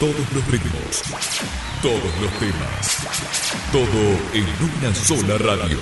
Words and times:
Todos 0.00 0.14
los 0.34 0.46
ritmos, 0.46 1.02
todos 1.82 2.20
los 2.22 2.32
temas, 2.38 2.96
todo 3.70 4.00
en 4.32 4.46
una 4.64 4.94
sola 4.94 5.36
radio. 5.36 5.76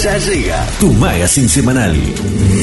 Ya 0.00 0.16
llega 0.18 0.64
tu 0.78 0.92
magazine 0.92 1.48
semanal. 1.48 2.00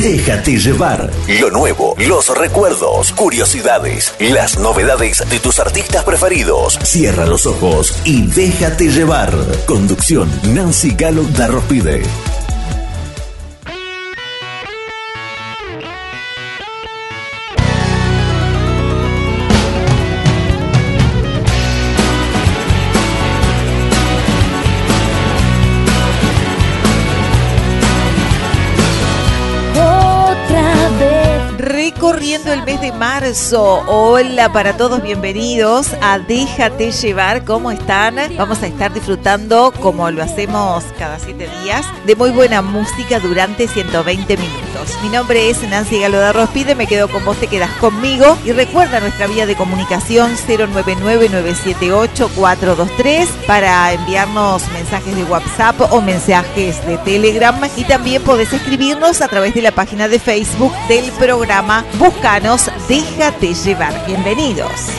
Déjate 0.02 0.58
llevar. 0.58 1.12
Lo 1.42 1.50
nuevo, 1.50 1.94
los 1.98 2.30
recuerdos, 2.38 3.12
curiosidades, 3.12 4.16
las 4.20 4.58
novedades 4.60 5.26
de 5.30 5.40
tus 5.42 5.60
artistas 5.60 6.06
preferidos. 6.06 6.80
Cierra 6.82 7.26
los 7.26 7.46
ojos 7.46 7.94
y 8.06 8.28
déjate 8.28 8.90
llevar. 8.90 9.36
Conducción 9.66 10.32
Nancy 10.54 10.92
Galo 10.92 11.24
Darrospide. 11.24 12.04
Mes 32.70 32.82
de 32.82 32.92
marzo. 32.92 33.84
Hola 33.88 34.54
para 34.54 34.78
todos, 34.78 35.02
bienvenidos 35.02 35.88
a 36.02 36.20
Déjate 36.20 36.92
llevar. 36.92 37.44
¿Cómo 37.44 37.72
están? 37.72 38.18
Vamos 38.38 38.62
a 38.62 38.68
estar 38.68 38.94
disfrutando, 38.94 39.74
como 39.80 40.12
lo 40.12 40.22
hacemos 40.22 40.84
cada 41.00 41.18
siete 41.18 41.50
días, 41.64 41.84
de 42.06 42.16
muy 42.16 42.30
buena 42.30 42.62
música 42.62 43.20
durante 43.20 43.68
120 43.68 44.38
minutos. 44.38 45.00
Mi 45.02 45.10
nombre 45.10 45.50
es 45.50 45.64
Nancy 45.64 46.00
Galo 46.00 46.20
de 46.20 46.32
Rospide, 46.32 46.76
me 46.76 46.86
quedo 46.86 47.08
con 47.08 47.26
vos, 47.26 47.38
te 47.38 47.48
quedas 47.48 47.72
conmigo. 47.78 48.38
Y 48.46 48.52
recuerda 48.52 49.00
nuestra 49.00 49.26
vía 49.26 49.48
de 49.48 49.56
comunicación 49.56 50.36
099-978-423 50.36 53.26
para 53.48 53.94
enviarnos 53.94 54.72
mensajes 54.74 55.16
de 55.16 55.24
WhatsApp 55.24 55.92
o 55.92 56.02
mensajes 56.02 56.86
de 56.86 57.00
Telegram. 57.00 57.60
Y 57.76 57.86
también 57.86 58.24
podés 58.24 58.54
escribirnos 58.54 59.22
a 59.22 59.28
través 59.28 59.56
de 59.56 59.64
la 59.64 59.72
página 59.72 60.08
de 60.08 60.20
Facebook 60.20 60.72
del 60.88 61.12
programa 61.14 61.84
Búscanos, 61.98 62.59
déjate 62.88 63.54
llevar. 63.54 63.94
Bienvenidos. 64.06 64.92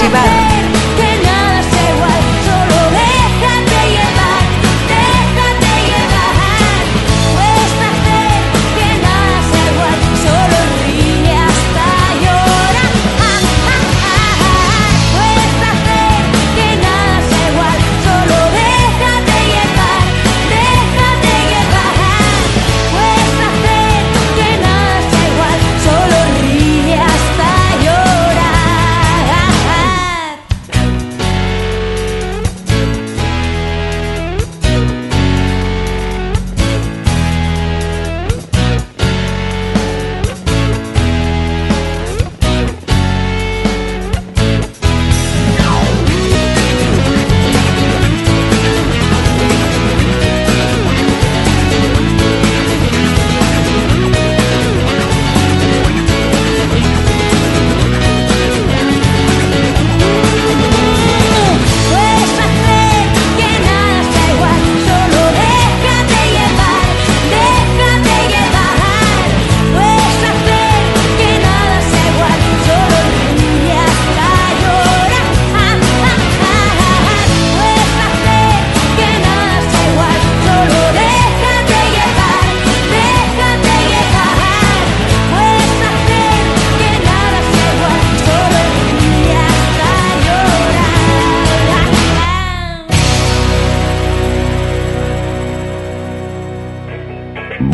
Déjate 0.00 0.37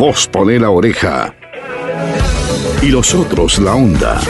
Vos 0.07 0.27
poné 0.27 0.59
la 0.59 0.69
oreja. 0.69 1.33
Y 2.83 2.89
los 2.89 3.15
otros 3.15 3.57
la 3.57 3.73
onda. 3.73 4.21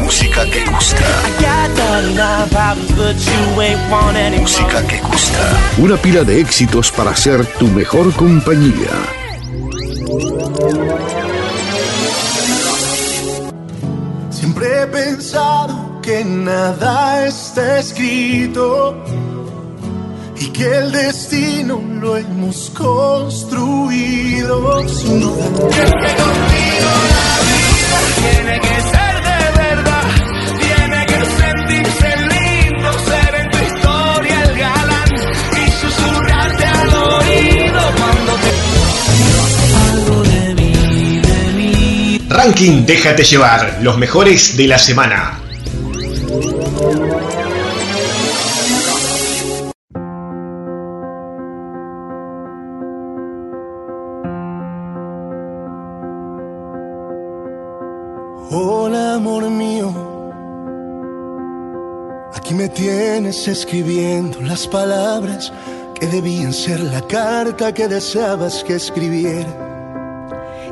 Música 0.00 0.44
que 0.50 0.64
gusta. 0.64 1.06
Música 4.40 4.86
que 4.88 5.00
gusta. 5.02 5.38
Una 5.78 5.96
pila 5.96 6.24
de 6.24 6.40
éxitos 6.40 6.90
para 6.90 7.14
ser 7.14 7.46
tu 7.60 7.68
mejor 7.68 8.12
compañía. 8.14 8.90
Siempre 14.30 14.82
he 14.82 14.86
pensado 14.88 16.00
que 16.02 16.24
nada 16.24 17.24
está 17.24 17.78
escrito 17.78 18.96
y 20.40 20.46
que 20.50 20.64
el 20.64 20.92
destino 20.92 21.82
lo 22.00 22.16
hemos 22.16 22.70
construido. 22.70 23.58
Tiene 28.16 28.60
que 28.60 28.80
ser 28.92 29.14
de 29.28 29.50
verdad, 29.58 30.04
tiene 30.60 31.06
que 31.06 31.20
sentirse 31.42 32.08
lindo, 32.16 32.88
ser 33.06 33.34
en 33.34 33.50
tu 33.50 33.58
historia 33.58 34.42
el 34.42 34.58
galán 34.58 35.12
y 35.52 35.70
susurrarte 35.70 36.64
al 36.64 36.88
oído 36.88 37.80
cuando 37.96 38.32
te 38.34 38.50
Ranking 42.28 42.86
Déjate 42.86 43.24
llevar, 43.24 43.78
los 43.82 43.98
mejores 43.98 44.56
de 44.56 44.66
la 44.68 44.78
semana. 44.78 45.47
Escribiendo 63.46 64.40
las 64.40 64.66
palabras 64.66 65.52
que 65.94 66.06
debían 66.06 66.52
ser 66.52 66.80
la 66.80 67.02
carta 67.02 67.72
que 67.72 67.86
deseabas 67.86 68.64
que 68.64 68.74
escribiera. 68.74 69.67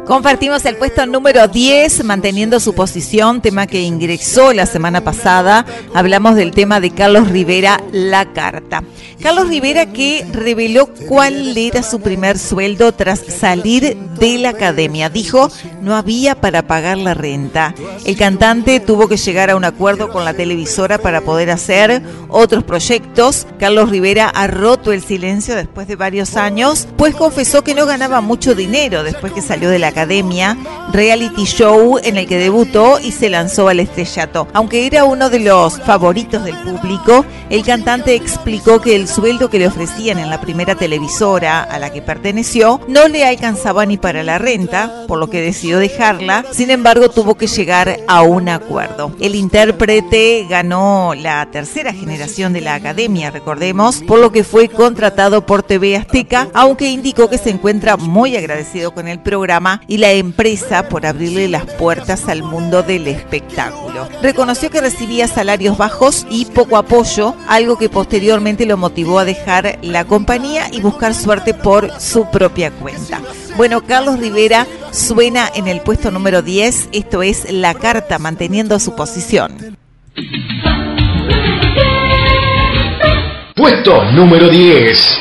Compartimos 0.06 0.64
el 0.67 0.76
puesto 0.76 1.05
número 1.05 1.49
10, 1.49 2.05
manteniendo 2.05 2.61
su 2.61 2.76
posición, 2.76 3.43
tema 3.43 3.67
que 3.67 3.82
ingresó 3.82 4.53
la 4.53 4.64
semana 4.64 5.00
pasada. 5.00 5.67
Hablamos 5.94 6.37
del 6.37 6.53
tema 6.53 6.79
de 6.79 6.93
Carlos 6.93 7.29
Rivera, 7.29 7.82
La 7.91 8.32
Carta. 8.32 8.85
Carlos 9.20 9.49
Rivera 9.49 9.87
que 9.87 10.25
reveló 10.32 10.87
cuál 11.08 11.58
era 11.58 11.82
su 11.82 12.00
primer 12.00 12.38
sueldo 12.38 12.93
tras 12.93 13.19
salir 13.19 13.97
de 13.97 14.38
la 14.38 14.50
academia. 14.50 15.11
Dijo, 15.11 15.50
no 15.82 15.97
había 15.97 16.37
para 16.37 16.69
pagar 16.69 16.99
la 16.99 17.14
renta. 17.14 17.75
El 18.05 18.17
cantante 18.17 18.79
tuvo 18.79 19.09
que 19.09 19.17
llegar 19.17 19.50
a 19.50 19.56
un 19.56 19.64
acuerdo 19.64 20.11
con 20.11 20.25
la 20.25 20.35
televisora 20.35 20.99
para 20.99 21.23
poder 21.23 21.50
hacer 21.50 22.00
otros 22.29 22.62
proyectos. 22.62 23.49
Carlos 23.59 23.91
Rivera 23.91 24.29
ha 24.29 24.47
roto 24.47 24.93
el 24.93 25.02
silencio 25.02 25.56
después 25.56 25.88
de 25.88 25.97
varios 25.97 26.37
años, 26.37 26.87
pues 26.97 27.17
confesó 27.17 27.64
que 27.64 27.75
no 27.75 27.87
ganaba 27.87 28.20
mucho 28.20 28.55
dinero 28.55 29.02
después 29.02 29.32
que 29.32 29.43
salió 29.43 29.69
de 29.69 29.81
la 29.81 29.95
Academia, 29.96 30.58
reality 30.93 31.44
show 31.44 31.98
en 32.02 32.19
el 32.19 32.26
que 32.26 32.37
debutó 32.37 33.00
y 33.00 33.12
se 33.12 33.31
lanzó 33.31 33.69
al 33.69 33.81
estrellato. 33.81 34.46
Aunque 34.52 34.87
era 34.87 35.04
uno 35.04 35.31
de 35.31 35.40
los 35.40 35.81
favoritos 35.81 36.44
del 36.44 36.54
público, 36.56 37.25
el 37.48 37.64
cantante 37.64 38.14
explicó 38.14 38.78
que 38.78 38.94
el 38.94 39.08
sueldo 39.08 39.48
que 39.48 39.58
le 39.58 39.69
ofrecían 39.69 40.19
en 40.19 40.28
la 40.28 40.38
primera 40.43 40.75
televisora 40.75 41.62
a 41.62 41.78
la 41.78 41.90
que 41.94 42.02
perteneció 42.02 42.78
no 42.88 43.08
le 43.08 43.25
alcanzaba 43.25 43.87
ni 43.87 43.96
para 43.96 44.22
la 44.22 44.37
renta, 44.37 45.04
por 45.08 45.19
lo 45.19 45.31
que 45.31 45.40
decidió 45.40 45.78
dejarla. 45.78 46.44
Sin 46.50 46.70
embargo, 46.70 47.08
tuvo 47.08 47.37
que 47.37 47.46
llegar 47.46 48.00
a 48.06 48.20
un 48.20 48.50
acuerdo. 48.50 49.12
El 49.19 49.34
intérprete 49.34 50.46
ganó 50.46 51.14
la 51.16 51.49
tercera 51.50 51.94
generación 51.94 52.52
de 52.52 52.60
la 52.60 52.75
Academia, 52.75 53.31
recordemos, 53.31 54.02
por 54.06 54.19
lo 54.19 54.31
que 54.31 54.44
fue 54.44 54.69
contratado 54.69 55.46
por 55.46 55.62
TV 55.62 55.96
Azteca, 55.96 56.49
aunque 56.52 56.90
indicó 56.90 57.31
que 57.31 57.38
se 57.38 57.49
encuentra 57.49 57.96
muy 57.96 58.37
agradecido 58.37 58.92
con 58.92 59.08
el 59.08 59.20
programa 59.20 59.81
y 59.88 59.99
la 59.99 60.12
empresa 60.12 60.88
por 60.88 61.06
abrirle 61.06 61.49
las 61.49 61.65
puertas 61.65 62.29
al 62.29 62.43
mundo 62.43 62.83
del 62.83 63.06
espectáculo. 63.06 64.09
Reconoció 64.23 64.71
que 64.71 64.81
recibía 64.81 65.29
salarios 65.29 65.79
bajos 65.79 66.27
y 66.31 66.47
poco 66.47 66.77
apoyo, 66.77 67.35
algo 67.49 67.79
que 67.79 67.88
posteriormente 67.88 68.67
lo 68.67 68.77
motivó 68.77 69.19
a 69.19 69.25
dejar 69.25 69.79
la 69.83 70.05
compañía 70.05 70.69
y 70.73 70.81
buscar 70.81 71.15
suerte 71.15 71.55
por 71.55 72.00
su 72.00 72.31
propia 72.31 72.71
cuenta. 72.71 73.21
Bueno, 73.56 73.83
Carlos 73.83 74.19
Rivera 74.19 74.67
suena 74.91 75.50
en 75.55 75.69
el 75.69 75.81
puesto 75.81 76.11
número 76.11 76.43
10, 76.43 76.91
esto 76.93 77.23
es 77.23 77.50
La 77.53 77.75
Carta 77.75 78.19
manteniendo 78.19 78.79
su 78.79 78.94
posición. 78.94 79.77
Puesto 83.55 84.05
número 84.12 84.49
10. 84.49 85.19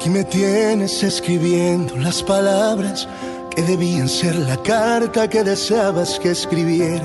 Aquí 0.00 0.08
me 0.08 0.24
tienes 0.24 1.02
escribiendo 1.02 1.94
las 1.98 2.22
palabras 2.22 3.06
que 3.50 3.60
debían 3.60 4.08
ser 4.08 4.34
la 4.34 4.56
carta 4.56 5.28
que 5.28 5.44
deseabas 5.44 6.18
que 6.18 6.30
escribiera. 6.30 7.04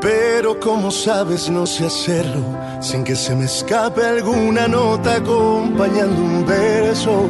Pero 0.00 0.60
como 0.60 0.92
sabes 0.92 1.50
no 1.50 1.66
sé 1.66 1.86
hacerlo 1.86 2.44
sin 2.80 3.02
que 3.02 3.16
se 3.16 3.34
me 3.34 3.46
escape 3.46 4.04
alguna 4.04 4.68
nota 4.68 5.16
acompañando 5.16 6.22
un 6.22 6.46
verso. 6.46 7.28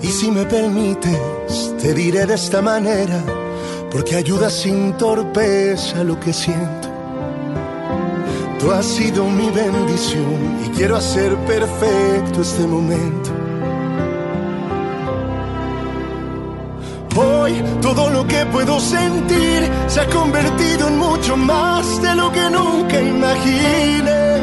Y 0.00 0.06
si 0.06 0.30
me 0.30 0.46
permites, 0.46 1.74
te 1.78 1.92
diré 1.92 2.24
de 2.24 2.36
esta 2.36 2.62
manera, 2.62 3.22
porque 3.90 4.16
ayuda 4.16 4.48
sin 4.48 4.94
torpeza 4.96 6.02
lo 6.02 6.18
que 6.18 6.32
siento. 6.32 6.85
Tú 8.58 8.70
has 8.72 8.86
sido 8.86 9.24
mi 9.24 9.50
bendición 9.50 10.60
y 10.64 10.68
quiero 10.70 10.96
hacer 10.96 11.36
perfecto 11.46 12.40
este 12.40 12.66
momento. 12.66 13.30
Hoy 17.16 17.62
todo 17.80 18.10
lo 18.10 18.26
que 18.26 18.44
puedo 18.46 18.78
sentir 18.80 19.70
se 19.86 20.00
ha 20.00 20.06
convertido 20.06 20.88
en 20.88 20.98
mucho 20.98 21.36
más 21.36 22.02
de 22.02 22.14
lo 22.14 22.32
que 22.32 22.50
nunca 22.50 23.00
imaginé. 23.00 24.36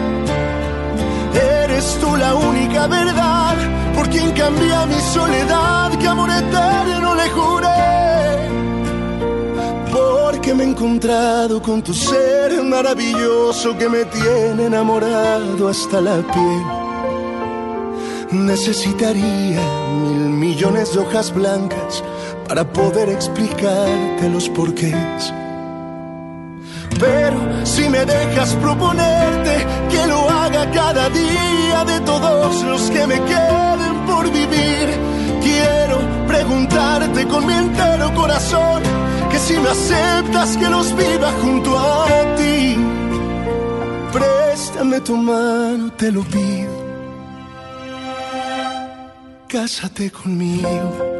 Eres 1.63 1.98
tú 2.00 2.15
la 2.15 2.33
única 2.36 2.88
verdad 2.88 3.56
por 3.95 4.10
quien 4.10 4.31
cambia 4.31 4.86
mi 4.86 5.00
soledad, 5.00 5.92
que 6.00 6.07
amor 6.07 6.30
eterno 6.30 7.15
le 7.15 7.30
juré. 7.30 8.02
Me 10.55 10.65
he 10.65 10.67
encontrado 10.67 11.59
con 11.63 11.81
tu 11.81 11.95
ser 11.95 12.61
maravilloso 12.61 13.75
que 13.75 13.89
me 13.89 14.05
tiene 14.05 14.65
enamorado 14.65 15.67
hasta 15.67 16.00
la 16.00 16.21
piel. 16.21 16.63
Necesitaría 18.45 19.61
mil 20.03 20.29
millones 20.29 20.94
de 20.94 21.00
hojas 21.00 21.33
blancas 21.33 22.03
para 22.47 22.71
poder 22.71 23.09
explicarte 23.09 24.29
los 24.29 24.47
porqués. 24.50 25.33
Pero 27.00 27.65
si 27.65 27.89
me 27.89 28.05
dejas 28.05 28.53
proponerte 28.55 29.65
que 29.89 30.05
lo 30.05 30.29
haga 30.29 30.69
cada 30.69 31.09
día 31.09 31.83
de 31.83 32.00
todos 32.01 32.63
los 32.63 32.91
que 32.91 33.07
me 33.07 33.19
queden 33.23 34.05
por 34.05 34.31
vivir, 34.31 34.89
quiero 35.63 35.98
preguntarte 36.27 37.27
con 37.27 37.45
mi 37.48 37.54
entero 37.54 38.13
corazón 38.13 38.81
que 39.31 39.39
si 39.39 39.56
me 39.63 39.69
aceptas 39.69 40.57
que 40.57 40.68
los 40.69 40.88
viva 40.95 41.30
junto 41.42 41.69
a 41.77 42.06
ti. 42.38 42.77
Préstame 44.12 45.00
tu 45.01 45.15
mano, 45.18 45.92
te 45.94 46.12
lo 46.12 46.21
pido. 46.24 46.74
Cásate 49.48 50.12
conmigo 50.12 51.13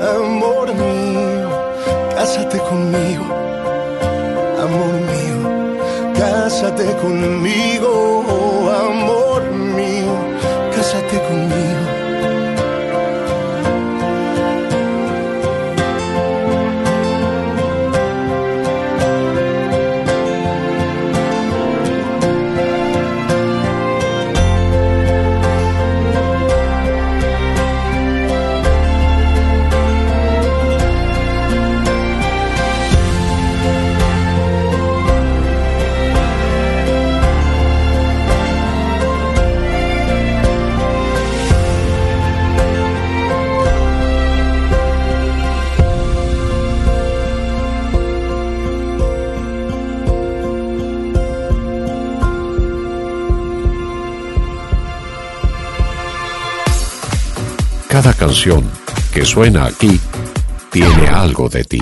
amor 0.00 0.74
mío, 0.74 1.48
cásate 2.14 2.58
conmigo, 2.58 3.24
amor 4.60 4.94
mío, 5.10 5.40
cásate 6.14 6.84
conmigo, 6.96 8.24
amor 8.88 9.42
mío, 9.50 10.14
cásate 10.74 11.18
conmigo. 11.28 11.63
Canción 58.34 58.68
que 59.12 59.24
suena 59.24 59.66
aquí 59.66 60.00
tiene 60.72 61.06
algo 61.06 61.48
de 61.48 61.62
ti. 61.62 61.80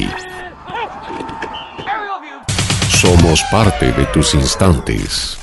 Somos 2.91 3.43
parte 3.51 3.91
de 3.91 4.05
tus 4.13 4.35
instantes. 4.35 5.39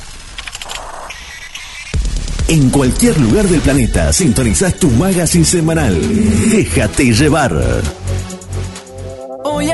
En 2.47 2.69
cualquier 2.69 3.19
lugar 3.19 3.45
del 3.45 3.59
planeta 3.59 4.13
sintonizás 4.13 4.75
tu 4.75 4.87
magazine 4.91 5.45
semanal. 5.45 5.99
Déjate 6.51 7.05
llevar. 7.11 7.55
Oye, 9.45 9.73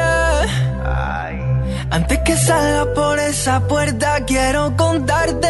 antes 1.91 2.19
que 2.19 2.37
salga 2.37 2.93
por 2.93 3.19
esa 3.19 3.67
puerta 3.67 4.23
quiero 4.25 4.73
contarte 4.77 5.49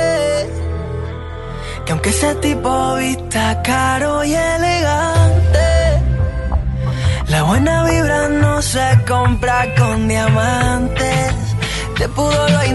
que 1.86 1.92
aunque 1.92 2.10
ese 2.10 2.34
tipo 2.36 2.96
vista 2.96 3.62
caro 3.62 4.24
y 4.24 4.34
elegante, 4.34 5.15
la 7.28 7.44
buena 7.44 7.84
vibra 7.84 8.30
no 8.30 8.62
se 8.62 9.00
compra 9.08 9.74
con 9.76 10.08
diamantes. 10.08 11.34
Te 11.98 12.10
pudo 12.10 12.50
lo. 12.50 12.66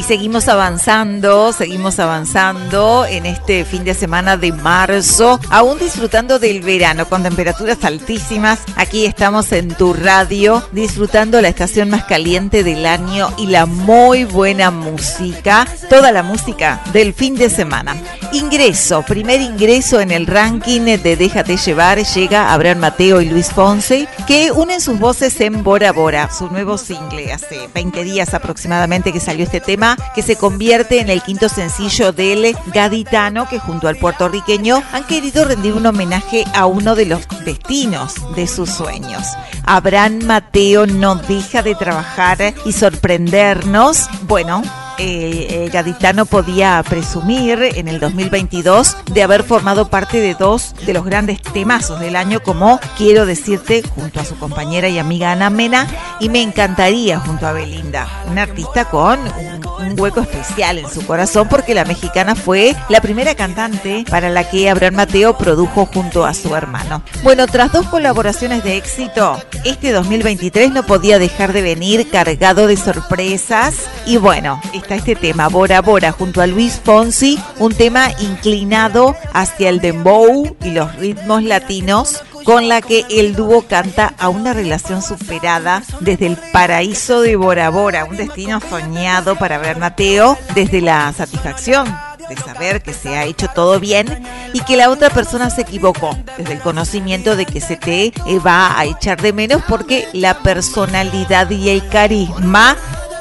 Y 0.00 0.02
seguimos 0.02 0.48
avanzando, 0.48 1.52
seguimos 1.52 1.98
avanzando 1.98 3.04
en 3.04 3.26
este 3.26 3.66
fin 3.66 3.84
de 3.84 3.92
semana 3.92 4.38
de 4.38 4.50
marzo, 4.50 5.38
aún 5.50 5.78
disfrutando 5.78 6.38
del 6.38 6.62
verano 6.62 7.06
con 7.06 7.22
temperaturas 7.22 7.84
altísimas. 7.84 8.60
Aquí 8.76 9.04
estamos 9.04 9.52
en 9.52 9.74
tu 9.74 9.92
radio, 9.92 10.66
disfrutando 10.72 11.42
la 11.42 11.48
estación 11.48 11.90
más 11.90 12.04
caliente 12.04 12.64
del 12.64 12.86
año 12.86 13.28
y 13.36 13.48
la 13.48 13.66
muy 13.66 14.24
buena 14.24 14.70
música, 14.70 15.68
toda 15.90 16.12
la 16.12 16.22
música 16.22 16.80
del 16.94 17.12
fin 17.12 17.34
de 17.34 17.50
semana. 17.50 17.94
Ingreso, 18.32 19.02
primer 19.02 19.40
ingreso 19.40 20.00
en 20.00 20.12
el 20.12 20.26
ranking 20.26 20.82
de 20.82 21.16
Déjate 21.16 21.56
llevar, 21.56 21.98
llega 21.98 22.52
Abraham 22.52 22.78
Mateo 22.78 23.20
y 23.20 23.28
Luis 23.28 23.50
Fonse, 23.50 24.06
que 24.28 24.52
unen 24.52 24.80
sus 24.80 25.00
voces 25.00 25.40
en 25.40 25.64
Bora 25.64 25.90
Bora, 25.90 26.30
su 26.30 26.48
nuevo 26.48 26.78
single, 26.78 27.32
hace 27.32 27.68
20 27.74 28.04
días 28.04 28.32
aproximadamente 28.32 29.12
que 29.12 29.18
salió 29.18 29.44
este 29.44 29.60
tema 29.60 29.96
que 30.14 30.22
se 30.22 30.36
convierte 30.36 31.00
en 31.00 31.10
el 31.10 31.22
quinto 31.22 31.48
sencillo 31.48 32.12
del 32.12 32.56
gaditano 32.72 33.48
que 33.48 33.58
junto 33.58 33.88
al 33.88 33.96
puertorriqueño 33.96 34.80
han 34.92 35.04
querido 35.04 35.44
rendir 35.44 35.74
un 35.74 35.86
homenaje 35.86 36.44
a 36.54 36.66
uno 36.66 36.94
de 36.94 37.06
los 37.06 37.26
destinos 37.44 38.14
de 38.36 38.46
sus 38.46 38.70
sueños. 38.70 39.26
Abraham 39.64 40.20
Mateo 40.24 40.86
no 40.86 41.16
deja 41.16 41.62
de 41.62 41.74
trabajar 41.74 42.54
y 42.64 42.72
sorprendernos. 42.72 44.08
Bueno, 44.22 44.62
el 45.00 45.70
gaditano 45.70 46.26
podía 46.26 46.82
presumir 46.86 47.62
en 47.74 47.88
el 47.88 48.00
2022 48.00 48.98
de 49.12 49.22
haber 49.22 49.44
formado 49.44 49.88
parte 49.88 50.20
de 50.20 50.34
dos 50.34 50.74
de 50.84 50.92
los 50.92 51.06
grandes 51.06 51.40
temazos 51.40 52.00
del 52.00 52.16
año 52.16 52.42
como 52.42 52.78
Quiero 52.98 53.24
decirte 53.24 53.82
junto 53.82 54.20
a 54.20 54.24
su 54.26 54.36
compañera 54.38 54.88
y 54.88 54.98
amiga 54.98 55.32
Ana 55.32 55.48
Mena 55.48 55.86
y 56.20 56.28
Me 56.28 56.42
encantaría 56.42 57.18
junto 57.18 57.46
a 57.46 57.52
Belinda, 57.52 58.06
una 58.30 58.42
artista 58.42 58.84
con 58.84 59.18
un, 59.20 59.98
hueco 59.98 60.20
especial 60.20 60.78
en 60.78 60.88
su 60.88 61.04
corazón 61.06 61.48
porque 61.48 61.74
la 61.74 61.84
mexicana 61.84 62.34
fue 62.34 62.76
la 62.88 63.00
primera 63.00 63.34
cantante 63.34 64.04
para 64.08 64.28
la 64.28 64.48
que 64.48 64.70
Abraham 64.70 64.94
Mateo 64.94 65.36
produjo 65.36 65.86
junto 65.86 66.24
a 66.24 66.34
su 66.34 66.54
hermano. 66.54 67.02
Bueno, 67.22 67.46
tras 67.46 67.72
dos 67.72 67.86
colaboraciones 67.86 68.62
de 68.64 68.76
éxito, 68.76 69.40
este 69.64 69.92
2023 69.92 70.70
no 70.70 70.84
podía 70.84 71.18
dejar 71.18 71.52
de 71.52 71.62
venir 71.62 72.08
cargado 72.10 72.66
de 72.66 72.76
sorpresas 72.76 73.74
y 74.06 74.16
bueno, 74.16 74.60
este 74.72 74.89
tema, 74.98 75.48
Bora 75.48 75.80
Bora, 75.82 76.10
junto 76.10 76.42
a 76.42 76.48
Luis 76.48 76.80
Fonsi, 76.82 77.38
un 77.60 77.72
tema 77.72 78.10
inclinado 78.18 79.14
hacia 79.32 79.68
el 79.68 79.80
dembow 79.80 80.56
y 80.64 80.70
los 80.70 80.96
ritmos 80.96 81.44
latinos 81.44 82.24
con 82.44 82.68
la 82.68 82.82
que 82.82 83.06
el 83.08 83.36
dúo 83.36 83.62
canta 83.62 84.14
a 84.18 84.28
una 84.28 84.52
relación 84.52 85.00
superada 85.00 85.84
desde 86.00 86.26
el 86.26 86.36
paraíso 86.52 87.20
de 87.20 87.36
Bora 87.36 87.70
Bora, 87.70 88.04
un 88.04 88.16
destino 88.16 88.60
soñado 88.60 89.36
para 89.36 89.58
ver 89.58 89.78
Mateo 89.78 90.36
desde 90.54 90.80
la 90.80 91.12
satisfacción 91.12 91.86
de 92.28 92.36
saber 92.36 92.82
que 92.82 92.92
se 92.92 93.16
ha 93.16 93.24
hecho 93.24 93.48
todo 93.54 93.78
bien 93.78 94.24
y 94.52 94.60
que 94.60 94.76
la 94.76 94.90
otra 94.90 95.10
persona 95.10 95.50
se 95.50 95.62
equivocó, 95.62 96.16
desde 96.36 96.54
el 96.54 96.60
conocimiento 96.60 97.36
de 97.36 97.46
que 97.46 97.60
se 97.60 97.76
te 97.76 98.12
va 98.44 98.78
a 98.78 98.84
echar 98.86 99.20
de 99.20 99.32
menos 99.32 99.62
porque 99.68 100.08
la 100.12 100.38
personalidad 100.38 101.48
y 101.50 101.70
el 101.70 101.88
carisma 101.88 102.76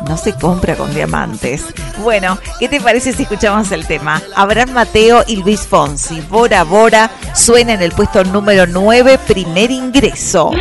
no 0.07 0.17
se 0.17 0.33
compra 0.33 0.75
con 0.75 0.93
diamantes. 0.93 1.65
Bueno, 1.99 2.37
¿qué 2.59 2.67
te 2.67 2.81
parece 2.81 3.13
si 3.13 3.23
escuchamos 3.23 3.71
el 3.71 3.85
tema? 3.85 4.21
Abraham 4.35 4.71
Mateo 4.71 5.23
y 5.27 5.37
Luis 5.37 5.67
Fonsi, 5.67 6.21
Bora 6.21 6.63
Bora, 6.63 7.09
suena 7.33 7.73
en 7.73 7.81
el 7.81 7.91
puesto 7.91 8.23
número 8.23 8.65
9, 8.67 9.19
primer 9.27 9.71
ingreso. 9.71 10.51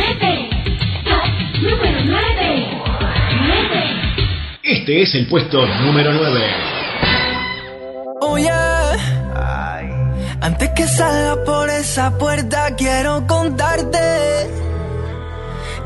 Este 4.63 5.01
es 5.01 5.15
el 5.15 5.27
puesto 5.27 5.65
número 5.83 6.13
9. 6.13 6.39
Oye, 8.21 8.51
antes 10.41 10.69
que 10.69 10.87
salga 10.87 11.43
por 11.43 11.69
esa 11.69 12.17
puerta 12.17 12.75
quiero 12.75 13.25
contarte 13.27 14.58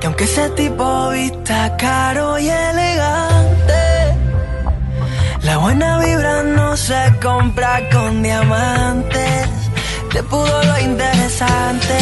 que 0.04 0.08
aunque 0.08 0.26
ese 0.26 0.50
tipo 0.50 1.12
vista 1.12 1.78
caro 1.78 2.38
y 2.38 2.50
elegante, 2.50 4.18
la 5.44 5.56
buena 5.60 5.98
vibra 6.00 6.44
no 6.44 6.76
se 6.76 7.02
compra 7.22 7.80
con 7.90 8.22
diamantes. 8.22 9.48
Te 10.12 10.22
pudo 10.24 10.62
lo 10.62 10.80
interesante. 10.80 11.96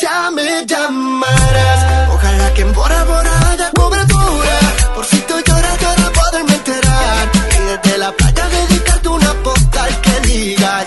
Ya 0.00 0.30
me 0.30 0.64
llamarás, 0.64 2.08
ojalá 2.14 2.54
que 2.54 2.62
en 2.62 2.72
Bora 2.72 3.04
Bora 3.04 3.50
haya 3.50 3.70
cobertura. 3.76 4.58
Por 4.94 5.04
si 5.04 5.18
tú 5.18 5.34
lloras, 5.46 5.78
llora 5.78 6.10
poderme 6.20 6.54
enterar. 6.54 7.28
Y 7.54 7.60
desde 7.70 7.98
la 7.98 8.12
playa 8.12 8.48
dedicarte 8.48 9.08
una 9.10 9.32
postal 9.44 9.90
que 10.00 10.20
diga: 10.26 10.86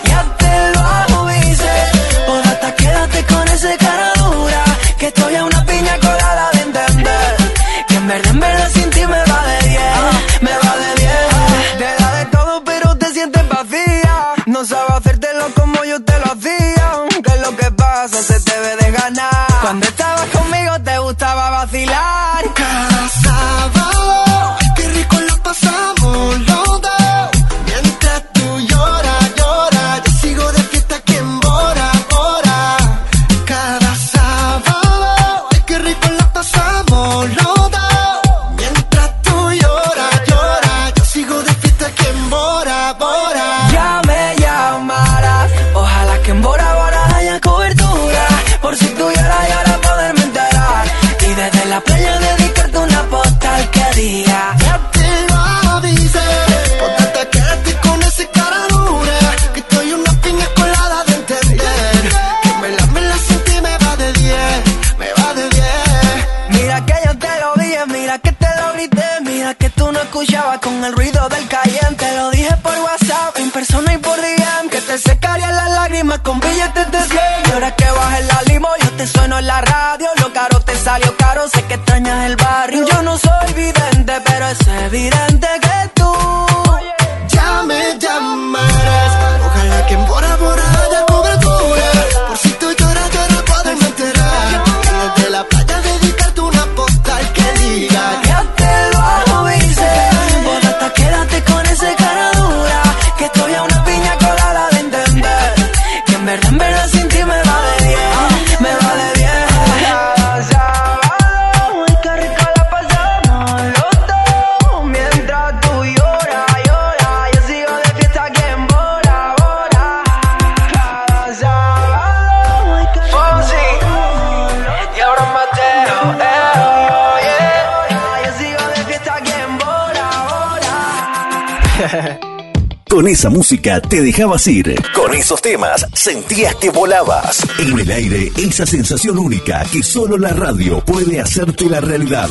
esa 133.24 133.30
música 133.30 133.80
te 133.80 134.02
dejabas 134.02 134.46
ir. 134.48 134.74
Con 134.92 135.14
esos 135.14 135.40
temas 135.40 135.86
sentías 135.94 136.54
que 136.56 136.68
volabas. 136.68 137.42
En 137.58 137.78
el 137.78 137.90
aire, 137.90 138.30
esa 138.36 138.66
sensación 138.66 139.18
única 139.18 139.64
que 139.72 139.82
solo 139.82 140.18
la 140.18 140.28
radio 140.28 140.84
puede 140.84 141.22
hacerte 141.22 141.64
la 141.70 141.80
realidad. 141.80 142.28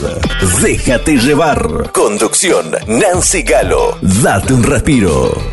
Déjate 0.61 1.17
llevar. 1.17 1.91
Conducción, 1.91 2.75
Nancy 2.85 3.41
Galo. 3.41 3.97
Date 4.03 4.53
un 4.53 4.61
respiro. 4.61 5.52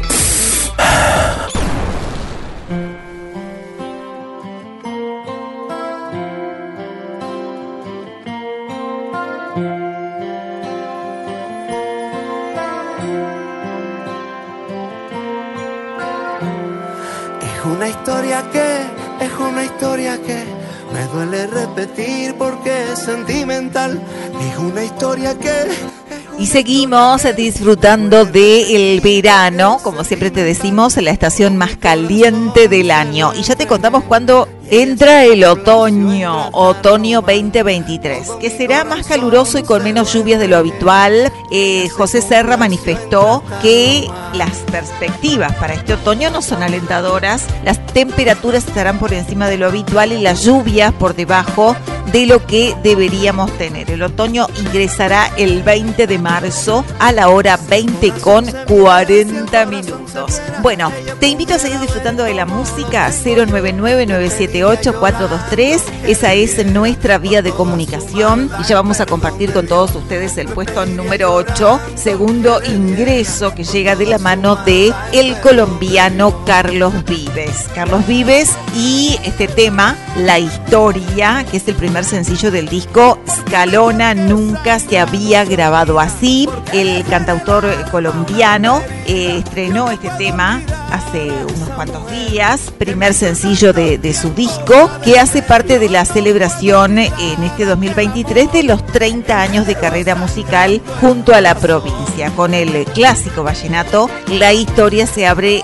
Seguimos 26.51 27.23
disfrutando 27.37 28.25
del 28.25 29.01
verano, 29.01 29.79
como 29.85 30.03
siempre 30.03 30.33
te 30.33 30.43
decimos, 30.43 30.97
la 30.97 31.13
estación 31.13 31.57
más 31.57 31.77
caliente 31.77 32.67
del 32.67 32.91
año. 32.91 33.33
Y 33.39 33.43
ya 33.43 33.55
te 33.55 33.69
contamos 33.69 34.03
cuándo 34.03 34.49
entra 34.69 35.25
el 35.25 35.45
otoño, 35.45 36.49
otoño 36.53 37.21
2023, 37.21 38.31
que 38.41 38.51
será 38.51 38.85
más 38.85 39.07
caluroso 39.07 39.59
y 39.59 39.63
con 39.63 39.85
menos 39.85 40.13
lluvias 40.13 40.41
de 40.41 40.49
lo 40.49 40.57
habitual. 40.57 41.33
Eh, 41.53 41.89
José 41.91 42.21
Serra 42.21 42.57
manifestó 42.57 43.45
que 43.63 44.09
las 44.35 44.59
perspectivas 44.71 45.55
para 45.57 45.75
este 45.75 45.95
otoño 45.95 46.31
no 46.31 46.43
son 46.43 46.65
alentadoras, 46.65 47.45
las 47.65 47.85
temperaturas 47.87 48.67
estarán 48.67 48.99
por 48.99 49.13
encima 49.13 49.49
de 49.49 49.57
lo 49.57 49.67
habitual 49.67 50.13
y 50.13 50.19
las 50.19 50.43
lluvias 50.45 50.93
por 50.93 51.15
debajo 51.15 51.77
de 52.13 52.27
lo 52.27 52.47
que 52.47 52.77
deberíamos 52.83 53.51
tener. 53.59 53.91
El 53.91 54.03
otoño 54.03 54.47
ingresará 54.59 55.31
el 55.37 55.63
20 55.63 56.07
de 56.07 56.19
marzo 56.19 56.85
a 56.99 57.13
la 57.13 57.29
hora 57.29 57.59
20 57.69 58.13
con 58.21 58.47
40 58.67 59.67
minutos. 59.67 60.41
Bueno, 60.63 60.91
te 61.21 61.29
invito 61.29 61.55
a 61.55 61.59
seguir 61.59 61.79
disfrutando 61.81 62.25
de 62.25 62.35
la 62.35 62.47
música 62.47 63.11
099-978-423. 63.11 65.81
Esa 66.07 66.33
es 66.35 66.65
nuestra 66.67 67.19
vía 67.19 67.43
de 67.43 67.53
comunicación 67.53 68.51
y 68.61 68.65
ya 68.65 68.77
vamos 68.77 69.01
a 69.01 69.07
compartir 69.07 69.53
con 69.53 69.67
todos 69.67 69.95
ustedes 69.95 70.37
el 70.39 70.49
puesto 70.49 70.87
número 70.87 71.35
8, 71.35 71.81
segundo 71.95 72.61
ingreso 72.65 73.55
que 73.55 73.65
llega 73.65 73.97
de 73.97 74.07
la 74.07 74.19
mano 74.19 74.57
de 74.57 74.95
el 75.13 75.39
colombiano 75.41 76.45
Carlos 76.45 76.93
Vives. 77.05 77.69
Carlos 77.75 78.07
Vives 78.07 78.51
y 78.75 79.19
este 79.25 79.49
tema, 79.49 79.97
La 80.17 80.39
Historia, 80.39 81.45
que 81.51 81.59
es 81.59 81.69
el 81.69 81.75
primer 81.75 81.90
sencillo 82.05 82.51
del 82.51 82.69
disco 82.69 83.19
Scalona 83.29 84.15
nunca 84.15 84.79
se 84.79 84.99
había 84.99 85.45
grabado 85.45 85.99
así. 86.01 86.49
El 86.73 87.05
cantautor 87.05 87.91
colombiano 87.91 88.83
eh, 89.07 89.39
estrenó 89.45 89.91
este 89.91 90.09
tema 90.11 90.63
hace 90.91 91.31
unos 91.31 91.69
cuantos 91.71 92.11
días, 92.11 92.73
primer 92.79 93.15
sencillo 93.15 93.73
de, 93.73 94.15
su 94.15 94.31
disco, 94.31 94.91
que 95.03 95.19
hace 95.19 95.43
parte 95.43 95.79
de 95.79 95.89
la 95.89 96.05
celebración 96.05 96.99
en 96.99 97.43
este 97.43 97.65
2023 97.65 98.53
de 98.53 98.63
los 98.65 98.85
30 98.87 99.41
años 99.41 99.67
de 99.67 99.75
carrera 99.75 100.15
musical 100.15 100.81
junto 101.01 101.35
a 101.35 101.41
la 101.41 101.55
provincia. 101.55 102.31
Con 102.37 102.55
el 102.55 102.85
clásico 102.87 103.43
vallenato, 103.43 104.11
la 104.29 104.53
historia 104.53 105.07
se 105.07 105.27
abre 105.27 105.57
eh, 105.57 105.63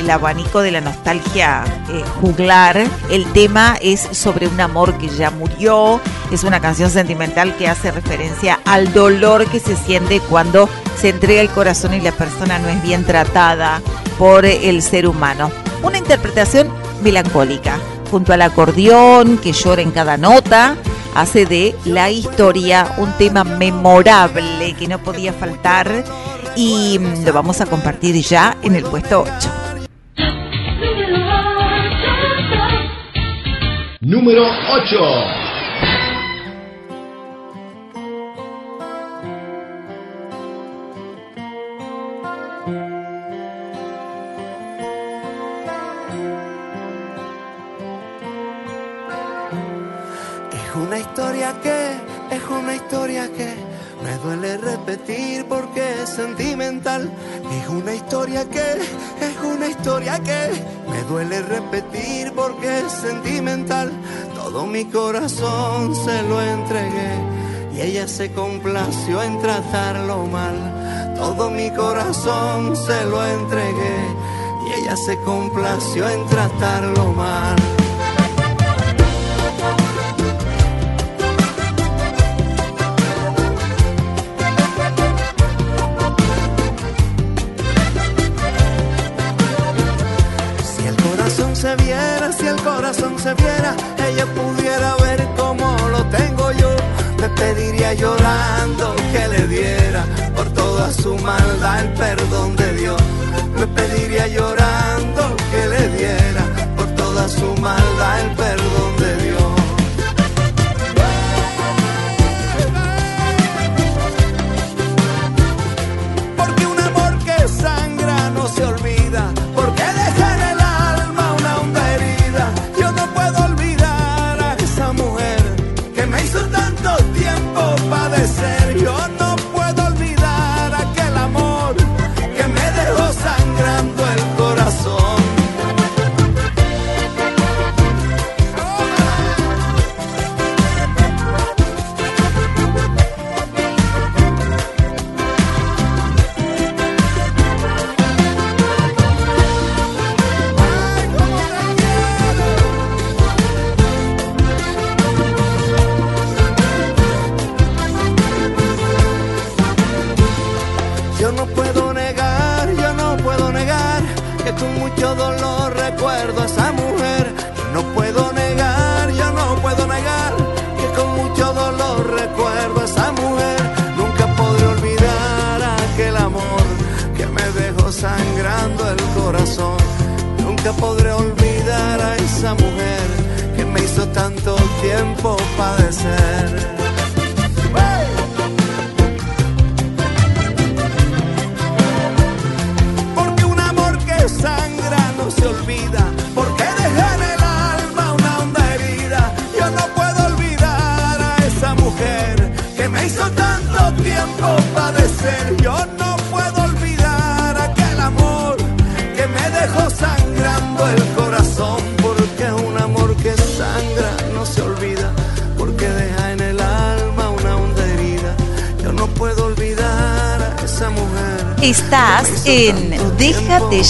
el 0.00 0.10
abanico 0.10 0.60
de 0.60 0.70
la 0.70 0.80
nostalgia 0.80 1.64
eh, 1.90 2.02
juglar. 2.20 2.84
El 3.10 3.24
tema 3.32 3.76
es 3.80 4.00
sobre 4.12 4.46
un 4.46 4.60
amor 4.60 4.96
que 4.98 5.08
ya 5.08 5.30
murió, 5.30 6.00
es 6.30 6.44
una 6.44 6.60
canción 6.60 6.90
sentimental 6.90 7.56
que 7.56 7.68
hace 7.68 7.90
referencia 7.90 8.60
al 8.64 8.92
dolor 8.92 9.46
que 9.46 9.60
se 9.60 9.76
siente 9.76 10.20
cuando 10.20 10.68
se 10.96 11.10
entrega 11.10 11.40
el 11.40 11.48
corazón 11.50 11.94
y 11.94 12.00
la 12.00 12.12
persona 12.12 12.58
no 12.58 12.68
es 12.68 12.82
bien 12.82 13.04
tratada 13.04 13.80
por 14.18 14.44
el 14.44 14.82
ser 14.82 15.06
humano. 15.06 15.50
Una 15.82 15.98
interpretación 15.98 16.68
melancólica, 17.02 17.78
junto 18.10 18.32
al 18.32 18.42
acordeón 18.42 19.38
que 19.38 19.52
llora 19.52 19.82
en 19.82 19.92
cada 19.92 20.16
nota, 20.16 20.76
hace 21.14 21.46
de 21.46 21.74
la 21.84 22.10
historia 22.10 22.94
un 22.98 23.12
tema 23.12 23.44
memorable 23.44 24.74
que 24.78 24.88
no 24.88 24.98
podía 24.98 25.32
faltar 25.32 26.04
y 26.56 26.98
mm, 26.98 27.24
lo 27.24 27.32
vamos 27.32 27.60
a 27.60 27.66
compartir 27.66 28.16
ya 28.16 28.56
en 28.62 28.74
el 28.74 28.84
puesto 28.84 29.22
8. 29.22 29.50
Número 34.00 34.42
8. 34.42 35.37
Todo 64.58 64.66
mi 64.66 64.86
corazón 64.86 65.94
se 65.94 66.20
lo 66.24 66.42
entregué 66.42 67.14
y 67.76 67.80
ella 67.80 68.08
se 68.08 68.32
complació 68.32 69.22
en 69.22 69.38
tratarlo 69.38 70.26
mal. 70.26 71.14
Todo 71.14 71.48
mi 71.48 71.70
corazón 71.70 72.74
se 72.74 73.04
lo 73.04 73.24
entregué 73.24 73.98
y 74.66 74.82
ella 74.82 74.96
se 74.96 75.16
complació 75.20 76.08
en 76.08 76.26
tratarlo 76.26 77.12
mal. 77.12 77.77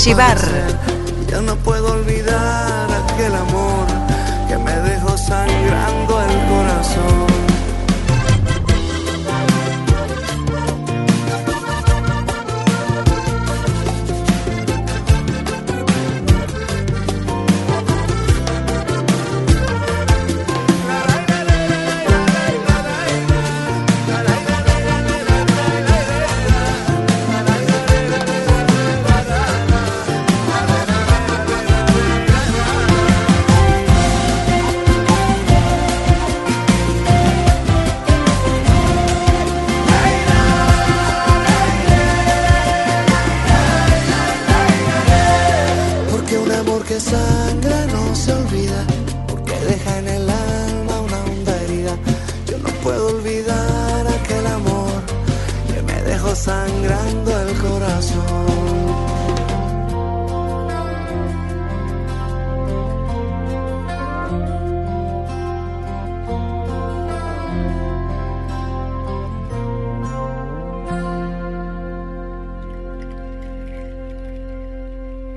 Déjate 0.09 0.48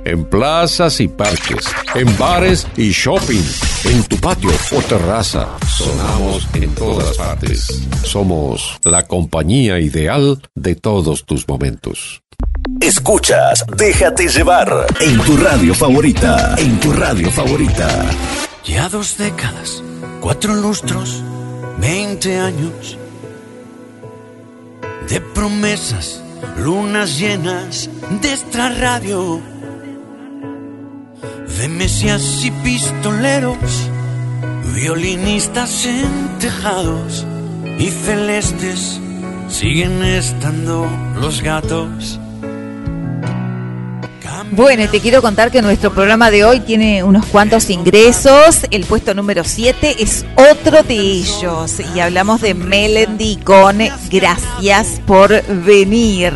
En 0.03 0.25
plazas 0.25 0.99
y 0.99 1.07
parques, 1.07 1.65
en 1.93 2.17
bares 2.17 2.67
y 2.75 2.91
shopping, 2.91 3.43
en 3.85 4.03
tu 4.03 4.17
patio 4.17 4.49
o 4.75 4.81
terraza, 4.81 5.47
sonamos 5.67 6.47
en 6.53 6.73
todas 6.73 7.17
partes. 7.17 7.87
Somos 8.03 8.79
la 8.83 9.03
compañía 9.07 9.79
ideal 9.79 10.41
de 10.55 10.75
todos 10.75 11.25
tus 11.25 11.47
momentos. 11.47 12.23
Escuchas 12.79 13.63
Déjate 13.77 14.27
llevar 14.27 14.87
en 14.99 15.19
tu 15.19 15.37
radio 15.37 15.75
favorita. 15.75 16.55
En 16.57 16.79
tu 16.79 16.91
radio 16.93 17.29
favorita. 17.29 18.05
Ya 18.65 18.89
dos 18.89 19.17
décadas, 19.17 19.83
cuatro 20.19 20.55
lustros, 20.55 21.21
veinte 21.79 22.39
años 22.39 22.97
de 25.09 25.19
promesas, 25.19 26.23
lunas 26.57 27.19
llenas 27.19 27.89
de 28.21 28.33
esta 28.33 28.69
radio, 28.69 29.41
de 31.57 31.67
mesías 31.67 32.43
y 32.43 32.51
pistoleros, 32.51 33.89
violinistas 34.73 35.85
en 35.85 36.39
tejados 36.39 37.25
y 37.77 37.87
celestes 37.87 38.99
siguen 39.49 40.03
estando 40.03 40.87
los 41.19 41.41
gatos. 41.41 42.19
Bueno, 44.53 44.89
te 44.89 44.99
quiero 44.99 45.21
contar 45.21 45.49
que 45.49 45.61
nuestro 45.61 45.93
programa 45.93 46.29
de 46.29 46.43
hoy 46.43 46.59
tiene 46.59 47.05
unos 47.05 47.25
cuantos 47.25 47.69
ingresos. 47.69 48.67
El 48.69 48.83
puesto 48.83 49.13
número 49.13 49.45
7 49.45 50.03
es 50.03 50.25
otro 50.35 50.83
de 50.83 50.95
ellos. 50.95 51.77
Y 51.95 52.01
hablamos 52.01 52.41
de 52.41 52.53
Melendi 52.53 53.37
con 53.37 53.77
Gracias 54.09 55.01
por 55.07 55.41
venir. 55.63 56.33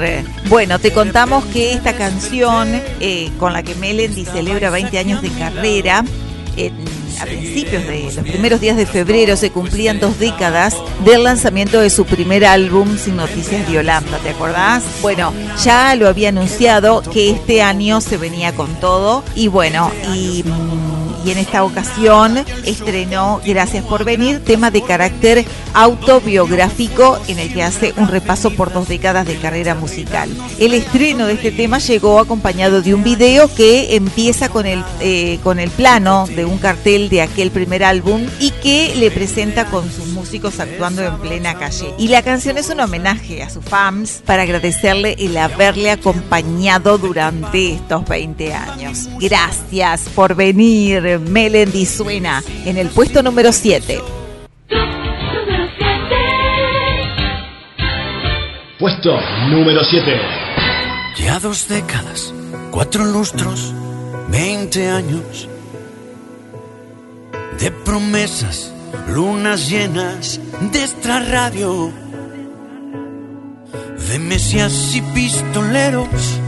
Bueno, 0.47 0.79
te 0.79 0.93
contamos 0.93 1.43
que 1.45 1.73
esta 1.73 1.97
canción 1.97 2.81
eh, 3.01 3.31
con 3.37 3.51
la 3.51 3.63
que 3.63 3.75
Melendi 3.75 4.23
celebra 4.23 4.69
20 4.69 4.97
años 4.97 5.21
de 5.21 5.29
carrera, 5.31 6.05
a 7.19 7.25
principios 7.25 7.85
de 7.87 8.03
los 8.03 8.25
primeros 8.25 8.59
días 8.59 8.77
de 8.77 8.85
febrero 8.85 9.35
se 9.35 9.51
cumplían 9.51 9.99
dos 9.99 10.19
décadas 10.19 10.75
del 11.03 11.23
lanzamiento 11.23 11.79
de 11.79 11.89
su 11.89 12.05
primer 12.05 12.45
álbum 12.45 12.97
Sin 12.97 13.15
Noticias 13.15 13.67
de 13.67 13.73
Yolanda, 13.73 14.17
¿te 14.19 14.29
acordás? 14.29 14.83
Bueno, 15.01 15.33
ya 15.63 15.95
lo 15.95 16.07
había 16.07 16.29
anunciado 16.29 17.01
que 17.01 17.29
este 17.31 17.61
año 17.61 18.01
se 18.01 18.17
venía 18.17 18.53
con 18.53 18.79
todo 18.79 19.23
y 19.35 19.47
bueno, 19.47 19.91
y, 20.13 20.43
mm, 20.43 20.84
y 21.25 21.31
en 21.31 21.39
esta 21.39 21.63
ocasión 21.63 22.37
estrenó 22.65 23.41
Gracias 23.45 23.85
por 23.85 24.03
venir, 24.03 24.43
tema 24.43 24.69
de 24.69 24.81
carácter 24.81 25.45
autobiográfico 25.73 27.17
en 27.27 27.39
el 27.39 27.53
que 27.53 27.63
hace 27.63 27.93
un 27.97 28.07
repaso 28.07 28.51
por 28.51 28.73
dos 28.73 28.87
décadas 28.87 29.25
de 29.25 29.37
carrera 29.37 29.75
musical. 29.75 30.29
El 30.59 30.73
estreno 30.73 31.25
de 31.25 31.33
este 31.33 31.51
tema 31.51 31.79
llegó 31.79 32.19
acompañado 32.19 32.81
de 32.81 32.93
un 32.93 33.03
video 33.03 33.53
que 33.53 33.95
empieza 33.95 34.49
con 34.49 34.65
el, 34.65 34.83
eh, 34.99 35.39
con 35.43 35.59
el 35.59 35.69
plano 35.69 36.27
de 36.27 36.45
un 36.45 36.57
cartel 36.57 37.09
de 37.09 37.21
aquel 37.21 37.51
primer 37.51 37.83
álbum 37.83 38.21
y 38.39 38.51
que 38.51 38.93
le 38.97 39.11
presenta 39.11 39.65
con 39.65 39.89
sus 39.91 40.07
músicos 40.07 40.59
actuando 40.59 41.03
en 41.03 41.17
plena 41.17 41.57
calle. 41.57 41.93
Y 41.97 42.09
la 42.09 42.21
canción 42.21 42.57
es 42.57 42.69
un 42.69 42.79
homenaje 42.79 43.43
a 43.43 43.49
sus 43.49 43.63
fans 43.63 44.21
para 44.25 44.43
agradecerle 44.43 45.15
el 45.19 45.37
haberle 45.37 45.91
acompañado 45.91 46.97
durante 46.97 47.73
estos 47.73 48.05
20 48.05 48.53
años. 48.53 49.09
Gracias 49.19 50.01
por 50.13 50.35
venir, 50.35 51.14
Melendi 51.19 51.85
suena 51.85 52.43
en 52.65 52.77
el 52.77 52.89
puesto 52.89 53.21
número 53.23 53.51
7. 53.51 54.01
Puesto 58.79 59.17
número 59.49 59.83
7. 59.83 60.11
Ya 61.17 61.39
dos 61.39 61.67
décadas, 61.67 62.33
cuatro 62.71 63.05
lustros, 63.05 63.73
veinte 64.29 64.89
años 64.89 65.47
de 67.59 67.71
promesas, 67.71 68.73
lunas 69.07 69.69
llenas 69.69 70.39
de 70.71 70.83
esta 70.83 71.19
radio, 71.19 71.91
de 74.09 74.19
mesías 74.19 74.95
y 74.95 75.01
pistoleros, 75.01 76.39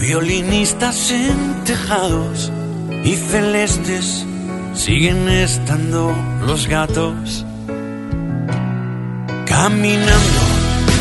violinistas 0.00 1.10
en 1.10 1.64
tejados 1.64 2.52
y 3.04 3.14
celestes 3.14 4.24
siguen 4.74 5.28
estando 5.28 6.14
los 6.46 6.66
gatos 6.66 7.44
caminando 9.46 10.40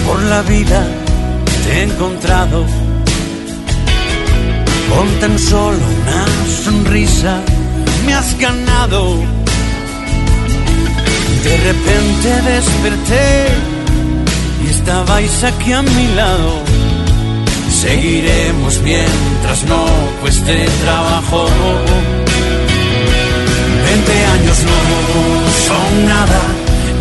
por 0.07 0.21
la 0.23 0.41
vida 0.43 0.85
te 1.63 1.79
he 1.79 1.83
encontrado 1.83 2.65
con 4.89 5.07
tan 5.19 5.37
solo 5.37 5.77
una 5.77 6.25
sonrisa 6.63 7.41
me 8.05 8.13
has 8.13 8.37
ganado. 8.37 9.15
De 11.43 11.57
repente 11.57 12.41
desperté 12.51 13.47
y 14.63 14.69
estabais 14.69 15.43
aquí 15.43 15.71
a 15.73 15.81
mi 15.81 16.07
lado 16.15 16.63
seguiremos 17.81 18.81
mientras 18.81 19.63
no 19.63 19.85
cueste 20.21 20.65
trabajo 20.83 21.47
20 23.85 24.25
años 24.35 24.57
no 24.69 24.79
son 25.67 26.05
nada 26.05 26.41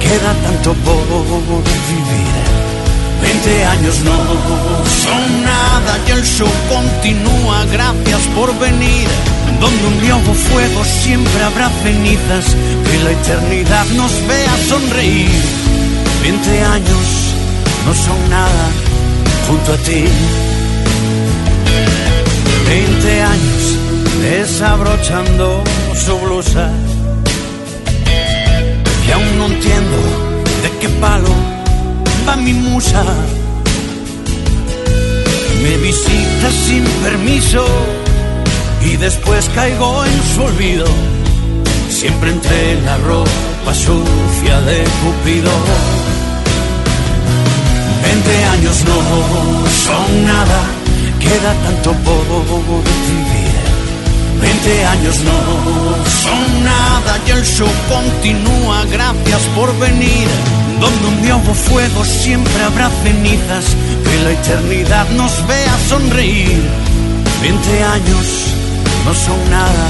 queda 0.01 0.33
tanto 0.45 0.73
por 0.85 1.05
vivir 1.65 2.49
20 3.23 3.65
años 3.65 4.01
no 4.05 4.17
son 5.05 5.45
nada 5.45 5.99
y 6.07 6.11
el 6.13 6.25
show 6.25 6.49
continúa. 6.69 7.65
Gracias 7.73 8.23
por 8.35 8.57
venir. 8.59 9.09
Donde 9.61 9.87
un 9.87 9.99
nuevo 10.01 10.35
fuego 10.35 10.85
siempre 10.85 11.43
habrá 11.43 11.69
cenizas. 11.83 12.55
Que 12.85 12.99
la 13.05 13.11
eternidad 13.11 13.87
nos 13.97 14.13
vea 14.27 14.57
sonreír. 14.69 15.31
20 16.23 16.65
años 16.65 17.07
no 17.87 17.95
son 17.95 18.31
nada 18.31 18.71
junto 19.49 19.73
a 19.73 19.77
ti. 19.79 20.05
20 22.69 23.23
años 23.23 23.79
desabrochando 24.21 25.65
su 25.95 26.19
blusa. 26.19 26.71
Y 29.07 29.11
aún 29.11 29.39
no 29.39 29.47
entiendo 29.47 29.97
de 30.63 30.71
qué 30.81 30.89
palo 31.01 31.35
va 32.29 32.37
mi 32.37 32.53
musa. 32.53 33.03
Me 35.63 35.77
visita 35.79 36.51
sin 36.67 36.85
permiso 37.03 37.65
y 38.85 38.97
después 38.97 39.49
caigo 39.55 40.05
en 40.05 40.23
su 40.35 40.43
olvido. 40.43 40.87
Siempre 41.89 42.31
entre 42.31 42.81
la 42.83 42.99
ropa 42.99 43.73
sucia 43.73 44.61
de 44.69 44.85
Cupido. 45.01 45.51
Veinte 48.03 48.45
años 48.45 48.85
no 48.87 48.99
son 49.87 50.27
nada, 50.27 50.61
queda 51.29 51.53
tanto 51.65 51.93
por 52.05 52.25
vivir. 53.09 53.59
Veinte 54.41 54.85
años 54.85 55.17
no 55.29 55.39
son 56.23 56.65
nada 56.65 57.19
y 57.27 57.31
el 57.31 57.45
show 57.45 57.69
continúa. 57.89 58.85
Gracias 58.91 59.43
por 59.55 59.77
venir. 59.79 60.29
Donde 60.81 61.07
un 61.09 61.55
fuego 61.55 62.05
siempre 62.05 62.63
habrá 62.63 62.89
cenizas. 63.03 63.65
Que 64.05 64.17
la 64.25 64.31
eternidad 64.31 65.09
nos 65.11 65.33
vea 65.47 65.77
sonreír. 65.89 66.63
Veinte 67.43 67.83
años 67.83 68.27
no 69.05 69.15
son 69.15 69.51
nada 69.51 69.87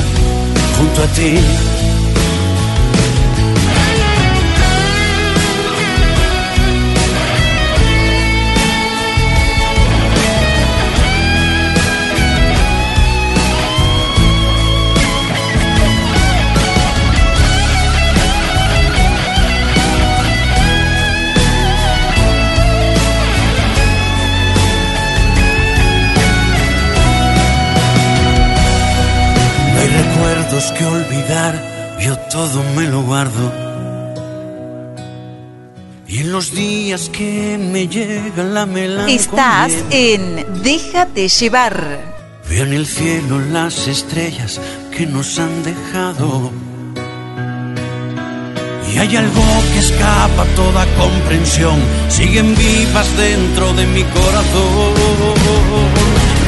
junto 0.76 1.02
a 1.02 1.06
ti. 1.08 1.77
Que 37.18 37.58
me 37.58 37.88
llega 37.88 38.44
la 38.44 38.64
melancolía. 38.64 39.16
Estás 39.16 39.72
en 39.90 40.62
Déjate 40.62 41.28
llevar. 41.28 41.74
Veo 42.48 42.62
en 42.64 42.72
el 42.72 42.86
cielo 42.86 43.40
las 43.40 43.88
estrellas 43.88 44.60
que 44.96 45.04
nos 45.04 45.36
han 45.40 45.64
dejado. 45.64 46.52
Y 48.88 48.98
hay 48.98 49.16
algo 49.16 49.42
que 49.72 49.80
escapa 49.80 50.42
a 50.42 50.54
toda 50.54 50.86
comprensión. 50.96 51.78
Siguen 52.08 52.54
vivas 52.54 53.08
dentro 53.16 53.72
de 53.72 53.84
mi 53.86 54.04
corazón. 54.04 54.94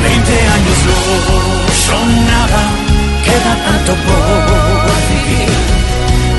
Veinte 0.05 0.37
años 0.57 0.79
no 0.89 0.99
son 1.87 2.27
nada, 2.27 2.63
queda 3.25 3.53
tanto 3.67 3.93
por 4.07 4.23
vivir. 5.11 5.51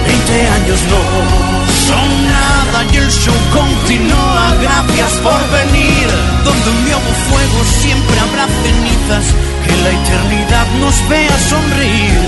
Veinte 0.07 0.47
años 0.47 0.79
no 0.89 1.60
son 1.91 2.09
nada 2.37 2.79
y 2.91 2.95
el 2.97 3.11
show 3.11 3.39
continúa. 3.51 4.45
Gracias 4.61 5.11
por 5.25 5.41
venir. 5.59 6.07
Donde 6.47 6.67
un 6.75 6.79
nuevo 6.87 7.11
fuego 7.29 7.59
siempre 7.81 8.15
habrá 8.25 8.45
cenizas. 8.63 9.25
Que 9.63 9.73
la 9.83 9.91
eternidad 9.99 10.67
nos 10.79 10.95
vea 11.09 11.37
sonreír. 11.53 12.21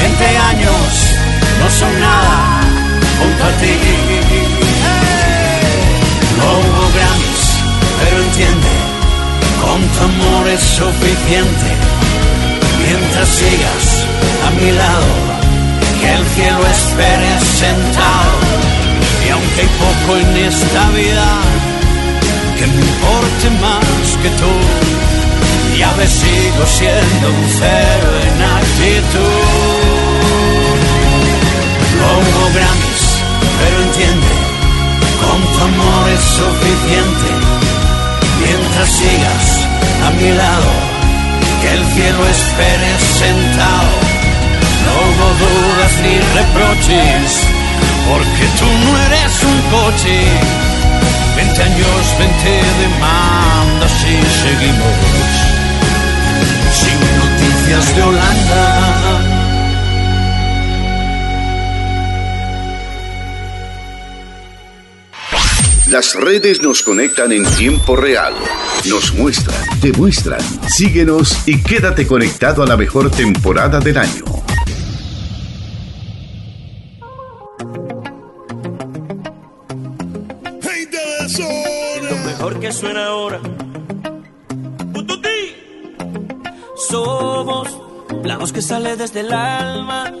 Veinte 0.00 0.30
años 0.52 0.90
no 1.60 1.66
son 1.80 1.92
nada 2.00 2.38
junto 3.18 3.44
a 3.44 3.52
ti. 3.60 3.74
No 6.38 6.46
hubo 6.58 6.84
Grammys, 6.96 7.44
pero 7.98 8.16
entiende, 8.26 8.74
con 9.62 9.80
tu 9.92 10.00
amor 10.10 10.48
es 10.48 10.60
suficiente. 10.60 11.68
Mientras 12.84 13.28
sigas 13.28 13.84
a 14.46 14.50
mi 14.60 14.70
lado, 14.72 15.33
que 16.04 16.12
el 16.12 16.26
cielo 16.36 16.60
espere 16.66 17.40
sentado. 17.40 18.36
Y 19.26 19.30
aunque 19.30 19.60
hay 19.62 19.70
poco 19.84 20.18
en 20.18 20.36
esta 20.36 20.82
vida 20.90 21.28
que 22.58 22.66
me 22.66 22.80
importe 22.92 23.46
más 23.64 24.06
que 24.22 24.30
tú, 24.40 24.52
ya 25.78 25.90
ves 25.94 26.10
sigo 26.10 26.64
siendo 26.66 27.28
un 27.28 27.44
cero 27.58 28.10
en 28.28 28.36
actitud. 28.60 29.44
No 31.98 32.06
hubo 32.20 32.44
Grammys, 32.54 33.04
pero 33.58 33.76
entiende, 33.86 34.34
con 35.22 35.40
tu 35.52 35.58
amor 35.70 36.08
es 36.16 36.24
suficiente. 36.40 37.30
Mientras 38.44 38.88
sigas 38.90 39.46
a 40.06 40.10
mi 40.18 40.30
lado, 40.42 40.72
que 41.62 41.68
el 41.76 41.84
cielo 41.94 42.22
espere 42.28 42.90
sentado. 43.20 44.13
No 44.84 44.92
hubo 45.04 45.28
dudas 45.44 45.92
ni 46.02 46.14
reproches, 46.38 47.26
porque 48.08 48.44
tú 48.58 48.66
no 48.84 48.90
eres 49.06 49.34
un 49.42 49.58
coche. 49.70 50.16
Veinte 51.36 51.62
años, 51.62 52.02
veinte 52.18 52.54
demandas 52.80 53.92
y 54.02 54.16
seguimos 54.42 54.96
sin 56.72 57.00
noticias 57.18 57.96
de 57.96 58.02
Holanda. 58.02 59.34
Las 65.90 66.14
redes 66.14 66.60
nos 66.62 66.82
conectan 66.82 67.30
en 67.30 67.44
tiempo 67.44 67.94
real. 67.94 68.34
Nos 68.86 69.14
muestran, 69.14 69.56
te 69.80 69.92
muestran. 69.92 70.40
Síguenos 70.66 71.46
y 71.46 71.62
quédate 71.62 72.06
conectado 72.06 72.62
a 72.62 72.66
la 72.66 72.76
mejor 72.76 73.10
temporada 73.10 73.78
del 73.78 73.98
año. 73.98 74.24
Que 82.60 82.72
suena 82.72 83.06
ahora. 83.06 83.40
Somos 86.94 87.68
la 88.22 88.36
voz 88.36 88.52
que 88.52 88.62
sale 88.62 88.96
desde 88.96 89.20
el 89.20 89.32
alma 89.32 90.12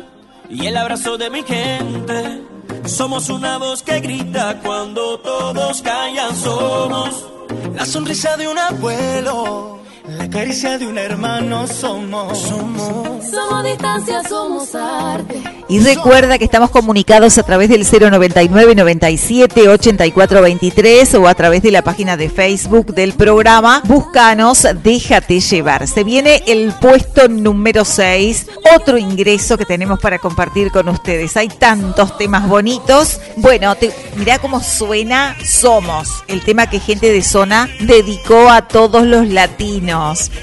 y 0.48 0.66
el 0.66 0.76
abrazo 0.76 1.16
de 1.18 1.30
mi 1.30 1.42
gente. 1.42 2.42
Somos 2.86 3.28
una 3.28 3.58
voz 3.58 3.82
que 3.82 4.00
grita 4.00 4.60
cuando 4.60 5.18
todos 5.20 5.82
callan. 5.82 6.34
Somos 6.34 7.26
la 7.74 7.86
sonrisa 7.86 8.36
de 8.36 8.48
un 8.48 8.58
abuelo, 8.58 9.80
la 10.06 10.28
caricia 10.28 10.78
de 10.78 10.86
un 10.86 10.98
hermano. 10.98 11.66
Somos, 11.66 12.38
somos. 12.38 13.24
Somos 13.24 13.64
distancia, 13.64 14.22
somos 14.28 14.74
arte. 14.74 15.42
Y 15.68 15.80
recuerda 15.80 16.36
que 16.36 16.44
estamos 16.44 16.70
comunicados 16.70 17.38
a 17.38 17.42
través 17.42 17.70
del 17.70 17.86
099 17.86 18.74
97 18.74 19.68
84 19.68 20.42
23 20.42 21.14
o 21.14 21.26
a 21.26 21.34
través 21.34 21.62
de 21.62 21.70
la 21.70 21.82
página 21.82 22.16
de 22.18 22.28
Facebook 22.28 22.94
del 22.94 23.14
programa. 23.14 23.80
Búscanos, 23.86 24.66
déjate 24.82 25.40
llevar. 25.40 25.88
Se 25.88 26.04
viene 26.04 26.42
el 26.46 26.72
puesto 26.74 27.28
número 27.28 27.84
6, 27.84 28.46
otro 28.76 28.98
ingreso 28.98 29.56
que 29.56 29.64
tenemos 29.64 29.98
para 30.00 30.18
compartir 30.18 30.70
con 30.70 30.88
ustedes. 30.90 31.36
Hay 31.38 31.48
tantos 31.48 32.18
temas 32.18 32.46
bonitos. 32.46 33.20
Bueno, 33.36 33.74
te, 33.74 33.90
mirá 34.16 34.38
cómo 34.38 34.62
suena 34.62 35.34
Somos, 35.44 36.24
el 36.28 36.42
tema 36.42 36.68
que 36.68 36.78
gente 36.78 37.10
de 37.10 37.22
zona 37.22 37.70
dedicó 37.80 38.50
a 38.50 38.68
todos 38.68 39.06
los 39.06 39.28
latinos. 39.28 39.93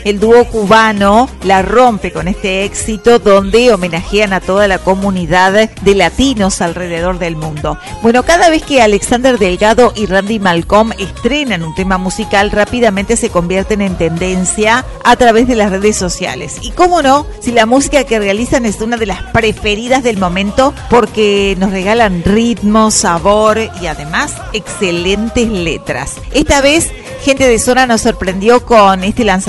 El 0.05 0.19
dúo 0.19 0.45
cubano 0.45 1.29
la 1.43 1.61
rompe 1.61 2.11
con 2.11 2.29
este 2.29 2.63
éxito 2.63 3.19
donde 3.19 3.73
homenajean 3.73 4.31
a 4.31 4.39
toda 4.39 4.67
la 4.67 4.77
comunidad 4.77 5.69
de 5.69 5.95
latinos 5.95 6.61
alrededor 6.61 7.19
del 7.19 7.35
mundo. 7.35 7.77
Bueno, 8.01 8.23
cada 8.23 8.49
vez 8.49 8.63
que 8.63 8.81
Alexander 8.81 9.37
Delgado 9.37 9.91
y 9.95 10.05
Randy 10.05 10.39
Malcolm 10.39 10.93
estrenan 10.97 11.63
un 11.63 11.75
tema 11.75 11.97
musical, 11.97 12.49
rápidamente 12.51 13.17
se 13.17 13.29
convierten 13.29 13.81
en 13.81 13.97
tendencia 13.97 14.85
a 15.03 15.15
través 15.17 15.49
de 15.49 15.55
las 15.55 15.69
redes 15.69 15.97
sociales. 15.97 16.57
Y 16.61 16.71
cómo 16.71 17.01
no, 17.01 17.25
si 17.41 17.51
la 17.51 17.65
música 17.65 18.05
que 18.05 18.19
realizan 18.19 18.65
es 18.65 18.79
una 18.79 18.95
de 18.95 19.07
las 19.07 19.21
preferidas 19.33 20.01
del 20.01 20.17
momento 20.17 20.73
porque 20.89 21.57
nos 21.59 21.71
regalan 21.71 22.23
ritmo, 22.23 22.89
sabor 22.89 23.59
y 23.81 23.87
además 23.87 24.33
excelentes 24.53 25.49
letras. 25.49 26.15
Esta 26.33 26.61
vez 26.61 26.89
Gente 27.23 27.47
de 27.47 27.59
Zona 27.59 27.85
nos 27.85 28.01
sorprendió 28.01 28.65
con 28.65 29.03
este 29.03 29.23
lanzamiento, 29.23 29.40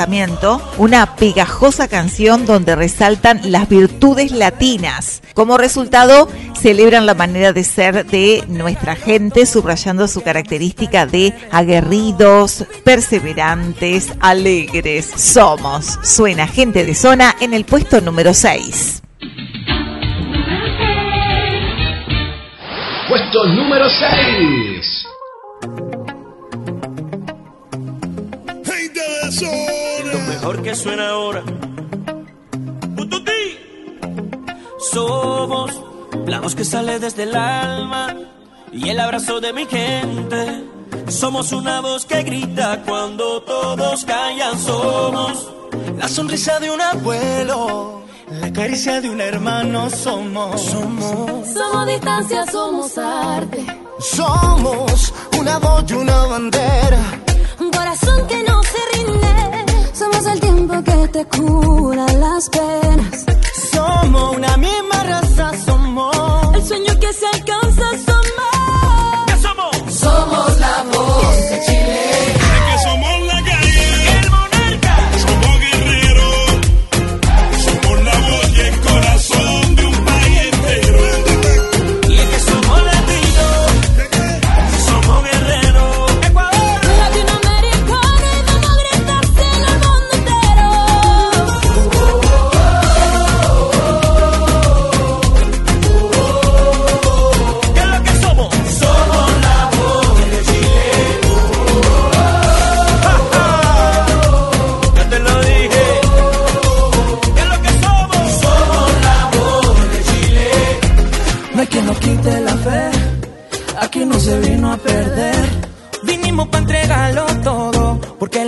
una 0.78 1.16
pegajosa 1.16 1.88
canción 1.88 2.46
donde 2.46 2.74
resaltan 2.76 3.40
las 3.50 3.68
virtudes 3.68 4.32
latinas. 4.32 5.22
Como 5.34 5.58
resultado, 5.58 6.28
celebran 6.60 7.06
la 7.06 7.14
manera 7.14 7.52
de 7.52 7.64
ser 7.64 8.06
de 8.06 8.44
nuestra 8.48 8.96
gente, 8.96 9.46
subrayando 9.46 10.08
su 10.08 10.22
característica 10.22 11.06
de 11.06 11.34
aguerridos, 11.50 12.64
perseverantes, 12.84 14.12
alegres. 14.20 15.10
Somos. 15.16 15.98
Suena 16.02 16.46
Gente 16.46 16.84
de 16.84 16.94
Zona 16.94 17.34
en 17.40 17.54
el 17.54 17.64
puesto 17.64 18.00
número 18.00 18.34
6. 18.34 19.02
Puesto 23.08 23.44
número 23.46 23.88
6. 23.88 25.11
Mejor 30.42 30.62
que 30.62 30.74
suena 30.74 31.10
ahora. 31.10 31.42
Somos 34.92 35.70
la 36.26 36.40
voz 36.40 36.56
que 36.56 36.64
sale 36.64 36.98
desde 36.98 37.22
el 37.22 37.36
alma 37.36 38.16
y 38.72 38.88
el 38.88 38.98
abrazo 38.98 39.40
de 39.40 39.52
mi 39.52 39.66
gente. 39.66 40.64
Somos 41.08 41.52
una 41.52 41.80
voz 41.80 42.04
que 42.04 42.24
grita 42.24 42.82
cuando 42.84 43.42
todos 43.42 44.04
callan. 44.04 44.58
Somos 44.58 45.48
la 45.96 46.08
sonrisa 46.08 46.58
de 46.58 46.70
un 46.70 46.80
abuelo. 46.80 48.02
La 48.40 48.52
caricia 48.52 49.00
de 49.00 49.10
un 49.10 49.20
hermano 49.20 49.88
somos. 49.90 50.60
Somos. 50.60 51.48
Somos 51.54 51.86
distancia, 51.86 52.44
somos 52.50 52.98
arte. 52.98 53.64
Somos 54.00 55.14
una 55.38 55.58
voz 55.58 55.84
y 55.88 55.92
una 55.92 56.26
bandera. 56.26 57.02
Un 57.60 57.70
corazón 57.70 58.26
que 58.26 58.42
no 58.42 58.60
se 58.64 58.96
rinde. 58.96 59.61
Somos 60.02 60.26
el 60.26 60.40
tiempo 60.40 60.82
que 60.82 61.08
te 61.12 61.24
cura 61.26 62.06
las 62.14 62.48
penas. 62.48 63.24
Somos 63.72 64.36
una 64.36 64.56
misma 64.56 65.00
raza, 65.04 65.52
somos. 65.64 66.56
El 66.56 66.66
sueño 66.66 66.98
que 66.98 67.12
se 67.12 67.26
alcanza 67.26 67.84
somos. 68.04 68.21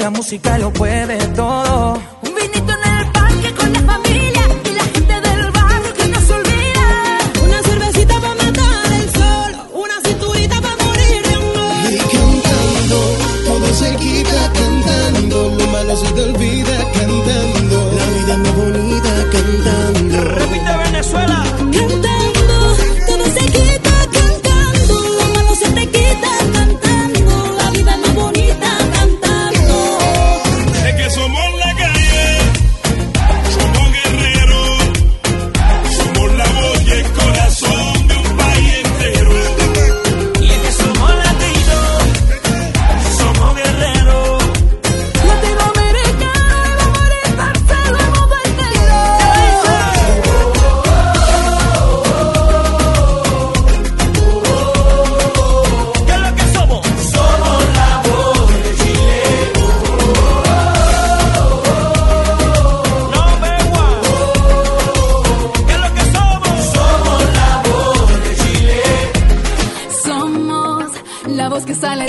La 0.05 0.11
música 0.11 0.59
lo 0.59 0.71
puede 0.71 1.17
todo. 1.29 2.14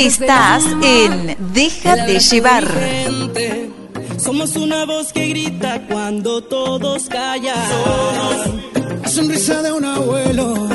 Estás 0.05 0.63
en 0.83 1.35
Déjate 1.51 2.19
llevar. 2.19 2.63
Somos 4.19 4.55
una 4.55 4.85
voz 4.85 5.11
que 5.11 5.29
grita 5.29 5.81
cuando 5.87 6.43
todos 6.43 7.05
callan. 7.05 7.55
La 9.01 9.09
sonrisa 9.09 9.63
de 9.63 9.71
un 9.71 9.83
abuelo, 9.83 10.69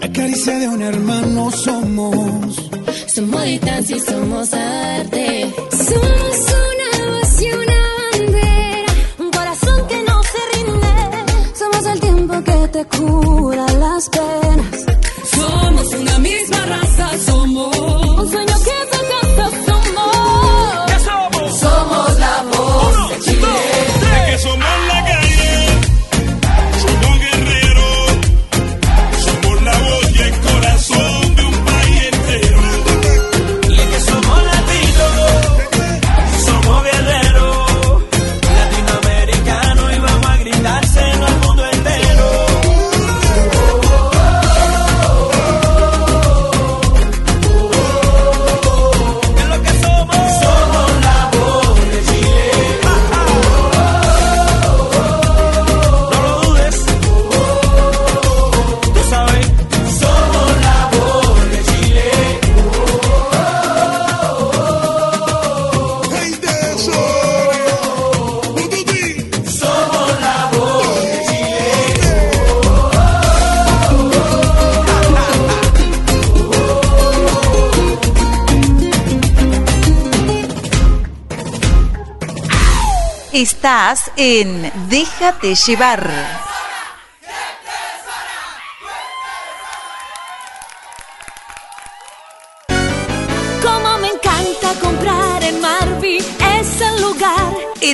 la 0.00 0.12
caricia 0.12 0.60
de 0.60 0.68
un 0.68 0.80
hermano 0.80 1.50
somos. 1.50 2.70
Somos 3.12 3.44
distancia 3.46 3.96
y 3.96 4.00
somos 4.00 4.54
arte. 4.54 5.52
Somos 5.72 6.38
una 6.68 7.10
voz 7.10 7.42
y 7.42 7.48
una 7.52 7.80
bandera. 8.12 8.92
Un 9.18 9.30
corazón 9.32 9.88
que 9.88 10.02
no 10.04 10.22
se 10.22 10.40
rinde. 10.56 11.54
Somos 11.58 11.86
el 11.86 12.00
tiempo 12.00 12.44
que 12.44 12.68
te 12.68 12.84
cura 12.84 13.41
Estás 83.42 84.08
en 84.16 84.70
Déjate 84.88 85.56
llevar. 85.56 86.41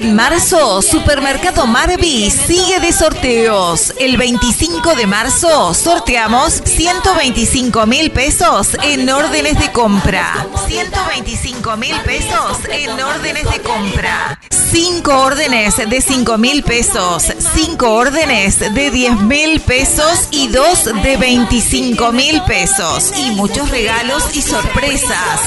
En 0.01 0.15
marzo, 0.15 0.81
Supermercado 0.81 1.67
Marvi 1.67 2.31
sigue 2.31 2.79
de 2.79 2.93
sorteos. 2.93 3.93
El 3.99 4.17
25 4.17 4.95
de 4.95 5.09
marzo 5.09 5.75
sorteamos 5.75 6.63
125 6.65 7.85
mil 7.85 8.13
pesos 8.13 8.77
en 8.85 9.11
órdenes 9.11 9.59
de 9.59 9.73
compra. 9.73 10.47
125 10.69 11.77
mil 11.79 11.97
pesos 12.03 12.59
en 12.71 12.91
órdenes 13.01 13.51
de 13.51 13.61
compra. 13.61 14.39
5 14.71 15.19
órdenes 15.19 15.77
de 15.77 16.01
5 16.01 16.39
mil 16.39 16.63
pesos, 16.63 17.33
5 17.55 17.91
órdenes 17.91 18.61
de 18.61 18.91
10 18.93 19.23
mil 19.23 19.61
pesos 19.61 20.29
y 20.31 20.47
2 20.47 21.03
de 21.03 21.17
25 21.17 22.13
mil 22.13 22.41
pesos. 22.43 23.13
Y 23.17 23.33
muchos 23.33 23.69
regalos 23.69 24.37
y 24.37 24.43
sorpresas. 24.43 25.41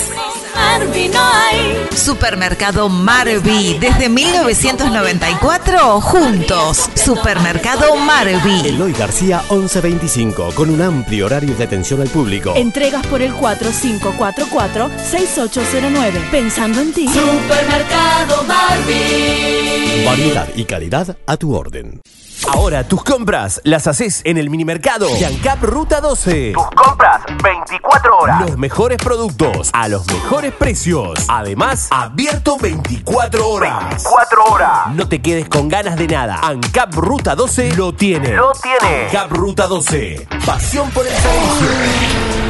Marvi 0.55 1.09
no 1.09 1.19
hay. 1.21 1.85
Supermercado 1.95 2.89
Marvi, 2.89 3.77
desde 3.79 4.09
1994, 4.09 6.01
juntos. 6.01 6.89
Supermercado 6.95 7.95
Marvi. 7.95 8.67
Eloy 8.67 8.91
García 8.93 9.43
1125, 9.49 10.49
con 10.55 10.69
un 10.69 10.81
amplio 10.81 11.27
horario 11.27 11.55
de 11.55 11.63
atención 11.63 12.01
al 12.01 12.09
público. 12.09 12.53
Entregas 12.55 13.05
por 13.07 13.21
el 13.21 13.33
4544-6809. 13.33 16.29
Pensando 16.31 16.81
en 16.81 16.91
ti. 16.93 17.07
Supermercado 17.07 18.43
Marvi. 18.43 20.03
Variedad 20.05 20.47
y 20.55 20.65
calidad 20.65 21.15
a 21.25 21.37
tu 21.37 21.55
orden. 21.55 22.01
Ahora 22.47 22.83
tus 22.87 23.03
compras 23.03 23.61
las 23.63 23.87
haces 23.87 24.21
en 24.25 24.37
el 24.37 24.49
minimercado 24.49 25.07
Yancap 25.17 25.63
Ruta 25.63 26.01
12. 26.01 26.53
Tus 26.53 26.69
compras 26.75 27.21
24 27.43 28.17
horas. 28.17 28.41
Los 28.41 28.57
mejores 28.57 28.97
productos 28.97 29.69
a 29.73 29.87
los 29.87 30.05
mejores 30.07 30.53
precios. 30.53 31.25
Además, 31.27 31.87
abierto 31.91 32.57
24 32.57 33.47
horas. 33.47 33.89
24 33.89 34.43
horas. 34.45 34.87
No 34.93 35.07
te 35.07 35.21
quedes 35.21 35.47
con 35.47 35.67
ganas 35.69 35.95
de 35.97 36.07
nada. 36.07 36.39
ANCAP 36.41 36.93
Ruta 36.95 37.35
12 37.35 37.75
lo 37.75 37.93
tiene. 37.93 38.33
Lo 38.33 38.51
tiene. 38.53 39.05
ANCAP 39.05 39.31
Ruta 39.31 39.67
12. 39.67 40.27
Pasión 40.45 40.89
por 40.91 41.05
el 41.05 41.13
servicio. 41.13 42.40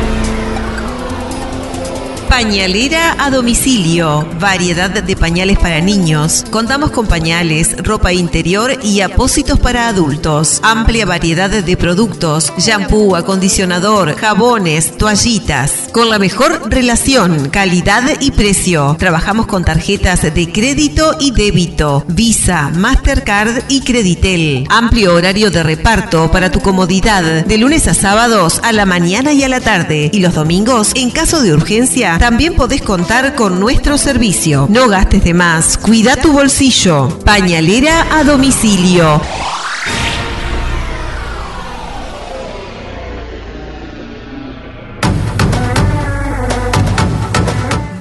Pañalera 2.32 3.18
a 3.20 3.30
domicilio. 3.30 4.26
Variedad 4.40 4.90
de 4.90 5.16
pañales 5.18 5.60
para 5.60 5.82
niños. 5.82 6.46
Contamos 6.50 6.92
con 6.92 7.06
pañales, 7.06 7.76
ropa 7.84 8.14
interior 8.14 8.80
y 8.82 9.02
apósitos 9.02 9.60
para 9.60 9.90
adultos. 9.90 10.62
Amplia 10.64 11.06
variedad 11.06 11.50
de 11.50 11.78
productos. 11.78 12.54
Shampoo, 12.58 13.18
acondicionador, 13.18 14.16
jabones, 14.16 14.98
toallitas. 14.98 15.90
Con 15.92 16.10
la 16.10 16.20
mejor 16.20 16.72
relación, 16.72 17.50
calidad 17.50 18.04
y 18.22 18.32
precio. 18.32 18.96
Trabajamos 18.98 19.46
con 19.46 19.66
tarjetas 19.66 20.22
de 20.22 20.52
crédito 20.54 21.18
y 21.20 21.32
débito. 21.32 22.06
Visa, 22.08 22.72
Mastercard 22.74 23.66
y 23.68 23.82
Creditel. 23.82 24.66
Amplio 24.70 25.16
horario 25.16 25.52
de 25.52 25.64
reparto 25.64 26.32
para 26.32 26.50
tu 26.50 26.62
comodidad. 26.62 27.46
De 27.46 27.58
lunes 27.58 27.90
a 27.90 27.94
sábados 27.94 28.62
a 28.64 28.72
la 28.72 28.86
mañana 28.86 29.34
y 29.34 29.44
a 29.44 29.50
la 29.50 29.60
tarde. 29.60 30.10
Y 30.14 30.22
los 30.22 30.34
domingos, 30.34 30.94
en 30.96 31.12
caso 31.12 31.42
de 31.42 31.54
urgencia, 31.54 32.20
también 32.22 32.54
podés 32.56 32.84
contar 32.84 33.34
con 33.34 33.60
nuestro 33.60 33.98
servicio. 33.98 34.68
No 34.70 34.88
gastes 34.88 35.24
de 35.24 35.34
más, 35.34 35.76
cuida 35.76 36.16
tu 36.16 36.32
bolsillo. 36.32 37.10
Pañalera 37.26 38.16
a 38.16 38.24
domicilio. 38.24 39.20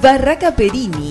Barraca 0.03 0.55
Perini, 0.55 1.10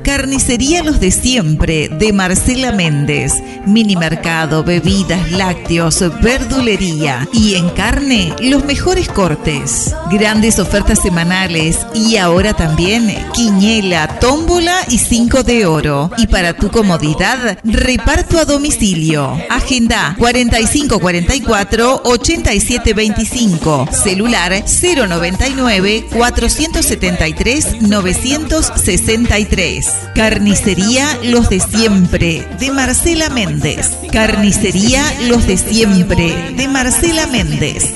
Carnicería 0.11 0.83
Los 0.83 0.99
de 0.99 1.09
Siempre 1.09 1.87
de 1.87 2.11
Marcela 2.11 2.73
Méndez. 2.73 3.31
Mini 3.65 3.95
mercado, 3.95 4.61
bebidas, 4.61 5.31
lácteos, 5.31 6.03
verdulería 6.21 7.29
y 7.31 7.55
en 7.55 7.69
carne 7.69 8.35
los 8.41 8.65
mejores 8.65 9.07
cortes. 9.07 9.95
Grandes 10.11 10.59
ofertas 10.59 11.01
semanales 11.01 11.87
y 11.93 12.17
ahora 12.17 12.53
también 12.53 13.07
quiñela, 13.33 14.19
tómbola 14.19 14.75
y 14.89 14.97
cinco 14.97 15.43
de 15.43 15.65
oro. 15.65 16.11
Y 16.17 16.27
para 16.27 16.57
tu 16.57 16.69
comodidad, 16.71 17.57
reparto 17.63 18.37
a 18.37 18.43
domicilio. 18.43 19.39
Agenda 19.49 20.17
4544 20.19 22.01
8725. 22.03 23.87
Celular 23.93 24.61
099 24.65 26.07
473 26.11 27.81
963. 27.81 30.00
Carnicería 30.15 31.17
Los 31.23 31.49
de 31.49 31.59
Siempre 31.59 32.47
de 32.59 32.71
Marcela 32.71 33.29
Méndez. 33.29 33.97
Carnicería 34.11 35.03
Los 35.27 35.47
de 35.47 35.57
Siempre 35.57 36.53
de 36.55 36.67
Marcela 36.67 37.27
Méndez. 37.27 37.93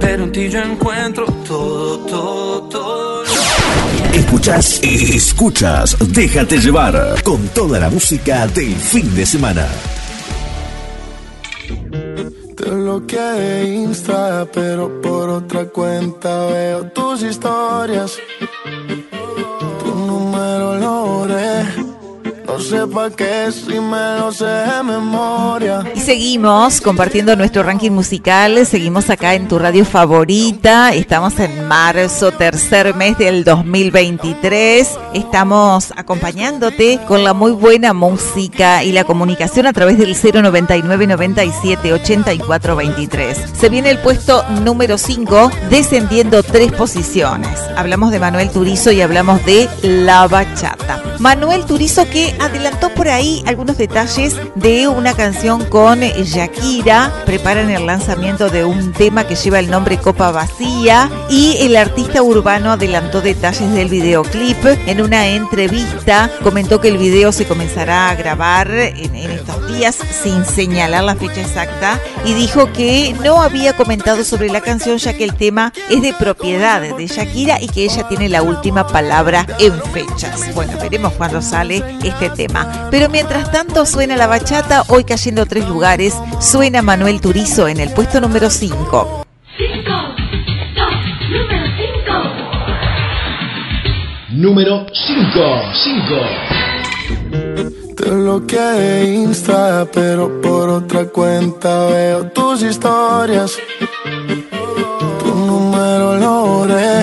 Pero 0.00 0.24
en 0.24 0.32
ti 0.32 0.48
yo 0.48 0.60
encuentro 0.60 1.26
todo, 1.46 1.98
todo, 2.06 2.62
todo. 2.68 3.24
Escuchas, 4.12 4.80
escuchas, 4.82 5.96
déjate 6.08 6.58
llevar 6.58 7.22
con 7.22 7.48
toda 7.48 7.78
la 7.78 7.90
música 7.90 8.46
del 8.46 8.74
fin 8.74 9.14
de 9.14 9.24
semana. 9.24 9.66
Te 12.56 12.70
bloqueé 12.70 13.20
de 13.20 13.74
Insta, 13.74 14.46
pero 14.52 15.00
por 15.00 15.28
otra 15.28 15.66
cuenta 15.66 16.46
veo 16.46 16.84
tus 16.86 17.22
historias. 17.22 18.18
Número 20.18 20.74
lo 20.74 21.06
borré. 21.06 21.77
No 22.58 22.64
sé 22.64 22.88
pa' 22.88 23.10
qué 23.10 23.52
si 23.52 23.78
me 23.78 24.18
lo 24.18 24.32
sé 24.32 24.44
de 24.44 24.82
memoria. 24.82 25.84
Y 25.94 26.00
seguimos 26.00 26.80
compartiendo 26.80 27.36
nuestro 27.36 27.62
ranking 27.62 27.92
musical, 27.92 28.66
seguimos 28.66 29.10
acá 29.10 29.34
en 29.34 29.46
tu 29.46 29.60
radio 29.60 29.84
favorita, 29.84 30.92
estamos 30.92 31.38
en 31.38 31.68
marzo, 31.68 32.32
tercer 32.32 32.96
mes 32.96 33.16
del 33.16 33.44
2023, 33.44 34.98
estamos 35.14 35.92
acompañándote 35.96 36.98
con 37.06 37.22
la 37.22 37.32
muy 37.32 37.52
buena 37.52 37.92
música 37.92 38.82
y 38.82 38.90
la 38.90 39.04
comunicación 39.04 39.68
a 39.68 39.72
través 39.72 39.96
del 39.96 40.16
099 40.20 41.06
97 41.06 41.92
84 41.92 42.74
23. 42.74 43.38
Se 43.56 43.68
viene 43.68 43.90
el 43.90 43.98
puesto 43.98 44.44
número 44.64 44.98
5, 44.98 45.52
descendiendo 45.70 46.42
tres 46.42 46.72
posiciones. 46.72 47.60
Hablamos 47.76 48.10
de 48.10 48.18
Manuel 48.18 48.50
Turizo 48.50 48.90
y 48.90 49.00
hablamos 49.00 49.44
de 49.46 49.68
La 49.82 50.26
Bachata. 50.26 51.04
Manuel 51.20 51.64
Turizo 51.64 52.04
que 52.10 52.34
adelantó 52.48 52.88
por 52.94 53.08
ahí 53.08 53.42
algunos 53.46 53.76
detalles 53.76 54.36
de 54.54 54.88
una 54.88 55.14
canción 55.14 55.64
con 55.66 56.00
Shakira. 56.00 57.12
Preparan 57.26 57.70
el 57.70 57.86
lanzamiento 57.86 58.48
de 58.48 58.64
un 58.64 58.92
tema 58.92 59.26
que 59.26 59.36
lleva 59.36 59.58
el 59.58 59.70
nombre 59.70 59.98
Copa 59.98 60.30
Vacía. 60.30 61.10
Y 61.28 61.58
el 61.60 61.76
artista 61.76 62.22
urbano 62.22 62.72
adelantó 62.72 63.20
detalles 63.20 63.72
del 63.72 63.88
videoclip. 63.88 64.56
En 64.86 65.02
una 65.02 65.28
entrevista 65.28 66.30
comentó 66.42 66.80
que 66.80 66.88
el 66.88 66.98
video 66.98 67.32
se 67.32 67.46
comenzará 67.46 68.08
a 68.08 68.14
grabar 68.14 68.70
en, 68.70 69.14
estos 69.14 69.68
días 69.68 69.98
sin 70.22 70.44
señalar 70.44 71.04
la 71.04 71.16
fecha 71.16 71.42
exacta. 71.42 72.00
Y 72.24 72.32
dijo 72.32 72.72
que 72.72 73.14
no 73.22 73.42
había 73.42 73.76
comentado 73.76 74.24
sobre 74.24 74.48
la 74.48 74.62
canción 74.62 74.96
ya 74.96 75.12
que 75.12 75.24
el 75.24 75.34
tema 75.34 75.72
es 75.90 76.00
de 76.00 76.14
propiedad 76.14 76.80
de 76.80 77.06
Shakira 77.06 77.60
y 77.60 77.68
que 77.68 77.84
ella 77.84 78.08
tiene 78.08 78.28
la 78.28 78.42
última 78.42 78.86
palabra 78.86 79.46
en 79.58 79.74
fechas. 79.92 80.54
Bueno, 80.54 80.72
veremos 80.80 81.12
cuándo 81.12 81.42
sale 81.42 81.84
este 82.02 82.30
tema. 82.38 82.88
Pero 82.90 83.10
mientras 83.10 83.50
tanto 83.50 83.84
suena 83.84 84.16
la 84.16 84.28
bachata, 84.28 84.84
hoy 84.86 85.02
cayendo 85.04 85.44
tres 85.44 85.68
lugares, 85.68 86.14
suena 86.40 86.80
Manuel 86.82 87.20
Turizo 87.20 87.66
en 87.66 87.80
el 87.80 87.92
puesto 87.92 88.20
número 88.20 88.48
5. 88.48 89.24
Número 94.30 94.86
5. 94.92 95.72
5. 95.74 96.14
Te 97.96 98.08
bloqueé 98.08 98.60
de 98.60 99.14
Insta, 99.14 99.84
pero 99.92 100.40
por 100.40 100.68
otra 100.68 101.06
cuenta 101.06 101.86
veo 101.86 102.30
tus 102.30 102.62
historias. 102.62 103.58
Tu 105.18 105.34
número 105.34 106.16
lo 106.18 106.46
borré. 106.46 107.02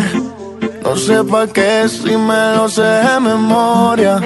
No 0.82 0.96
sé 0.96 1.22
pa' 1.26 1.48
qué 1.48 1.90
si 1.90 2.16
me 2.16 2.56
lo 2.56 2.70
sé 2.70 2.84
de 2.84 3.20
memoria. 3.20 4.22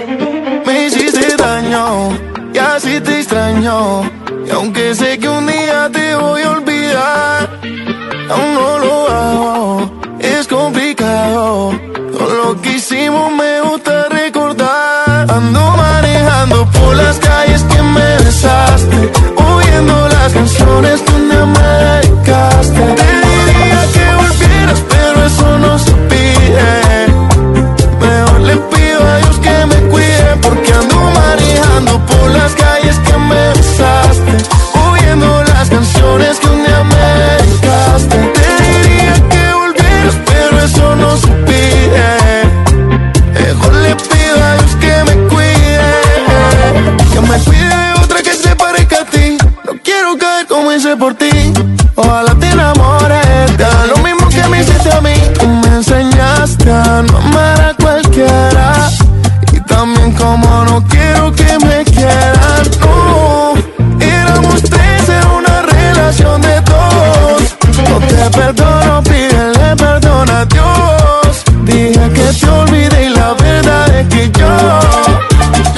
Y 2.53 2.57
así 2.57 2.99
te 2.99 3.19
extraño. 3.19 4.03
Y 4.45 4.51
aunque 4.51 4.93
sé 4.93 5.17
que 5.17 5.29
un 5.29 5.47
día 5.47 5.89
te 5.89 6.15
voy 6.15 6.41
a 6.41 6.51
olvidar, 6.51 7.49
aún 8.29 8.53
no 8.55 8.79
lo 8.79 9.09
hago. 9.09 9.91
Es 10.19 10.47
complicado. 10.47 11.71
Todo 12.11 12.33
lo 12.43 12.61
que 12.61 12.75
hicimos 12.75 13.31
me 13.31 13.61
gusta 13.61 14.09
recordar. 14.09 15.31
Ando 15.31 15.61
manejando 15.77 16.69
por 16.71 16.95
las 16.95 17.17
calles 17.19 17.63
que 17.63 17.81
me 17.81 18.17
besaste. 18.17 19.11
Oyendo 19.37 20.09
las 20.09 20.33
canciones 20.33 21.01
día 21.01 21.45
me 21.45 21.69
dedicaste. 21.85 22.81
Te 22.99 23.09
diría 23.27 23.81
que 23.93 24.05
volvieras, 24.21 24.83
pero 24.89 25.25
eso 25.25 25.57
no 25.59 25.79
se 25.79 25.91
pide. 26.09 27.07
Mejor 28.01 28.39
le 28.41 28.57
pido 28.57 28.99
a 29.03 29.17
Dios 29.19 29.39
que 29.39 29.65
me 29.67 29.88
manejando 31.79 32.05
por 32.05 32.31
las 32.31 32.53
calles 32.53 32.97
que 32.99 33.17
me 33.17 33.49
besaste, 33.49 34.37
oyendo 34.91 35.43
las 35.43 35.69
canciones 35.69 36.39
que 36.39 36.47
un 36.47 36.63
día 36.63 36.83
me 36.83 36.95
dedicaste. 36.95 38.17
Te 38.17 38.63
diría 38.63 39.13
que 39.29 39.53
volvieras, 39.53 40.15
pero 40.25 40.59
eso 40.63 40.95
no 40.95 41.17
se 41.17 41.27
pide. 41.47 42.07
Mejor 43.33 43.73
le 43.75 43.95
pido 43.95 44.43
a 44.43 44.53
Dios 44.55 44.75
que 44.79 45.03
me 45.05 45.27
cuide, 45.27 45.91
que 47.13 47.21
me 47.21 47.39
cuide 47.39 47.75
de 47.75 47.93
otra 48.03 48.21
que 48.21 48.33
se 48.33 48.55
parezca 48.55 49.01
a 49.01 49.05
ti. 49.05 49.37
No 49.65 49.73
quiero 49.83 50.17
caer 50.17 50.47
como 50.47 50.71
hice 50.71 50.95
por 50.97 51.13
ti. 51.15 51.53
Ojalá 51.95 52.35
te 52.35 52.47
enamores, 52.49 53.57
te 53.57 53.63
haga 53.63 53.85
lo 53.87 53.97
mismo 53.97 54.27
que 54.29 54.43
me 54.49 54.61
hiciste 54.61 54.91
a 54.91 55.01
mí. 55.01 55.13
Tú 55.39 55.47
me 55.47 55.67
enseñaste 55.67 56.71
a 56.71 57.03
no 57.03 57.28
quiero 60.87 61.31
que 61.33 61.57
me 61.65 61.83
quieran, 61.85 62.63
no. 62.81 63.53
Éramos 63.99 64.61
tres 64.63 65.09
en 65.09 65.27
una 65.27 65.61
relación 65.61 66.41
de 66.41 66.61
dos. 66.61 67.41
No 67.89 67.99
te 68.07 68.37
perdono, 68.37 69.03
pídele 69.03 69.75
perdón 69.77 70.29
a 70.29 70.45
Dios. 70.45 71.43
Dije 71.63 72.11
que 72.13 72.27
te 72.39 72.49
olvidé 72.49 73.05
y 73.05 73.09
la 73.09 73.33
verdad 73.33 73.99
es 73.99 74.07
que 74.07 74.31
yo, 74.31 74.57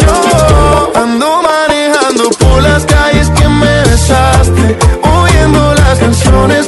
yo 0.02 0.92
ando 0.96 1.42
manejando 1.42 2.30
por 2.40 2.62
las 2.62 2.86
calles 2.86 3.30
que 3.30 3.48
me 3.48 3.82
besaste, 3.84 4.78
oyendo 5.04 5.74
las 5.76 6.00
canciones 6.00 6.68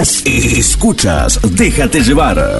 Escuchas, 0.00 0.56
escuchas, 0.56 1.40
déjate 1.50 2.00
llevar. 2.00 2.56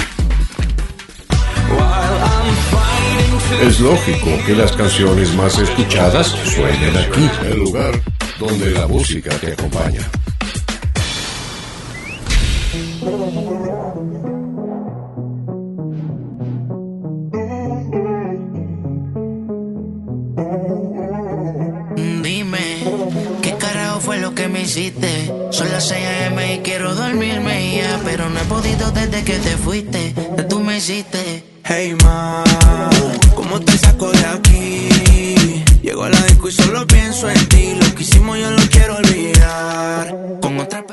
Es 3.62 3.80
lógico 3.80 4.26
que 4.44 4.54
las 4.54 4.72
canciones 4.72 5.34
más 5.34 5.58
escuchadas 5.58 6.26
suenen 6.44 6.94
aquí, 6.98 7.30
el 7.46 7.60
lugar 7.60 7.98
donde 8.38 8.72
la 8.72 8.86
música 8.86 9.30
te 9.38 9.54
acompaña. 9.54 10.02
Me 24.60 24.66
hiciste? 24.66 25.32
Son 25.50 25.70
las 25.70 25.88
6 25.88 26.06
a.m. 26.06 26.54
y 26.54 26.58
quiero 26.58 26.94
dormirme 26.94 27.76
ya, 27.76 27.98
pero 28.04 28.28
no 28.28 28.38
he 28.38 28.44
podido 28.44 28.90
desde 28.90 29.24
que 29.24 29.38
te 29.38 29.56
fuiste. 29.56 30.14
Tú 30.50 30.60
me 30.60 30.76
hiciste. 30.76 31.44
Hey 31.64 31.94
ma, 32.02 32.42
¿cómo 33.34 33.60
te 33.60 33.76
saco 33.76 34.10
de 34.10 34.26
aquí? 34.26 35.64
Llego 35.82 36.04
a 36.04 36.10
la 36.10 36.20
disco 36.22 36.48
y 36.48 36.52
solo 36.52 36.86
pienso 36.86 37.28
en 37.28 37.48
ti. 37.48 37.74
Lo 37.80 37.94
que 37.94 38.02
hicimos 38.02 38.38
yo 38.38 38.50
lo 38.50 38.62
quiero 38.70 38.96
olvidar. 38.96 40.14
Con 40.40 40.58
otra 40.58 40.84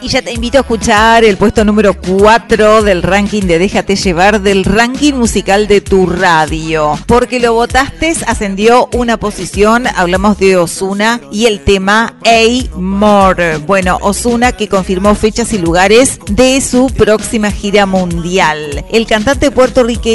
Y 0.00 0.08
ya 0.08 0.22
te 0.22 0.32
invito 0.32 0.58
a 0.58 0.60
escuchar 0.62 1.24
el 1.24 1.36
puesto 1.36 1.64
número 1.64 1.94
4 1.94 2.82
del 2.82 3.02
ranking 3.02 3.42
de 3.42 3.58
Déjate 3.58 3.96
llevar 3.96 4.40
del 4.40 4.64
ranking 4.64 5.14
musical 5.14 5.66
de 5.66 5.80
tu 5.80 6.06
radio. 6.06 6.98
Porque 7.06 7.40
lo 7.40 7.54
votaste, 7.54 8.14
ascendió 8.26 8.88
una 8.92 9.16
posición. 9.18 9.86
Hablamos 9.86 10.38
de 10.38 10.56
Osuna 10.56 11.20
y 11.30 11.46
el 11.46 11.60
tema 11.60 12.18
A 12.24 12.76
More. 12.76 13.58
Bueno, 13.58 13.98
Osuna 14.00 14.52
que 14.52 14.68
confirmó 14.68 15.14
fechas 15.14 15.52
y 15.52 15.58
lugares 15.58 16.18
de 16.30 16.60
su 16.60 16.86
próxima 16.88 17.50
gira 17.50 17.86
mundial. 17.86 18.84
El 18.90 19.06
cantante 19.06 19.50
puertorriqueño 19.50 20.05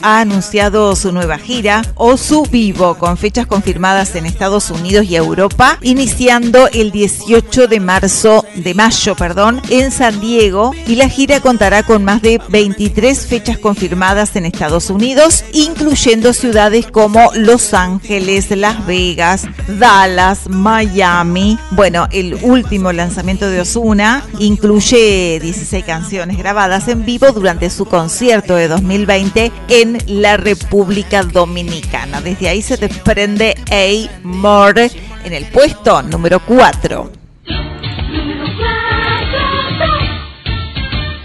ha 0.00 0.20
anunciado 0.20 0.94
su 0.94 1.10
nueva 1.10 1.36
gira, 1.36 1.82
Osu 1.96 2.46
Vivo, 2.52 2.94
con 2.94 3.16
fechas 3.16 3.48
confirmadas 3.48 4.14
en 4.14 4.24
Estados 4.24 4.70
Unidos 4.70 5.06
y 5.06 5.16
Europa, 5.16 5.76
iniciando 5.82 6.68
el 6.68 6.92
18 6.92 7.66
de 7.66 7.80
marzo, 7.80 8.44
de 8.54 8.74
mayo, 8.74 9.16
perdón, 9.16 9.60
en 9.68 9.90
San 9.90 10.20
Diego. 10.20 10.70
Y 10.86 10.94
la 10.94 11.08
gira 11.08 11.40
contará 11.40 11.82
con 11.82 12.04
más 12.04 12.22
de 12.22 12.40
23 12.48 13.26
fechas 13.26 13.58
confirmadas 13.58 14.36
en 14.36 14.46
Estados 14.46 14.88
Unidos, 14.88 15.42
incluyendo 15.52 16.32
ciudades 16.32 16.86
como 16.86 17.32
Los 17.34 17.74
Ángeles, 17.74 18.52
Las 18.52 18.86
Vegas, 18.86 19.48
Dallas, 19.80 20.48
Miami. 20.48 21.58
Bueno, 21.72 22.06
el 22.12 22.34
último 22.42 22.92
lanzamiento 22.92 23.48
de 23.48 23.62
Osuna 23.62 24.24
incluye 24.38 25.40
16 25.42 25.84
canciones 25.84 26.38
grabadas 26.38 26.86
en 26.86 27.04
vivo 27.04 27.32
durante 27.32 27.68
su 27.68 27.84
concierto 27.84 28.54
de 28.54 28.68
2020 28.68 29.39
en 29.68 29.98
la 30.06 30.36
República 30.36 31.22
Dominicana. 31.22 32.20
Desde 32.20 32.48
ahí 32.48 32.62
se 32.62 32.76
desprende 32.76 33.54
A 33.70 34.10
More 34.22 34.90
en 35.24 35.32
el 35.32 35.46
puesto 35.46 36.02
número 36.02 36.40
4. 36.40 37.12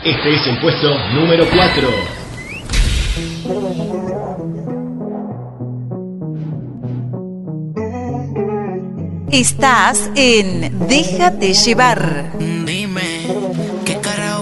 Este 0.06 0.36
es 0.36 0.48
el 0.48 0.60
puesto 0.60 0.98
número 1.14 1.46
4. 1.52 2.16
Estás 9.32 10.10
en 10.16 10.88
Déjate 10.88 11.54
llevar. 11.54 12.32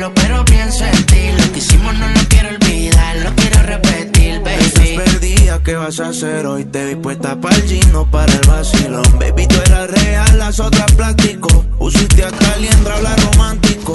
hablo, 0.00 0.14
pero 0.14 0.44
pienso 0.44 0.84
en 0.84 1.06
ti. 1.06 1.32
Lo 1.36 1.52
que 1.52 1.58
hicimos 1.58 1.94
no 1.98 2.08
lo 2.08 2.20
quiero 2.28 2.48
olvidar, 2.48 3.16
lo 3.18 3.34
quiero 3.34 3.62
repetir, 3.62 4.40
baby. 4.40 4.64
Estás 4.64 4.88
perdida, 4.88 5.62
¿qué 5.62 5.76
vas 5.76 6.00
a 6.00 6.08
hacer 6.08 6.46
hoy? 6.46 6.64
Te 6.64 6.86
vi 6.86 6.94
puesta 6.94 7.40
para 7.40 7.56
el 7.56 7.62
gino, 7.62 8.10
para 8.10 8.32
el 8.32 8.40
vacilón. 8.46 9.18
Baby, 9.18 9.46
tú 9.46 9.56
eras 9.66 9.90
real, 9.90 10.38
las 10.38 10.60
otras 10.60 10.90
plástico. 10.92 11.64
Usiste 11.78 12.24
hasta 12.24 12.54
el 12.54 12.62
liendra, 12.62 12.96
habla 12.96 13.16
romántico. 13.16 13.92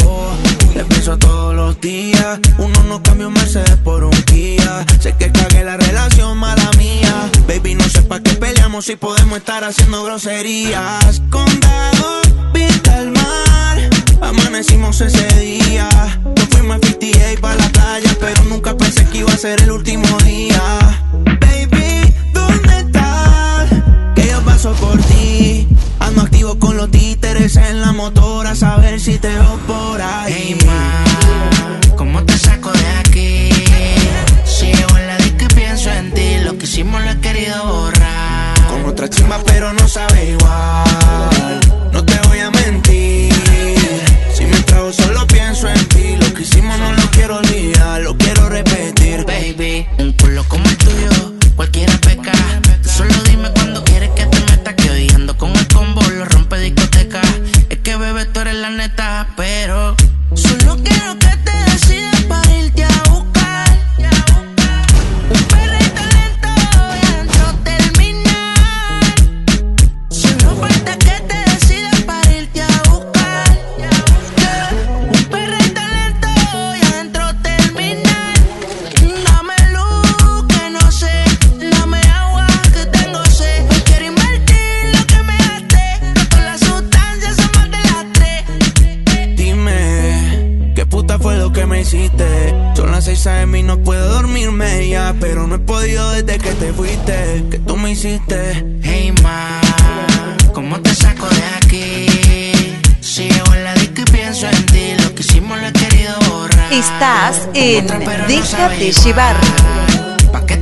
Te 0.75 0.83
pienso 0.83 1.17
todos 1.17 1.55
los 1.55 1.79
días. 1.79 2.37
Uno 2.57 2.83
no 2.83 3.01
cambia 3.01 3.27
un 3.27 3.33
Mercedes 3.33 3.77
por 3.77 4.03
un 4.03 4.11
Kia. 4.23 4.85
Sé 4.99 5.15
que 5.17 5.31
cagué 5.31 5.63
la 5.63 5.77
relación, 5.77 6.37
mala 6.37 6.69
mía. 6.77 7.31
Baby, 7.47 7.75
no 7.75 7.87
sé 7.87 8.01
pa' 8.01 8.19
qué 8.19 8.31
peleamos 8.31 8.83
si 8.83 8.97
podemos 8.97 9.37
estar 9.37 9.63
haciendo 9.63 10.03
groserías. 10.03 11.21
Condado, 11.29 12.19
vista 12.53 12.97
al 12.97 13.11
mar. 13.11 13.89
Amanecimos 14.19 14.99
ese 14.99 15.25
día. 15.39 15.87
Nos 16.35 16.49
fuimos 16.49 16.75
a 16.75 16.87
58 16.87 17.39
para 17.39 17.55
la 17.55 17.69
playa, 17.69 18.17
pero 18.19 18.43
nunca 18.43 18.75
pensé 18.75 19.05
que 19.05 19.19
iba 19.19 19.31
a 19.31 19.37
ser 19.37 19.61
el 19.61 19.71
último 19.71 20.05
día. 20.25 20.59
Baby, 21.39 21.74
paso 24.65 24.73
por 24.85 24.97
ti. 25.03 25.67
Ando 25.99 26.21
activo 26.21 26.57
con 26.57 26.77
los 26.77 26.89
títeres 26.89 27.55
en 27.55 27.81
la 27.81 27.91
motora, 27.91 28.51
a 28.51 28.55
saber 28.55 28.99
si 28.99 29.17
te 29.17 29.27
veo 29.27 29.59
por 29.67 30.01
ahí. 30.01 30.33
Hey, 30.33 30.57
ma, 30.65 31.95
¿cómo 31.95 32.23
te 32.23 32.37
saco 32.37 32.71
de 32.71 32.87
aquí? 32.99 33.49
Si 34.45 34.65
llego 34.67 34.97
en 34.97 35.07
la 35.07 35.17
y 35.19 35.47
pienso 35.53 35.91
en 35.91 36.11
ti, 36.13 36.37
lo 36.43 36.57
que 36.57 36.65
hicimos 36.65 37.03
lo 37.03 37.11
he 37.11 37.19
querido 37.19 37.65
borrar. 37.65 38.55
Con 38.69 38.85
otra 38.85 39.09
chimba, 39.09 39.39
pero 39.45 39.73
no 39.73 39.87
sabe 39.87 40.31
igual. 40.31 41.59
No 41.91 42.03
te 42.03 42.19
voy 42.27 42.39
a 42.39 42.49
mentir. 42.51 43.33
Si 44.33 44.45
me 44.45 44.59
trago, 44.61 44.91
solo 44.91 45.27
pienso 45.27 45.67
en 45.69 45.85
ti. 45.89 46.15
Lo 46.19 46.33
que 46.33 46.41
hicimos 46.41 46.77
no 46.79 46.91
lo 46.93 47.09
quiero 47.11 47.37
olvidar, 47.37 48.01
lo 48.01 48.17
quiero 48.17 48.49
repetir. 48.49 49.25
Baby, 49.25 49.87
un 49.99 50.11
culo 50.13 50.43
como 50.47 50.65
el 50.65 50.77
tuyo, 50.77 51.33
cualquiera 51.55 51.97
la 58.69 58.71
neta, 58.71 59.27
pero 59.35 59.95
solo 60.33 60.77
quiero 60.83 61.19
que 61.19 61.24
6 93.15 93.27
a.m. 93.27 93.57
y 93.57 93.63
no 93.63 93.79
puedo 93.79 94.09
dormirme 94.09 94.89
ya. 94.89 95.15
Pero 95.21 95.47
no 95.47 95.55
he 95.55 95.59
podido 95.59 96.11
desde 96.11 96.37
que 96.37 96.51
te 96.51 96.73
fuiste. 96.73 97.45
Que 97.49 97.59
tú 97.59 97.77
me 97.77 97.91
hiciste. 97.91 98.65
Hey 98.83 99.13
ma, 99.23 99.61
¿cómo 100.53 100.81
te 100.81 100.93
saco 100.93 101.25
de 101.29 101.43
aquí? 101.55 102.07
Si 102.99 103.29
llego 103.29 103.53
en 103.53 103.63
la 103.63 103.73
disco 103.75 104.01
y 104.01 104.11
pienso 104.11 104.47
en 104.47 104.65
ti, 104.65 104.93
lo 105.01 105.15
que 105.15 105.21
hicimos 105.21 105.57
lo 105.59 105.67
he 105.67 105.71
querido 105.71 106.13
borrar. 106.29 106.73
Estás 106.73 107.47
en 107.53 107.87
no 107.87 107.99
Déjate 107.99 108.43
sabe 108.43 108.91
llevar. 108.91 109.35
¿Pa' 110.33 110.45
qué 110.45 110.57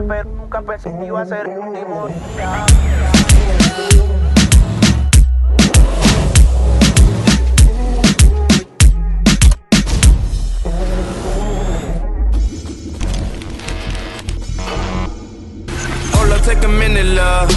la 0.00 0.06
playa, 0.06 0.22
pero 0.24 0.36
nunca 0.36 0.62
pensé 0.62 0.90
que 0.98 1.06
iba 1.06 1.20
a 1.20 1.26
ser 1.26 1.48
último 1.48 2.08
día. 2.08 2.66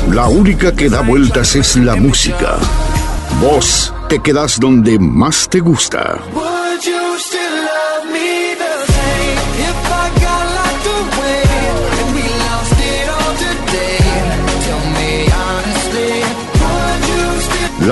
La 0.09 0.27
única 0.27 0.75
que 0.75 0.89
da 0.89 1.01
vueltas 1.01 1.55
es 1.55 1.77
la 1.77 1.95
música. 1.95 2.57
Vos 3.39 3.93
te 4.09 4.19
quedás 4.19 4.59
donde 4.59 4.99
más 4.99 5.47
te 5.47 5.59
gusta. 5.59 6.19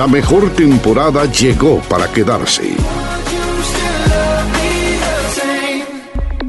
La 0.00 0.06
mejor 0.06 0.48
temporada 0.54 1.26
llegó 1.26 1.78
para 1.80 2.10
quedarse. 2.10 2.74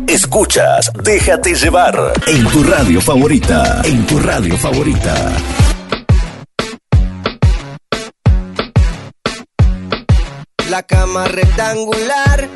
Escuchas 0.08 0.89
Déjate 1.04 1.56
llevar 1.56 2.14
en 2.28 2.47
tu 2.47 2.64
radio 2.64 3.02
favorita. 3.02 3.82
En 3.84 4.08
tu 4.08 4.20
radio 4.20 4.56
favorita. 4.56 5.14
La 10.70 10.84
cama 10.84 11.28
rectangular 11.28 12.47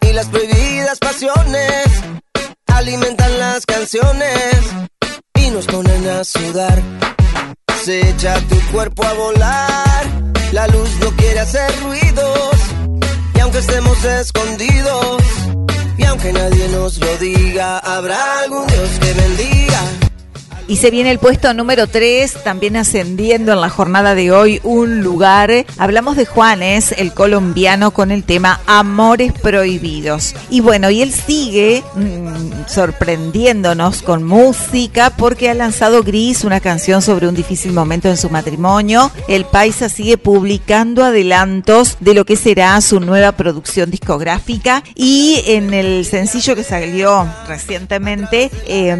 y 0.00 0.12
las 0.12 0.26
prohibidas 0.26 0.98
pasiones 0.98 1.86
alimentan 2.66 3.38
las 3.38 3.64
canciones 3.64 4.56
y 5.36 5.50
nos 5.50 5.66
ponen 5.66 6.08
a 6.08 6.24
sudar. 6.24 6.82
Se 7.84 8.00
echa 8.08 8.40
tu 8.48 8.58
cuerpo 8.72 9.04
a 9.04 9.12
volar, 9.12 10.32
la 10.52 10.66
luz 10.68 10.88
no 11.00 11.10
quiere 11.16 11.40
hacer 11.40 11.70
ruidos 11.82 12.56
y 13.34 13.40
aunque 13.40 13.58
estemos 13.58 14.02
escondidos 14.02 15.22
y 15.98 16.04
aunque 16.04 16.32
nadie 16.32 16.66
nos 16.68 16.96
lo 16.96 17.16
diga, 17.18 17.80
habrá 17.80 18.40
algún 18.40 18.66
Dios 18.68 18.88
que 19.00 19.12
bendiga. 19.12 20.03
Y 20.66 20.76
se 20.76 20.90
viene 20.90 21.10
el 21.10 21.18
puesto 21.18 21.52
número 21.52 21.86
3, 21.86 22.42
también 22.42 22.76
ascendiendo 22.76 23.52
en 23.52 23.60
la 23.60 23.68
jornada 23.68 24.14
de 24.14 24.32
hoy 24.32 24.60
un 24.62 25.02
lugar. 25.02 25.66
Hablamos 25.76 26.16
de 26.16 26.24
Juanes, 26.24 26.92
el 26.92 27.12
colombiano, 27.12 27.90
con 27.90 28.10
el 28.10 28.24
tema 28.24 28.60
Amores 28.66 29.32
Prohibidos. 29.32 30.34
Y 30.48 30.60
bueno, 30.60 30.88
y 30.88 31.02
él 31.02 31.12
sigue 31.12 31.82
mm, 31.94 32.66
sorprendiéndonos 32.66 34.00
con 34.00 34.24
música 34.24 35.10
porque 35.10 35.50
ha 35.50 35.54
lanzado 35.54 36.02
Gris, 36.02 36.44
una 36.44 36.60
canción 36.60 37.02
sobre 37.02 37.28
un 37.28 37.34
difícil 37.34 37.72
momento 37.72 38.08
en 38.08 38.16
su 38.16 38.30
matrimonio. 38.30 39.12
El 39.28 39.44
Paisa 39.44 39.90
sigue 39.90 40.16
publicando 40.16 41.04
adelantos 41.04 41.98
de 42.00 42.14
lo 42.14 42.24
que 42.24 42.36
será 42.36 42.80
su 42.80 43.00
nueva 43.00 43.32
producción 43.32 43.90
discográfica. 43.90 44.82
Y 44.94 45.42
en 45.46 45.74
el 45.74 46.06
sencillo 46.06 46.54
que 46.54 46.64
salió 46.64 47.28
recientemente, 47.46 48.50
eh, 48.66 48.98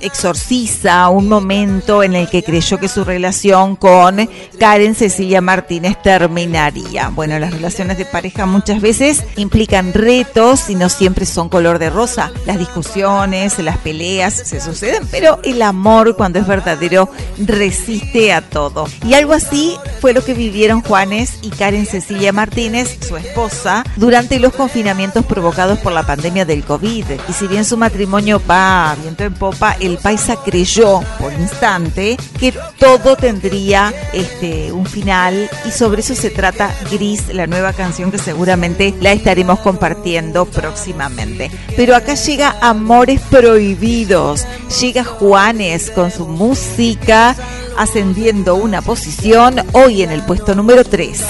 exorciza 0.00 1.03
un 1.08 1.28
momento 1.28 2.02
en 2.02 2.14
el 2.14 2.28
que 2.28 2.42
creyó 2.42 2.78
que 2.78 2.88
su 2.88 3.04
relación 3.04 3.76
con 3.76 4.28
Karen 4.58 4.94
Cecilia 4.94 5.40
Martínez 5.40 6.00
terminaría. 6.02 7.08
Bueno, 7.08 7.38
las 7.38 7.52
relaciones 7.52 7.98
de 7.98 8.04
pareja 8.04 8.46
muchas 8.46 8.80
veces 8.80 9.24
implican 9.36 9.92
retos 9.92 10.70
y 10.70 10.74
no 10.74 10.88
siempre 10.88 11.26
son 11.26 11.48
color 11.48 11.78
de 11.78 11.90
rosa. 11.90 12.30
Las 12.46 12.58
discusiones, 12.58 13.58
las 13.58 13.78
peleas 13.78 14.34
se 14.34 14.60
suceden, 14.60 15.06
pero 15.10 15.38
el 15.44 15.62
amor 15.62 16.16
cuando 16.16 16.38
es 16.38 16.46
verdadero 16.46 17.08
resiste 17.38 18.32
a 18.32 18.42
todo. 18.42 18.86
Y 19.06 19.14
algo 19.14 19.32
así 19.32 19.76
fue 20.00 20.12
lo 20.12 20.24
que 20.24 20.34
vivieron 20.34 20.82
Juanes 20.82 21.38
y 21.42 21.50
Karen 21.50 21.86
Cecilia 21.86 22.32
Martínez, 22.32 22.98
su 23.06 23.16
esposa, 23.16 23.84
durante 23.96 24.38
los 24.38 24.54
confinamientos 24.54 25.24
provocados 25.24 25.78
por 25.78 25.92
la 25.92 26.04
pandemia 26.04 26.44
del 26.44 26.64
COVID. 26.64 27.04
Y 27.28 27.32
si 27.32 27.46
bien 27.46 27.64
su 27.64 27.76
matrimonio 27.76 28.40
va 28.48 28.96
viento 29.00 29.24
en 29.24 29.34
popa, 29.34 29.76
el 29.80 29.98
paisa 29.98 30.36
creyó 30.44 30.93
por 31.18 31.32
instante 31.32 32.16
que 32.38 32.52
todo 32.78 33.16
tendría 33.16 33.92
este 34.12 34.72
un 34.72 34.86
final 34.86 35.48
y 35.66 35.70
sobre 35.70 36.00
eso 36.00 36.14
se 36.14 36.30
trata 36.30 36.74
Gris, 36.90 37.32
la 37.32 37.46
nueva 37.46 37.72
canción 37.72 38.10
que 38.10 38.18
seguramente 38.18 38.94
la 39.00 39.12
estaremos 39.12 39.60
compartiendo 39.60 40.44
próximamente. 40.44 41.50
Pero 41.76 41.96
acá 41.96 42.14
llega 42.14 42.56
Amores 42.60 43.20
Prohibidos, 43.30 44.44
llega 44.80 45.04
Juanes 45.04 45.90
con 45.90 46.10
su 46.10 46.26
música 46.26 47.34
ascendiendo 47.78 48.54
una 48.54 48.82
posición, 48.82 49.56
hoy 49.72 50.02
en 50.02 50.10
el 50.10 50.22
puesto 50.22 50.54
número 50.54 50.84
3. 50.84 51.20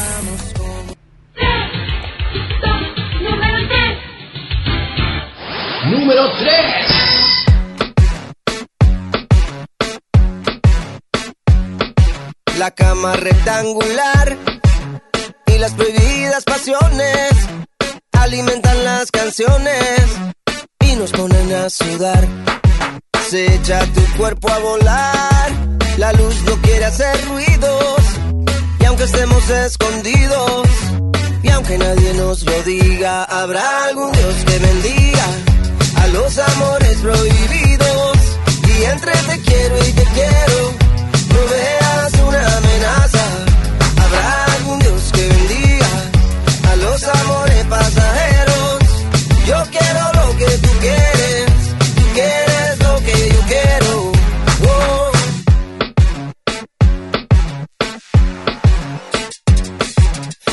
Número 5.91 6.31
3. 6.39 6.84
La 12.65 12.71
cama 12.71 13.13
rectangular 13.13 14.39
y 15.49 15.59
las 15.59 15.75
prohibidas 15.75 16.45
pasiones 16.45 17.31
alimentan 18.13 18.83
las 18.87 19.11
canciones 19.11 20.01
y 20.81 20.97
nos 20.97 21.13
ponen 21.13 21.53
a 21.53 21.69
sudar. 21.69 22.27
Se 23.29 23.55
echa 23.55 23.85
tu 23.93 24.01
cuerpo 24.17 24.51
a 24.51 24.59
volar, 24.61 25.53
la 25.99 26.15
luz 26.15 26.37
no 26.47 26.55
quiere 26.63 26.87
hacer 26.87 27.15
ruidos 27.27 28.01
y 28.81 28.85
aunque 28.87 29.05
estemos 29.05 29.51
escondidos 29.51 30.67
y 31.43 31.51
aunque 31.51 31.77
nadie 31.77 32.15
nos 32.15 32.45
lo 32.45 32.63
diga, 32.63 33.25
habrá 33.25 33.85
algún 33.89 34.11
Dios 34.11 34.37
que 34.47 34.59
bendiga 34.59 35.27
a 35.97 36.07
los 36.07 36.39
amores 36.39 36.97
prohibidos 36.97 38.17
y 38.67 38.85
entre 38.85 39.13
te 39.13 39.41
quiero 39.43 39.79
y 39.87 39.93
te 39.93 40.05
quiero, 40.05 40.75
no 41.29 41.51
veas 41.51 42.13
una 42.27 42.54
los 46.95 47.09
amores 47.09 47.65
pasajeros. 47.65 48.79
Yo 49.49 49.57
quiero 49.75 50.03
lo 50.19 50.27
que 50.39 50.51
tú 50.65 50.71
quieres, 50.81 51.47
tú 51.97 52.05
quieres 52.15 52.79
lo 52.87 52.95
que 53.07 53.17
yo 53.35 53.41
quiero. 53.53 54.13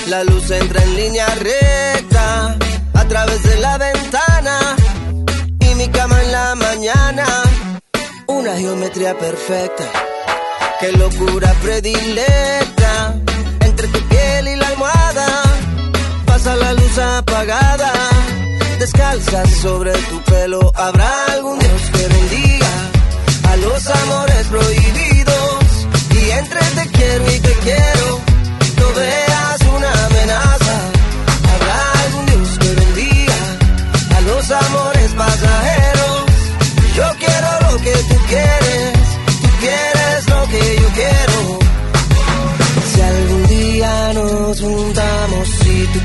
La 0.08 0.24
luz 0.24 0.52
entra 0.52 0.84
en 0.84 0.96
línea 0.96 1.28
recta 1.36 2.58
a 2.96 3.04
través 3.06 3.44
de 3.44 3.56
la 3.60 3.78
ventana 3.78 4.76
y 5.60 5.76
mi 5.76 5.88
cama 5.90 6.22
en 6.24 6.32
la 6.32 6.56
mañana. 6.56 7.26
Una 8.28 8.58
geometría 8.58 9.18
perfecta, 9.18 9.86
qué 10.80 10.92
locura 10.94 11.54
predilecta 11.62 13.16
entre 13.62 13.88
tu 13.88 14.00
piel 14.10 14.48
y 14.48 14.56
la 14.56 14.68
almohada. 14.68 15.01
Pasa 16.44 16.56
la 16.56 16.74
luz 16.74 16.98
apagada, 16.98 17.94
descalza 18.80 19.46
sobre 19.62 19.92
tu 20.10 20.20
pelo. 20.24 20.72
Habrá 20.74 21.26
algún 21.34 21.60
Dios 21.60 21.82
que 21.94 22.08
bendiga 22.08 22.74
a 23.52 23.56
los 23.58 23.88
amores 23.88 24.48
prohibidos 24.48 25.64
y 26.10 26.32
entre 26.32 26.62
te 26.78 26.88
quiero 26.98 27.32
y 27.32 27.40
te 27.42 27.54
quiero. 27.66 28.08
No 28.80 28.88
veas 29.00 29.62
una 29.78 29.92
amenaza. 30.08 30.76
Habrá 31.54 31.80
algún 32.06 32.26
Dios 32.26 32.58
que 32.58 32.70
bendiga 32.74 33.40
a 34.18 34.22
los 34.22 34.52
amores 34.52 35.12
pasajeros. 35.14 36.26
Yo 36.96 37.06
quiero 37.20 37.50
lo 37.70 37.78
que 37.84 37.94
tú 38.10 38.18
quieres, 38.32 38.94
tú 39.44 39.50
quieres 39.60 40.28
lo 40.28 40.42
que 40.48 40.82
yo 40.82 40.88
quiero. 41.02 41.60
Si 42.92 43.02
algún 43.02 43.48
día 43.48 44.14
nos 44.14 44.60
juntamos, 44.60 45.41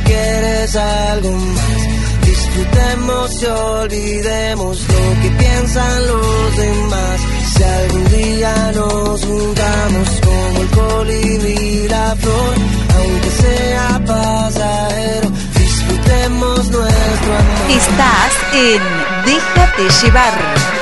quieres 0.05 0.77
algo 0.77 1.31
más, 1.31 2.27
disfrutemos 2.27 3.43
y 3.43 3.47
olvidemos 3.47 4.81
lo 4.89 5.23
que 5.23 5.31
piensan 5.39 6.07
los 6.07 6.57
demás. 6.57 7.21
Si 7.55 7.63
algún 7.63 8.05
día 8.11 8.73
nos 8.75 9.25
juntamos 9.25 10.09
como 10.25 10.61
el 10.61 10.69
colibrí 10.69 11.53
y 11.53 11.89
la 11.89 12.17
flor, 12.17 12.55
aunque 12.99 13.31
sea 13.31 14.03
pasajero, 14.07 15.31
disfrutemos 15.55 16.71
nuestro 16.71 17.33
amor. 17.39 17.71
Estás 17.71 18.33
en 18.53 19.07
Déjate 19.25 19.89
llevar. 20.03 20.76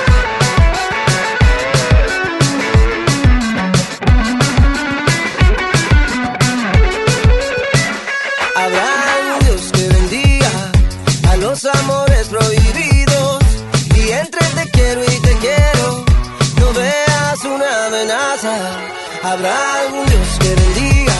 Habrá 19.22 19.80
algún 19.80 20.04
Dios 20.04 20.28
que 20.38 20.54
bendiga 20.54 21.14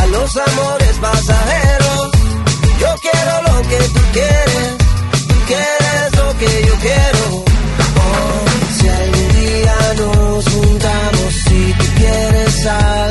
a 0.00 0.06
los 0.06 0.36
amores 0.36 0.98
pasajeros. 1.00 2.10
Yo 2.80 2.88
quiero 3.00 3.42
lo 3.42 3.68
que 3.68 3.78
tú 3.94 4.00
quieres, 4.12 4.76
tú 5.28 5.34
quieres 5.46 6.16
lo 6.16 6.36
que 6.38 6.66
yo 6.66 6.74
quiero. 6.80 7.44
Oh, 7.94 8.44
si 8.76 8.88
algún 8.88 9.28
día 9.40 9.76
nos 9.98 10.44
juntamos, 10.48 11.34
si 11.46 11.74
tú 11.74 11.84
quieres 11.96 12.66
algo 12.66 13.09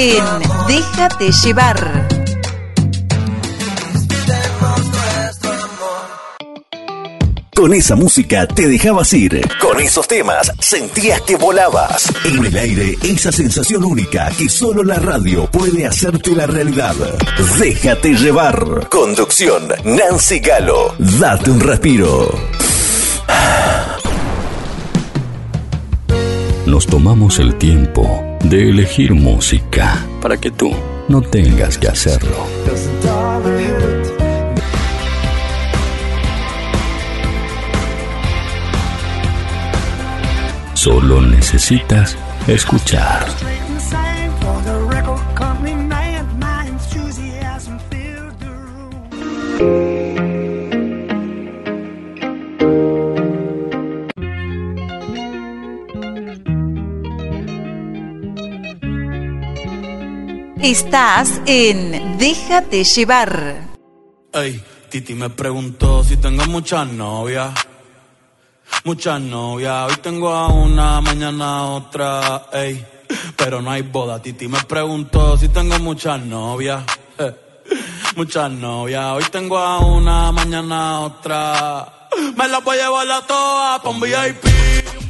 en 0.00 0.24
Déjate 0.66 1.30
llevar. 1.44 2.08
Con 7.54 7.74
esa 7.74 7.96
música 7.96 8.46
te 8.46 8.66
dejabas 8.66 9.12
ir. 9.12 9.46
Con 9.60 9.78
esos 9.78 10.08
temas 10.08 10.50
sentías 10.58 11.20
que 11.20 11.36
volabas. 11.36 12.10
En 12.24 12.46
el 12.46 12.56
aire, 12.56 12.96
esa 13.02 13.30
sensación 13.30 13.84
única 13.84 14.30
que 14.38 14.48
solo 14.48 14.82
la 14.82 14.98
radio 14.98 15.44
puede 15.50 15.86
hacerte 15.86 16.30
la 16.34 16.46
realidad. 16.46 16.94
Déjate 17.58 18.14
llevar. 18.14 18.88
Conducción, 18.88 19.68
Nancy 19.84 20.38
Galo. 20.38 20.94
Date 20.98 21.50
un 21.50 21.60
respiro. 21.60 22.34
Nos 26.64 26.86
tomamos 26.86 27.38
el 27.38 27.58
tiempo 27.58 28.29
de 28.44 28.68
elegir 28.70 29.14
música 29.14 30.04
para 30.20 30.36
que 30.36 30.50
tú 30.50 30.70
no 31.08 31.20
tengas 31.22 31.78
que 31.78 31.88
hacerlo. 31.88 32.46
Solo 40.74 41.20
necesitas 41.20 42.16
escuchar. 42.46 43.26
Estás 60.70 61.40
en 61.46 62.16
Déjate 62.16 62.84
llevar. 62.84 63.66
Ey, 64.32 64.62
Titi 64.88 65.16
me 65.16 65.28
preguntó 65.28 66.04
si 66.04 66.16
tengo 66.16 66.46
muchas 66.46 66.86
novias. 66.86 67.52
Muchas 68.84 69.20
novias. 69.20 69.90
Hoy 69.90 69.96
tengo 70.00 70.28
a 70.28 70.46
una, 70.46 71.00
mañana 71.00 71.64
otra. 71.64 72.46
Ey, 72.52 72.86
pero 73.36 73.60
no 73.60 73.72
hay 73.72 73.82
boda. 73.82 74.22
Titi 74.22 74.46
me 74.46 74.62
preguntó 74.62 75.36
si 75.36 75.48
tengo 75.48 75.76
muchas 75.80 76.20
novias. 76.24 76.84
Eh, 77.18 77.34
Muchas 78.14 78.50
novias. 78.50 79.04
Hoy 79.16 79.24
tengo 79.30 79.58
a 79.58 79.80
una, 79.80 80.30
mañana 80.30 81.00
otra. 81.00 82.08
Me 82.36 82.46
la 82.46 82.60
voy 82.60 82.78
a 82.78 82.84
llevar 82.84 83.10
a 83.10 83.26
todas 83.26 83.84
un 83.86 84.00
VIP. 84.00 84.59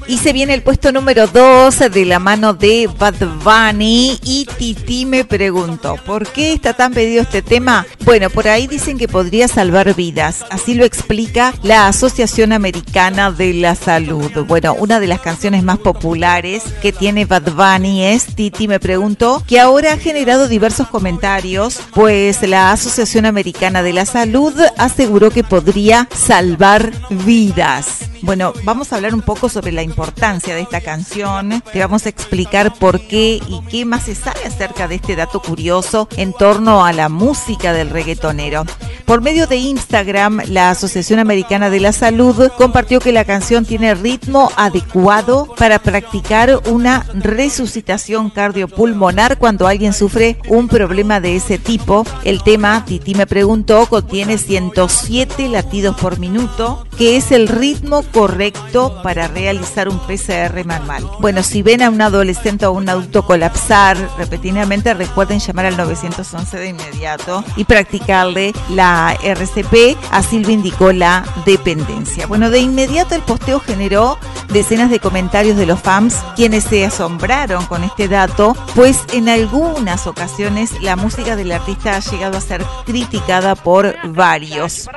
Y 0.07 0.19
se 0.19 0.33
viene 0.33 0.55
el 0.55 0.63
puesto 0.63 0.93
número 0.93 1.27
2 1.27 1.79
de 1.93 2.05
la 2.05 2.19
mano 2.19 2.55
de 2.55 2.89
Bad 2.99 3.15
Bunny. 3.45 4.19
Y 4.25 4.47
Titi 4.59 5.07
me 5.07 5.25
preguntó, 5.25 5.97
¿por 6.05 6.27
qué 6.27 6.53
está 6.53 6.75
tan 6.75 6.93
pedido 6.93 7.23
este 7.23 7.43
tema? 7.43 7.87
Bueno, 8.05 8.29
por 8.31 8.49
ahí 8.49 8.67
dicen 8.67 8.99
que 8.99 9.09
podría 9.09 9.47
salvar 9.47 9.95
vidas. 9.95 10.45
Así 10.51 10.75
lo 10.75 10.85
explica 10.85 11.55
la 11.63 11.87
Asociación 11.87 12.53
Americana 12.53 13.31
de 13.31 13.55
la 13.55 13.75
Salud. 13.75 14.31
Bueno, 14.47 14.75
una 14.75 15.01
de 15.01 15.07
las 15.07 15.21
canciones 15.21 15.63
más 15.63 15.79
populares 15.79 16.65
que 16.83 16.93
tiene 16.93 17.25
Bad 17.25 17.53
Bunny 17.53 18.05
es 18.05 18.35
Titi 18.35 18.67
me 18.67 18.81
preguntó, 18.81 19.43
que 19.47 19.61
ahora 19.61 19.93
ha 19.93 19.99
generado 19.99 20.49
diversos 20.49 20.89
comentarios, 20.89 21.81
pues 21.95 22.43
la 22.43 22.73
Asociación 22.73 23.27
Americana 23.27 23.83
de 23.83 23.93
la 23.93 24.07
Salud 24.07 24.55
aseguró 24.77 25.31
que 25.31 25.45
podría 25.45 26.09
salvar 26.15 26.93
vidas. 27.11 28.11
Bueno, 28.23 28.53
vamos 28.65 28.93
a 28.93 28.97
hablar 28.97 29.15
un 29.15 29.23
poco 29.23 29.49
sobre 29.49 29.73
la 29.73 29.83
importancia 29.91 30.55
de 30.55 30.63
esta 30.63 30.81
canción. 30.81 31.63
Te 31.73 31.81
vamos 31.81 32.07
a 32.07 32.09
explicar 32.09 32.75
por 32.75 33.01
qué 33.01 33.41
y 33.47 33.61
qué 33.69 33.85
más 33.85 34.05
se 34.05 34.15
sabe 34.15 34.41
acerca 34.47 34.89
de 34.89 34.95
este 34.95 35.17
dato 35.17 35.41
curioso 35.41 36.09
en 36.17 36.33
torno 36.33 36.85
a 36.85 36.93
la 36.93 37.09
música 37.09 37.73
del 37.73 37.91
reggaetonero. 37.91 38.65
Por 39.05 39.23
medio 39.23 39.49
de 39.49 39.57
Instagram, 39.57 40.41
la 40.47 40.71
Asociación 40.71 41.19
Americana 41.19 41.69
de 41.69 41.81
la 41.81 41.93
Salud 41.93 42.51
compartió 42.57 43.01
que 43.01 43.11
la 43.11 43.25
canción 43.25 43.65
tiene 43.65 43.95
ritmo 43.95 44.53
adecuado 44.57 45.53
para 45.57 45.81
practicar 45.81 46.61
una 46.69 47.05
resucitación 47.15 48.31
cardiopulmonar 48.31 49.37
cuando 49.39 49.67
alguien 49.67 49.93
sufre 49.93 50.39
un 50.49 50.69
problema 50.69 51.21
de 51.21 51.35
ese 51.35 51.59
tipo. 51.59 52.05
El 52.23 52.45
tema, 52.45 52.85
Titi 52.85 53.17
me 53.17 53.27
preguntó, 53.27 53.87
contiene 53.87 54.39
107 54.39 55.49
latidos 55.49 55.97
por 55.97 56.21
minuto, 56.21 56.87
que 56.97 57.17
es 57.17 57.33
el 57.33 57.49
ritmo 57.49 58.05
correcto 58.13 59.01
para 59.03 59.27
realizar 59.27 59.80
un 59.89 59.99
PCR 60.01 60.65
manual. 60.65 61.09
Bueno, 61.21 61.43
si 61.43 61.63
ven 61.63 61.83
a 61.83 61.91
un 61.91 62.01
adolescente 62.01 62.67
o 62.67 62.73
un 62.73 62.89
adulto 62.89 63.25
colapsar 63.25 63.97
repetidamente, 64.19 64.95
recuerden 64.95 65.39
llamar 65.39 65.67
al 65.67 65.77
911 65.77 66.59
de 66.59 66.69
inmediato 66.69 67.45
y 67.57 67.65
practicarle 67.65 68.53
la 68.69 69.17
RCP, 69.23 69.97
así 70.11 70.41
lo 70.41 70.51
indicó 70.51 70.93
la 70.93 71.25
dependencia. 71.47 72.27
Bueno, 72.27 72.51
de 72.51 72.61
inmediato 72.61 73.15
el 73.15 73.23
posteo 73.23 73.61
generó 73.61 74.19
decenas 74.53 74.91
de 74.91 74.99
comentarios 74.99 75.57
de 75.57 75.67
los 75.67 75.81
fans 75.81 76.17
quienes 76.37 76.65
se 76.65 76.85
asombraron 76.85 77.67
con 77.67 77.85
este 77.85 78.09
dato, 78.09 78.57
pues 78.75 79.05
en 79.13 79.29
algunas 79.29 80.07
ocasiones 80.07 80.71
la 80.83 80.97
música 80.97 81.37
del 81.37 81.53
artista 81.53 81.97
ha 81.97 82.01
llegado 82.01 82.39
a 82.39 82.41
ser 82.41 82.65
criticada 82.85 83.55
por 83.55 83.97
varios. 84.13 84.89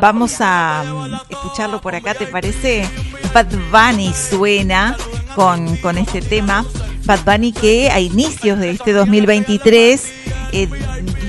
Vamos 0.00 0.36
a 0.40 0.84
mm, 0.84 1.32
escucharlo 1.32 1.80
por 1.80 1.94
acá, 1.94 2.14
¿te 2.14 2.26
parece? 2.26 2.88
Bad 3.34 3.48
Bunny 3.70 4.12
suena 4.12 4.96
con, 5.34 5.76
con 5.78 5.98
este 5.98 6.20
tema. 6.20 6.64
Bad 7.04 7.20
Bunny 7.24 7.52
que 7.52 7.90
a 7.90 8.00
inicios 8.00 8.58
de 8.58 8.70
este 8.70 8.92
2023 8.92 10.12
eh, 10.52 10.68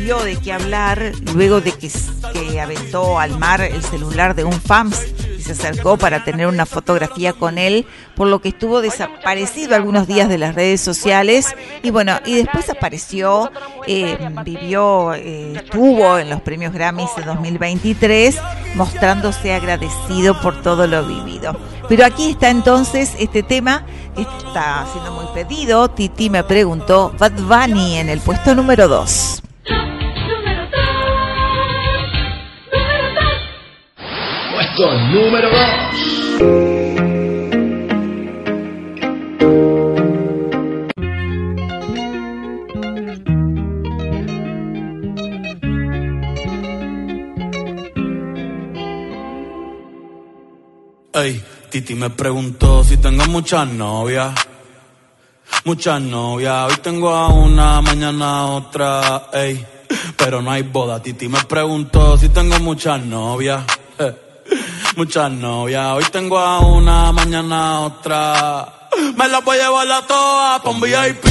dio 0.03 0.21
de 0.23 0.36
qué 0.38 0.53
hablar 0.53 1.13
luego 1.34 1.61
de 1.61 1.71
que, 1.71 1.89
que 2.34 2.59
aventó 2.59 3.19
al 3.19 3.38
mar 3.39 3.61
el 3.61 3.84
celular 3.84 4.36
de 4.36 4.43
un 4.43 4.59
fans 4.61 5.01
y 5.32 5.32
se 5.43 5.51
acercó 5.51 5.97
para 5.97 6.23
tener 6.23 6.47
una 6.47 6.65
fotografía 6.65 7.33
con 7.33 7.57
él, 7.57 7.85
por 8.15 8.27
lo 8.27 8.41
que 8.41 8.49
estuvo 8.49 8.81
desaparecido 8.81 9.75
algunos 9.75 10.07
días 10.07 10.29
de 10.29 10.37
las 10.37 10.55
redes 10.55 10.81
sociales 10.81 11.55
y 11.81 11.91
bueno, 11.91 12.19
y 12.25 12.35
después 12.35 12.69
apareció, 12.69 13.51
eh, 13.87 14.17
vivió, 14.43 15.13
eh, 15.13 15.53
estuvo 15.55 16.17
en 16.17 16.29
los 16.29 16.41
premios 16.41 16.73
Grammys 16.73 17.15
de 17.15 17.23
2023 17.23 18.39
mostrándose 18.75 19.53
agradecido 19.53 20.39
por 20.41 20.61
todo 20.61 20.87
lo 20.87 21.05
vivido. 21.05 21.55
Pero 21.89 22.05
aquí 22.05 22.31
está 22.31 22.49
entonces 22.49 23.13
este 23.19 23.43
tema 23.43 23.85
que 24.15 24.21
está 24.21 24.85
siendo 24.91 25.11
muy 25.11 25.25
pedido. 25.33 25.89
Titi 25.89 26.29
me 26.29 26.43
preguntó, 26.43 27.13
Bad 27.19 27.33
Bunny 27.33 27.97
en 27.97 28.09
el 28.09 28.19
puesto 28.21 28.55
número 28.55 28.87
2. 28.87 29.43
Puesto 34.76 34.91
número 35.09 35.49
2. 35.49 35.59
Ey, 51.13 51.43
Titi 51.69 51.93
me 51.93 52.09
preguntó 52.09 52.84
si 52.84 52.97
tengo 52.97 53.26
muchas 53.28 53.67
novias. 53.67 54.34
Muchas 55.65 56.01
novias, 56.01 56.71
hoy 56.71 56.78
tengo 56.82 57.09
a 57.09 57.28
una, 57.28 57.80
mañana 57.82 58.39
a 58.39 58.45
otra, 58.47 59.30
ey. 59.34 59.63
Pero 60.17 60.41
no 60.41 60.49
hay 60.49 60.63
boda, 60.63 60.99
Titi 61.01 61.28
me 61.28 61.43
preguntó 61.43 62.17
si 62.17 62.30
tengo 62.30 62.57
muchas 62.59 63.05
novias. 63.05 63.63
Muchas 64.95 65.31
novias, 65.31 65.93
hoy 65.93 66.03
tengo 66.11 66.37
a 66.37 66.59
una, 66.59 67.11
mañana 67.11 67.69
a 67.69 67.79
otra. 67.79 68.89
Me 69.17 69.27
las 69.27 69.43
voy 69.43 69.57
a 69.57 69.63
llevar 69.63 69.91
a 69.91 70.05
todas 70.05 70.61
pa' 70.61 70.69
un 70.69 70.79
VIP, 70.79 71.25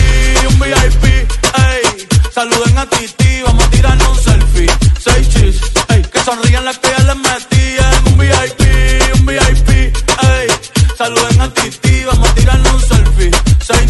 un 0.48 0.58
VIP, 0.58 1.04
ey. 1.04 2.08
Saluden 2.34 2.76
a 2.78 2.86
Titi, 2.86 3.42
vamos 3.44 3.62
a 3.62 3.70
tirarnos 3.70 4.08
un 4.08 4.24
selfie. 4.24 4.66
Seis 4.98 5.28
chis, 5.28 5.60
ey. 5.90 6.02
Que 6.02 6.20
sonrían 6.24 6.64
las 6.64 6.78
que 6.78 6.88
ya 6.88 7.04
les 7.04 7.16
metí 7.16 7.76
en 7.78 8.12
un 8.12 8.18
VIP, 8.18 9.20
un 9.20 9.26
VIP, 9.26 9.68
ey. 9.70 10.48
Saluden 10.98 11.40
a 11.40 11.54
Titi, 11.54 12.04
vamos 12.04 12.28
a 12.28 12.34
tirarnos 12.34 12.74
un 12.74 12.80
selfie. 12.80 13.30
Seis 13.64 13.82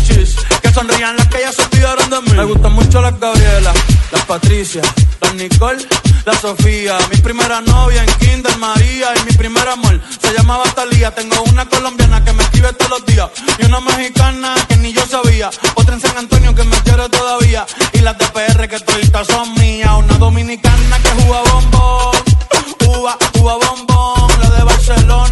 sonrían 0.82 1.16
las 1.16 1.28
que 1.28 1.40
ya 1.40 1.52
se 1.52 1.62
olvidaron 1.62 2.10
de 2.10 2.20
mí. 2.22 2.32
Me 2.36 2.44
gustan 2.44 2.72
mucho 2.72 3.00
las 3.00 3.18
Gabriela, 3.18 3.72
las 4.10 4.24
Patricia, 4.24 4.82
las 5.20 5.34
Nicole, 5.34 5.86
la 6.24 6.34
Sofía. 6.34 6.98
Mi 7.10 7.18
primera 7.18 7.60
novia 7.60 8.02
en 8.02 8.12
Kinder 8.18 8.56
María 8.58 9.08
y 9.16 9.24
mi 9.24 9.32
primer 9.32 9.68
amor 9.68 10.00
se 10.20 10.32
llamaba 10.34 10.64
Talía. 10.74 11.14
Tengo 11.14 11.40
una 11.42 11.66
colombiana 11.66 12.24
que 12.24 12.32
me 12.32 12.42
escribe 12.42 12.72
todos 12.72 12.90
los 12.90 13.06
días 13.06 13.28
y 13.58 13.64
una 13.64 13.80
mexicana 13.80 14.54
que 14.68 14.76
ni 14.76 14.92
yo 14.92 15.06
sabía. 15.06 15.50
Otra 15.74 15.94
en 15.94 16.00
San 16.00 16.18
Antonio 16.18 16.54
que 16.54 16.64
me 16.64 16.76
quiere 16.78 17.08
todavía 17.08 17.64
y 17.92 17.98
las 17.98 18.18
de 18.18 18.26
PR 18.26 18.68
que 18.68 18.80
toditas 18.80 19.26
son 19.28 19.54
mías. 19.54 19.90
Una 19.96 20.18
dominicana 20.18 20.98
que 20.98 21.22
juega 21.22 21.42
bombón, 21.52 22.16
uva, 22.88 23.16
uva 23.38 23.54
bombón. 23.54 24.30
La 24.40 24.50
de 24.50 24.64
Barcelona 24.64 25.31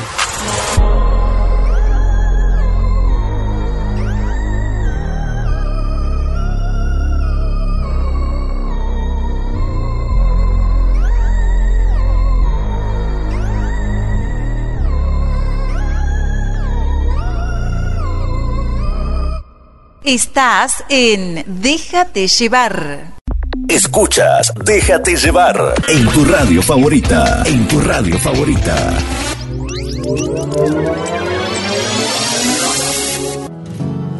Estás 20.03 20.83
en 20.89 21.43
Déjate 21.45 22.27
llevar. 22.27 23.13
Escuchas 23.67 24.51
Déjate 24.65 25.15
llevar 25.15 25.75
en 25.87 26.07
tu 26.07 26.25
radio 26.25 26.63
favorita. 26.63 27.43
En 27.45 27.67
tu 27.67 27.79
radio 27.79 28.17
favorita. 28.17 28.75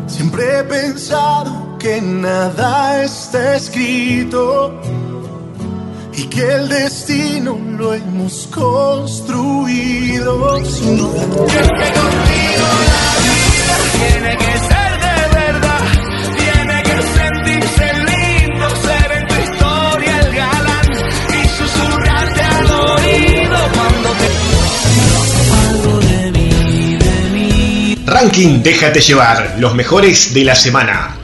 Siempre 0.05 0.59
he 0.59 0.63
pensado 0.65 1.79
que 1.79 1.99
nada 1.99 3.03
está 3.03 3.55
escrito 3.55 4.79
y 6.13 6.25
que 6.25 6.43
el 6.43 6.69
destino 6.69 7.57
lo 7.59 7.95
hemos 7.95 8.47
construido. 8.53 10.63
Solo 10.63 11.11
Tiene 13.97 14.37
que 14.37 14.59
ser 14.59 14.70
Ranking 28.11 28.61
Déjate 28.61 28.99
llevar, 28.99 29.55
los 29.57 29.73
mejores 29.73 30.33
de 30.33 30.43
la 30.43 30.53
semana. 30.53 31.20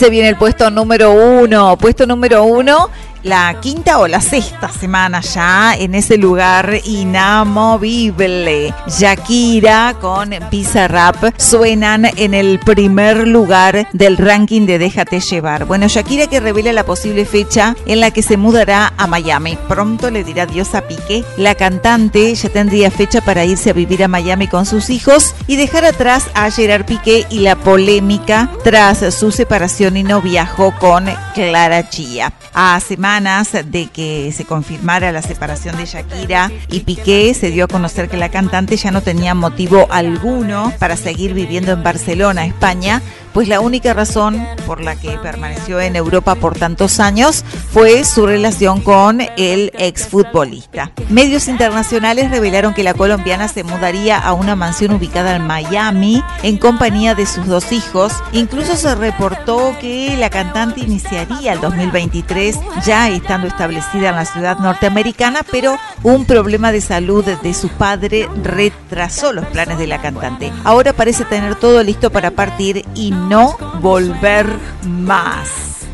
Se 0.00 0.08
viene 0.08 0.30
el 0.30 0.36
puesto 0.36 0.70
número 0.70 1.12
uno. 1.12 1.76
Puesto 1.76 2.06
número 2.06 2.44
uno, 2.44 2.88
la 3.22 3.60
quinta 3.60 3.98
o 3.98 4.06
la 4.06 4.20
sexta 4.20 4.68
semana 4.68 5.20
ya 5.20 5.74
en 5.74 5.94
ese 5.94 6.16
lugar 6.16 6.80
inamovible. 6.84 8.74
Shakira 8.86 9.96
con 10.00 10.30
Bizarrap 10.50 11.38
suenan 11.38 12.06
en 12.16 12.34
el 12.34 12.58
primer 12.60 13.26
lugar 13.28 13.88
del 13.92 14.16
ranking 14.16 14.66
de 14.66 14.78
Déjate 14.78 15.20
llevar. 15.20 15.64
Bueno, 15.66 15.88
Shakira 15.88 16.26
que 16.26 16.40
revela 16.40 16.72
la 16.72 16.84
posible 16.84 17.24
fecha 17.24 17.76
en 17.86 18.00
la 18.00 18.10
que 18.10 18.22
se 18.22 18.36
mudará 18.36 18.92
a 18.96 19.06
Miami. 19.06 19.58
Pronto 19.68 20.10
le 20.10 20.24
dirá 20.24 20.44
adiós 20.44 20.74
a 20.74 20.82
Piqué. 20.82 21.24
La 21.36 21.54
cantante 21.54 22.34
ya 22.34 22.48
tendría 22.48 22.90
fecha 22.90 23.20
para 23.20 23.44
irse 23.44 23.70
a 23.70 23.74
vivir 23.74 24.02
a 24.04 24.08
Miami 24.08 24.48
con 24.48 24.66
sus 24.66 24.90
hijos 24.90 25.34
y 25.46 25.56
dejar 25.56 25.84
atrás 25.84 26.24
a 26.34 26.50
Gerard 26.50 26.84
Piqué 26.84 27.26
y 27.30 27.40
la 27.40 27.56
polémica 27.56 28.50
tras 28.64 29.14
su 29.14 29.30
separación 29.30 29.96
y 29.96 30.02
noviazgo 30.02 30.74
con 30.78 31.06
Clara 31.34 31.88
Chía. 31.88 32.32
A 32.52 32.80
de 33.10 33.88
que 33.92 34.30
se 34.30 34.44
confirmara 34.44 35.10
la 35.10 35.20
separación 35.20 35.76
de 35.76 35.84
Shakira 35.84 36.48
y 36.68 36.80
Piqué, 36.80 37.34
se 37.34 37.50
dio 37.50 37.64
a 37.64 37.68
conocer 37.68 38.08
que 38.08 38.16
la 38.16 38.28
cantante 38.28 38.76
ya 38.76 38.92
no 38.92 39.02
tenía 39.02 39.34
motivo 39.34 39.88
alguno 39.90 40.72
para 40.78 40.96
seguir 40.96 41.34
viviendo 41.34 41.72
en 41.72 41.82
Barcelona, 41.82 42.46
España, 42.46 43.02
pues 43.32 43.48
la 43.48 43.60
única 43.60 43.94
razón 43.94 44.44
por 44.66 44.80
la 44.80 44.96
que 44.96 45.18
permaneció 45.18 45.80
en 45.80 45.96
Europa 45.96 46.34
por 46.34 46.58
tantos 46.58 47.00
años 47.00 47.44
fue 47.72 48.04
su 48.04 48.26
relación 48.26 48.80
con 48.80 49.20
el 49.36 49.72
exfutbolista. 49.78 50.92
Medios 51.08 51.48
internacionales 51.48 52.30
revelaron 52.30 52.74
que 52.74 52.82
la 52.82 52.94
colombiana 52.94 53.48
se 53.48 53.64
mudaría 53.64 54.18
a 54.18 54.32
una 54.32 54.56
mansión 54.56 54.92
ubicada 54.92 55.36
en 55.36 55.46
Miami 55.46 56.22
en 56.42 56.58
compañía 56.58 57.14
de 57.14 57.26
sus 57.26 57.46
dos 57.46 57.72
hijos. 57.72 58.12
Incluso 58.32 58.76
se 58.76 58.94
reportó 58.94 59.76
que 59.80 60.16
la 60.18 60.30
cantante 60.30 60.80
iniciaría 60.80 61.52
el 61.52 61.60
2023 61.60 62.58
ya 62.84 63.08
estando 63.08 63.46
establecida 63.46 64.10
en 64.10 64.16
la 64.16 64.24
ciudad 64.24 64.58
norteamericana, 64.58 65.40
pero 65.50 65.76
un 66.02 66.24
problema 66.24 66.72
de 66.72 66.80
salud 66.80 67.24
de 67.24 67.54
su 67.54 67.68
padre 67.68 68.28
retrasó 68.42 69.32
los 69.32 69.46
planes 69.46 69.78
de 69.78 69.86
la 69.86 70.00
cantante. 70.00 70.52
Ahora 70.64 70.92
parece 70.92 71.24
tener 71.24 71.54
todo 71.56 71.82
listo 71.82 72.10
para 72.10 72.30
partir 72.30 72.84
y 72.94 73.12
no 73.28 73.56
volver 73.80 74.46
más. 74.86 75.86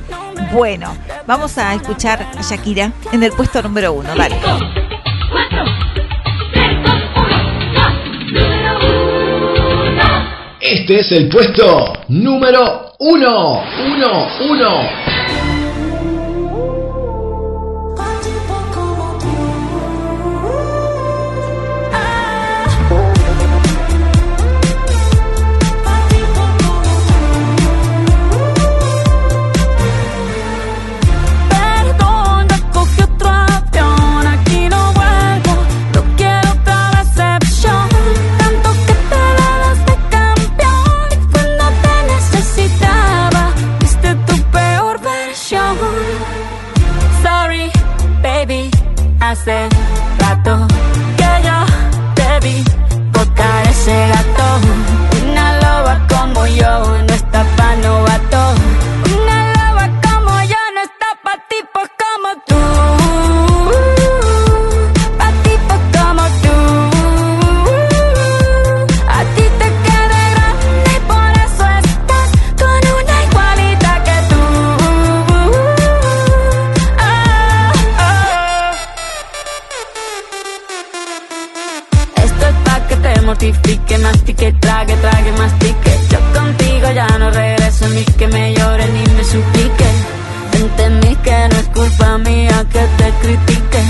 Bueno, 0.53 0.97
vamos 1.27 1.59
a 1.59 1.74
escuchar 1.74 2.27
a 2.37 2.43
Shakira 2.43 2.93
en 3.12 3.22
el 3.22 3.33
puesto 3.33 3.62
número 3.62 3.93
uno. 3.93 4.14
Dale. 4.14 4.37
Este 10.61 11.01
es 11.01 11.12
el 11.12 11.29
puesto 11.29 11.93
número 12.09 12.93
uno. 12.99 13.62
Uno, 13.87 14.29
uno. 14.51 15.06
mastique, 84.47 84.61
trague, 84.61 84.97
trague, 84.97 85.33
mastique. 85.33 85.91
Yo 86.11 86.19
contigo 86.39 86.91
ya 86.93 87.07
no 87.19 87.31
regreso 87.31 87.89
ni 87.89 88.05
que 88.05 88.27
me 88.29 88.55
llore 88.55 88.87
ni 88.89 89.05
me 89.15 89.25
suplique. 89.25 89.87
Entendí 90.53 91.17
que 91.17 91.49
no 91.49 91.57
es 91.57 91.69
culpa 91.69 92.19
mía 92.19 92.65
que 92.73 92.81
te 92.99 93.11
critique. 93.23 93.83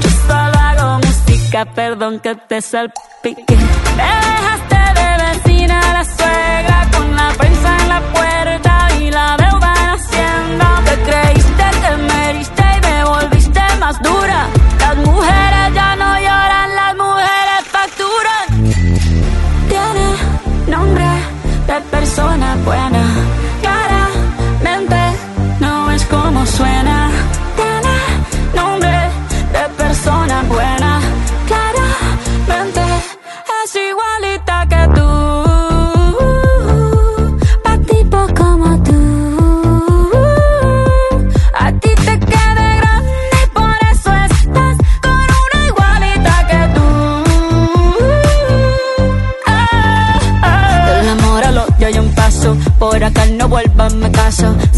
Yo 0.00 0.10
solo 0.26 0.58
hago 0.58 0.98
música, 0.98 1.64
perdón 1.64 2.20
que 2.20 2.34
te 2.34 2.60
salpique. 2.60 3.56
Me 3.96 4.10
dejaste 4.26 4.80
de 5.00 5.08
vecina 5.24 5.80
la 5.92 6.04
suegra 6.04 6.88
con 6.92 7.16
la 7.16 7.28
prensa 7.38 7.76
en 7.80 7.88
la 7.88 8.00
puerta 8.12 8.88
y 9.00 9.10
la 9.10 9.36
deuda 9.36 9.74
en 9.82 9.90
hacienda. 9.90 10.82
Te 10.84 10.96
creíste 11.08 11.64
que 11.82 11.96
me 11.96 12.30
heriste 12.30 12.62
y 12.76 12.80
me 12.86 13.04
volviste 13.04 13.60
más 13.80 14.00
dura. 14.02 14.46
Las 14.80 14.96
mujeres 14.96 15.63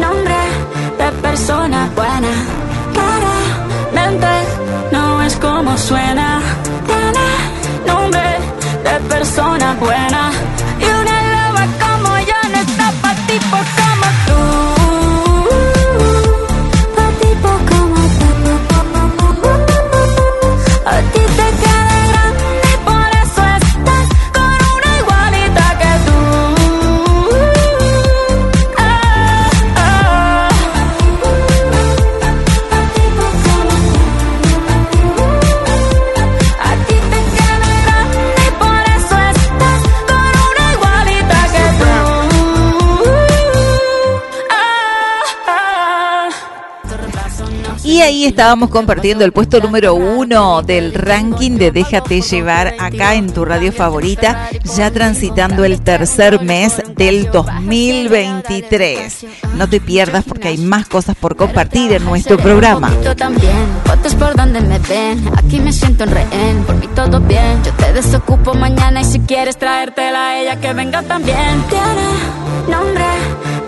nombre 0.00 0.40
de 0.98 1.08
persona 1.20 1.88
buena. 1.94 2.32
Claramente 2.94 4.32
no 4.92 5.22
es 5.22 5.36
como 5.36 5.76
suena. 5.76 6.40
Tiene 6.86 7.28
nombre 7.86 8.28
de 8.84 8.94
persona 9.08 9.76
buena. 9.78 10.32
Y 10.80 10.86
una 11.00 11.16
loba 11.34 11.64
como 11.84 12.10
yo 12.30 12.40
no 12.52 12.58
está 12.66 12.92
pa' 13.02 13.14
tipos 13.26 13.66
como 13.78 13.99
estábamos 48.24 48.70
compartiendo 48.70 49.24
el 49.24 49.32
puesto 49.32 49.60
número 49.60 49.94
uno 49.94 50.62
del 50.62 50.94
ranking 50.94 51.52
de 51.52 51.70
Déjate 51.70 52.20
llevar 52.20 52.74
acá 52.78 53.14
en 53.14 53.32
tu 53.32 53.44
radio 53.44 53.72
favorita, 53.72 54.48
ya 54.76 54.90
transitando 54.90 55.64
el 55.64 55.80
tercer 55.80 56.42
mes 56.42 56.82
del 56.96 57.30
2023. 57.30 59.26
No 59.56 59.68
te 59.68 59.80
pierdas 59.80 60.24
porque 60.24 60.48
hay 60.48 60.58
más 60.58 60.86
cosas 60.86 61.16
por 61.16 61.36
compartir 61.36 61.92
en 61.92 62.04
nuestro 62.04 62.36
programa. 62.36 62.90
Por 64.18 64.36
donde 64.36 64.60
me 64.60 64.78
ven. 64.80 65.30
Aquí 65.36 65.60
me 65.60 65.72
siento 65.72 66.04
en 66.04 66.10
rehén, 66.10 66.64
por 66.66 66.74
mí 66.76 66.86
todo 66.94 67.20
bien. 67.20 67.62
Yo 67.64 67.72
te 67.72 67.92
desocupo 67.92 68.54
mañana 68.54 69.00
y 69.00 69.04
si 69.04 69.20
quieres 69.20 69.56
traértela 69.56 70.28
a 70.28 70.40
ella 70.40 70.60
que 70.60 70.72
venga 70.74 71.02
también. 71.02 71.62
Tiene 71.68 72.76
nombre 72.76 73.04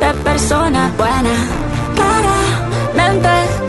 de 0.01 0.15
persona 0.23 0.93
buena. 0.99 1.31
Claramente 1.95 3.29
no 3.29 3.33
es 3.33 3.62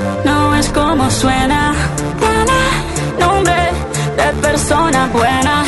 como 0.74 1.10
suena. 1.10 1.74
Tiene 2.20 3.20
nombre 3.20 3.72
de 4.18 4.42
persona 4.42 5.08
buena. 5.14 5.64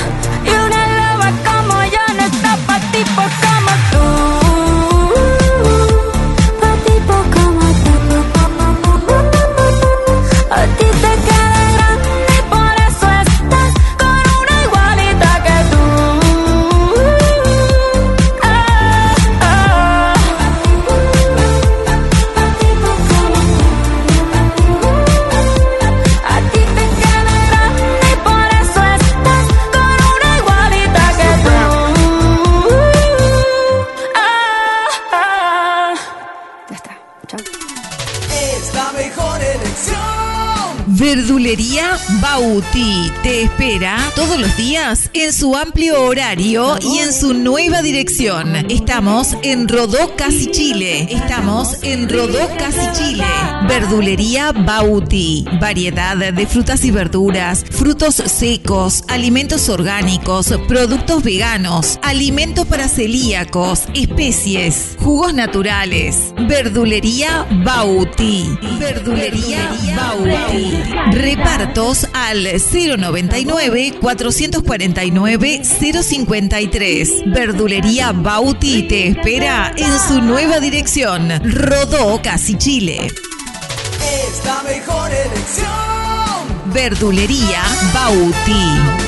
Verdulería 41.15 41.97
Bauti 42.19 43.09
te 43.23 43.43
espera 43.43 43.97
todos 44.17 44.37
los 44.37 44.57
días 44.57 45.09
en 45.13 45.31
su 45.31 45.55
amplio 45.55 46.01
horario 46.03 46.77
y 46.81 46.97
en 46.97 47.13
su 47.13 47.33
nueva 47.33 47.81
dirección. 47.81 48.53
Estamos 48.69 49.37
en 49.41 49.69
Rodó 49.69 50.13
Casi 50.17 50.47
Chile. 50.47 51.07
Estamos 51.09 51.77
en 51.83 52.09
Rodó 52.09 52.49
Casi 52.57 52.91
Chile. 52.91 53.23
Verdulería 53.65 54.51
Bauti. 54.51 55.45
Variedad 55.61 56.17
de 56.17 56.47
frutas 56.47 56.83
y 56.83 56.91
verduras, 56.91 57.63
frutos 57.63 58.15
secos, 58.15 59.05
alimentos 59.07 59.69
orgánicos, 59.69 60.53
productos 60.67 61.23
veganos, 61.23 61.97
alimentos 62.03 62.67
para 62.67 62.89
celíacos, 62.89 63.83
especies, 63.93 64.97
jugos 64.99 65.33
naturales. 65.33 66.33
Verdulería 66.45 67.47
Bauti. 67.63 68.49
Verdulería 68.77 69.71
Bauti. 69.95 71.04
Repartos 71.11 72.07
al 72.13 72.43
099 72.43 73.93
449 74.01 75.61
053. 75.63 77.09
Verdulería 77.27 78.11
Bauti 78.11 78.83
te 78.83 79.09
espera 79.09 79.73
en 79.77 79.99
su 80.07 80.21
nueva 80.21 80.59
dirección. 80.59 81.29
Rodó 81.43 82.21
Casi 82.21 82.55
Chile. 82.55 83.07
Es 83.07 84.45
la 84.45 84.63
mejor 84.63 85.11
elección. 85.11 86.73
Verdulería 86.73 87.61
Bauti. 87.93 89.04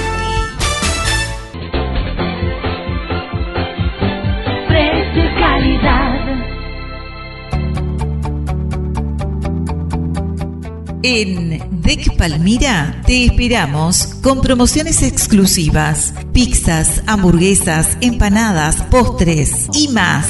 En 11.03 11.81
DEC 11.81 12.17
Palmira 12.17 13.01
te 13.05 13.25
esperamos 13.25 14.15
con 14.23 14.41
promociones 14.41 15.03
exclusivas, 15.03 16.13
pizzas, 16.33 17.03
hamburguesas, 17.05 17.97
empanadas, 18.01 18.77
postres 18.89 19.67
y 19.73 19.89
más. 19.89 20.25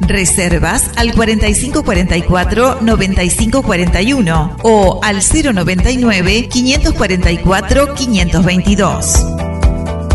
Reservas 0.00 0.90
al 0.94 1.12
4544 1.12 2.78
9541 2.82 4.56
o 4.62 5.00
al 5.02 5.16
099 5.16 6.48
544 6.48 7.94
522. 7.94 9.26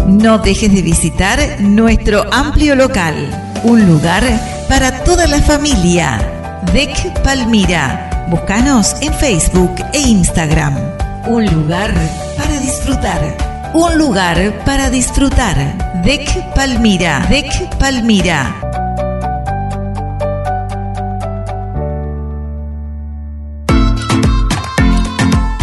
No 0.08 0.38
dejes 0.38 0.74
de 0.74 0.82
visitar 0.82 1.60
nuestro 1.60 2.34
amplio 2.34 2.76
local, 2.76 3.60
un 3.64 3.86
lugar 3.86 4.24
para 4.70 5.04
toda 5.04 5.28
la 5.28 5.42
familia. 5.42 6.62
DEC 6.74 7.22
Palmira. 7.24 8.07
Búscanos 8.30 8.94
en 9.00 9.14
Facebook 9.14 9.74
e 9.94 10.02
Instagram. 10.02 10.76
Un 11.28 11.46
lugar 11.46 11.94
para 12.36 12.60
disfrutar. 12.60 13.22
Un 13.74 13.98
lugar 13.98 14.38
para 14.66 14.90
disfrutar. 14.90 15.56
DEC 16.04 16.54
Palmira. 16.54 17.26
DEC 17.30 17.70
Palmira. 17.80 18.67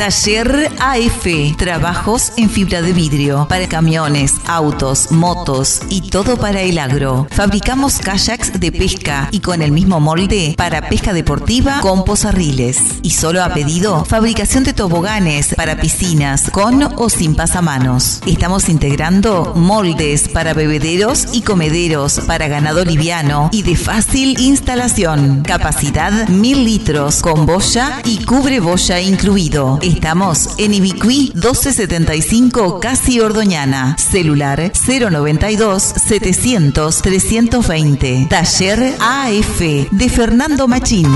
Taller 0.04 0.70
AF. 0.80 1.56
Trabajos 1.56 2.32
en 2.36 2.50
fibra 2.50 2.82
de 2.82 2.92
vidrio 2.92 3.46
para 3.48 3.66
camiones, 3.66 4.34
autos, 4.46 5.10
motos 5.10 5.80
y 5.88 6.02
todo 6.02 6.36
para 6.36 6.60
el 6.60 6.78
agro. 6.78 7.26
Fabricamos 7.30 8.00
kayaks 8.00 8.60
de 8.60 8.70
pesca 8.70 9.28
y 9.30 9.40
con 9.40 9.62
el 9.62 9.72
mismo 9.72 10.00
molde 10.00 10.56
para 10.58 10.90
pesca 10.90 11.14
deportiva 11.14 11.80
con 11.80 12.04
pozarriles. 12.04 12.82
Y 13.00 13.12
solo 13.12 13.42
a 13.42 13.54
pedido, 13.54 14.04
fabricación 14.04 14.62
de 14.64 14.74
toboganes 14.74 15.54
para 15.54 15.80
piscinas 15.80 16.50
con 16.50 16.82
o 16.82 17.08
sin 17.08 17.34
pasamanos. 17.34 18.20
Estamos 18.26 18.68
integrando 18.68 19.54
moldes 19.56 20.28
para 20.28 20.52
bebederos 20.52 21.28
y 21.32 21.40
comederos 21.40 22.20
para 22.26 22.46
ganado 22.48 22.84
liviano 22.84 23.48
y 23.52 23.62
de 23.62 23.74
fácil 23.74 24.38
instalación. 24.38 25.44
Capacidad 25.44 26.28
1000 26.28 26.62
litros 26.62 27.22
con 27.22 27.46
boya 27.46 28.02
y 28.04 28.22
cubre 28.26 28.60
boya 28.60 29.00
incluido. 29.00 29.78
Estamos 29.94 30.50
en 30.58 30.74
Ibicuí 30.74 31.30
1275 31.34 32.80
Casi 32.80 33.20
Ordoñana. 33.20 33.96
Celular 33.96 34.72
092 34.86 35.82
700 35.82 37.00
320. 37.00 38.26
Taller 38.28 38.94
AF 39.00 39.60
de 39.60 40.08
Fernando 40.08 40.66
Machín. 40.66 41.06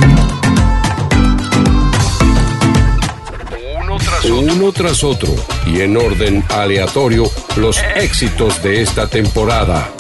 Uno 4.31 4.73
tras 4.73 5.03
otro 5.03 5.35
y 5.67 5.81
en 5.81 5.97
orden 5.97 6.45
aleatorio 6.49 7.25
los 7.57 7.83
éxitos 7.97 8.63
de 8.63 8.83
esta 8.83 9.09
temporada. 9.09 9.91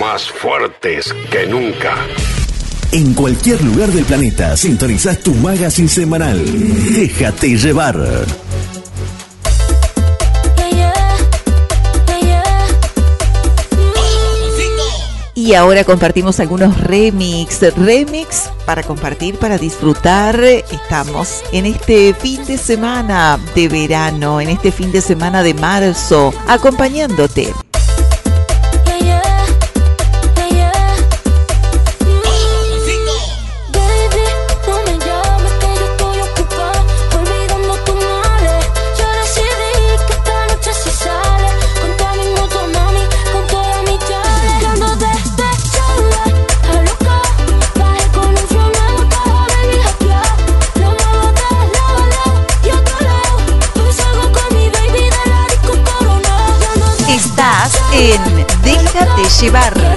Más 0.00 0.28
fuertes 0.28 1.14
que 1.30 1.46
nunca. 1.46 1.94
En 2.96 3.12
cualquier 3.12 3.62
lugar 3.62 3.90
del 3.90 4.06
planeta 4.06 4.56
sintonizás 4.56 5.18
tu 5.18 5.34
magazine 5.34 5.86
semanal. 5.86 6.42
Déjate 6.94 7.58
llevar. 7.58 7.94
Y 15.34 15.52
ahora 15.52 15.84
compartimos 15.84 16.40
algunos 16.40 16.80
remix, 16.80 17.60
remix 17.76 18.48
para 18.64 18.82
compartir, 18.82 19.36
para 19.36 19.58
disfrutar. 19.58 20.42
Estamos 20.42 21.42
en 21.52 21.66
este 21.66 22.14
fin 22.14 22.46
de 22.46 22.56
semana 22.56 23.38
de 23.54 23.68
verano, 23.68 24.40
en 24.40 24.48
este 24.48 24.72
fin 24.72 24.90
de 24.90 25.02
semana 25.02 25.42
de 25.42 25.52
marzo, 25.52 26.32
acompañándote. 26.48 27.52
Déjate 59.38 59.95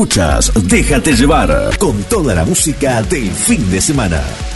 escuchas, 0.00 0.50
déjate 0.64 1.12
llevar 1.12 1.76
con 1.78 2.02
toda 2.04 2.34
la 2.34 2.46
música 2.46 3.02
del 3.02 3.30
fin 3.30 3.70
de 3.70 3.82
semana. 3.82 4.49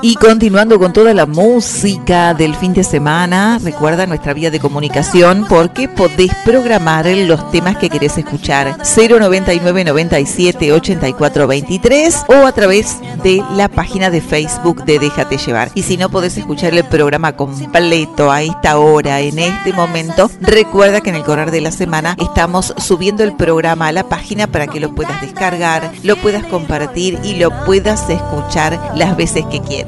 Y 0.00 0.14
continuando 0.14 0.78
con 0.78 0.92
toda 0.92 1.12
la 1.12 1.26
música 1.26 2.32
del 2.32 2.54
fin 2.54 2.72
de 2.72 2.84
semana, 2.84 3.58
recuerda 3.60 4.06
nuestra 4.06 4.32
vía 4.32 4.50
de 4.50 4.60
comunicación 4.60 5.44
porque 5.48 5.88
podés 5.88 6.32
programar 6.44 7.06
los 7.06 7.50
temas 7.50 7.76
que 7.78 7.90
querés 7.90 8.16
escuchar 8.16 8.76
099 8.78 9.84
97 9.84 10.72
84 10.72 11.46
23 11.48 12.24
o 12.28 12.46
a 12.46 12.52
través 12.52 12.98
de 13.24 13.42
la 13.54 13.68
página 13.68 14.10
de 14.10 14.20
Facebook 14.20 14.84
de 14.84 15.00
Déjate 15.00 15.36
llevar. 15.36 15.70
Y 15.74 15.82
si 15.82 15.96
no 15.96 16.10
podés 16.10 16.36
escuchar 16.36 16.74
el 16.74 16.84
programa 16.84 17.32
completo 17.34 18.30
a 18.30 18.42
esta 18.42 18.78
hora, 18.78 19.20
en 19.20 19.40
este 19.40 19.72
momento, 19.72 20.30
recuerda 20.40 21.00
que 21.00 21.10
en 21.10 21.16
el 21.16 21.24
correr 21.24 21.50
de 21.50 21.60
la 21.60 21.72
semana 21.72 22.16
estamos 22.20 22.72
subiendo 22.76 23.24
el 23.24 23.34
programa 23.34 23.88
a 23.88 23.92
la 23.92 24.08
página 24.08 24.46
para 24.46 24.68
que 24.68 24.78
lo 24.80 24.94
puedas 24.94 25.20
descargar, 25.20 25.90
lo 26.04 26.16
puedas 26.16 26.44
compartir 26.44 27.18
y 27.24 27.34
lo 27.34 27.50
puedas 27.64 28.08
escuchar 28.08 28.92
las 28.94 29.16
veces 29.16 29.44
que 29.46 29.60
quieras. 29.60 29.87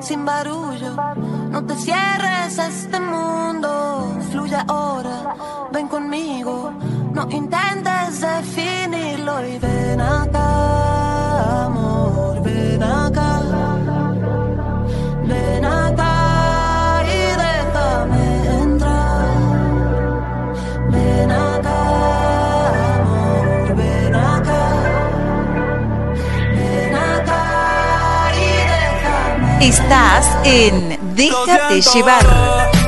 sin 0.00 0.24
barullo, 0.24 0.94
no 1.50 1.64
te 1.64 1.74
cierres 1.74 2.58
a 2.58 2.68
este 2.68 3.00
mundo, 3.00 4.16
fluye 4.30 4.56
ahora, 4.66 5.34
ven 5.72 5.88
conmigo, 5.88 6.72
no 7.12 7.28
intentes 7.30 8.20
definirlo 8.20 9.46
y 9.46 9.58
ven 9.58 10.00
acá, 10.00 11.64
amor, 11.66 12.42
ven 12.42 12.82
acá, 12.82 13.37
Estás 29.68 30.26
en 30.44 30.98
Déjate 31.14 31.82
llevar. 31.82 32.87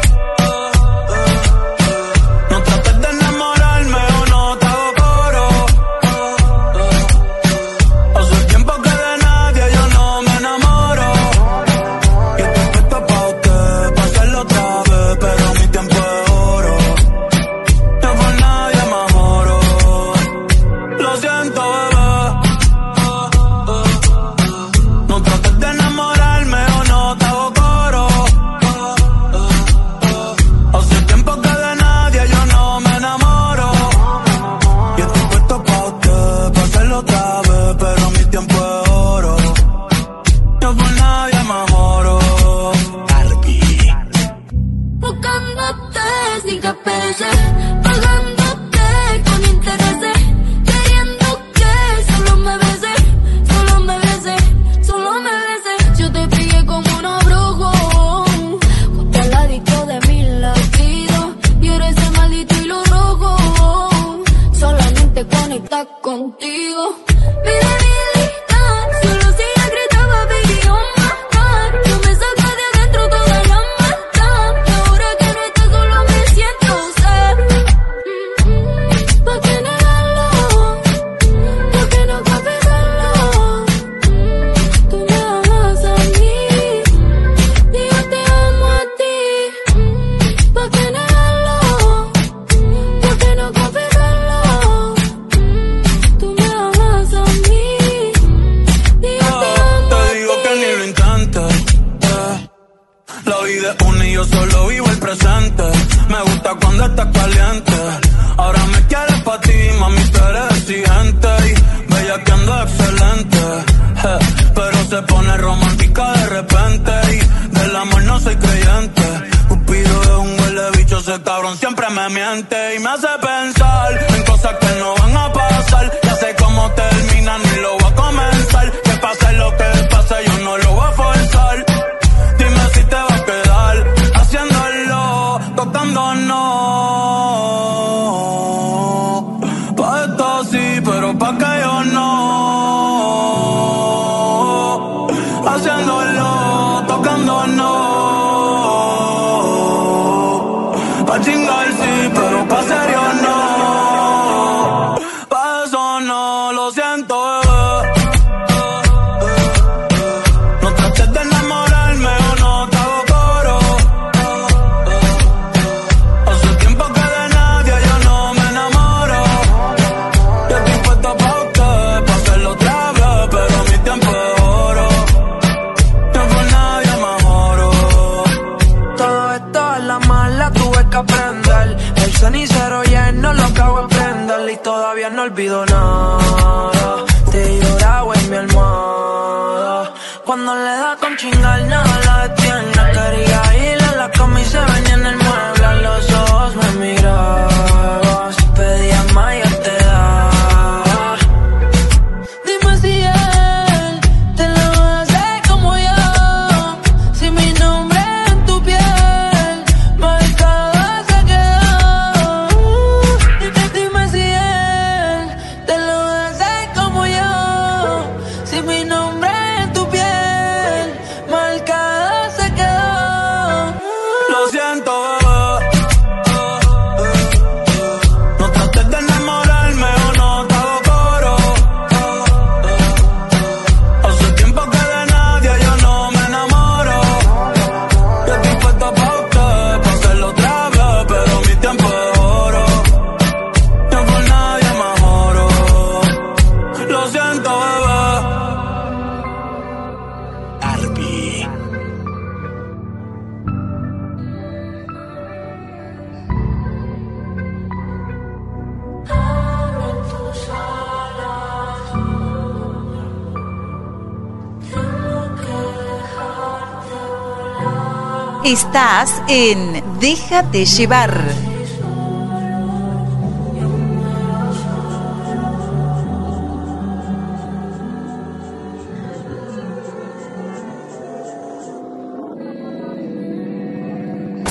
Estás 268.73 269.21
en 269.27 269.83
Déjate 269.99 270.65
llevar. 270.65 271.25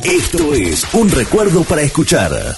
Esto 0.04 0.54
es 0.54 0.94
un 0.94 1.10
recuerdo 1.12 1.64
para 1.64 1.82
escuchar. 1.84 2.58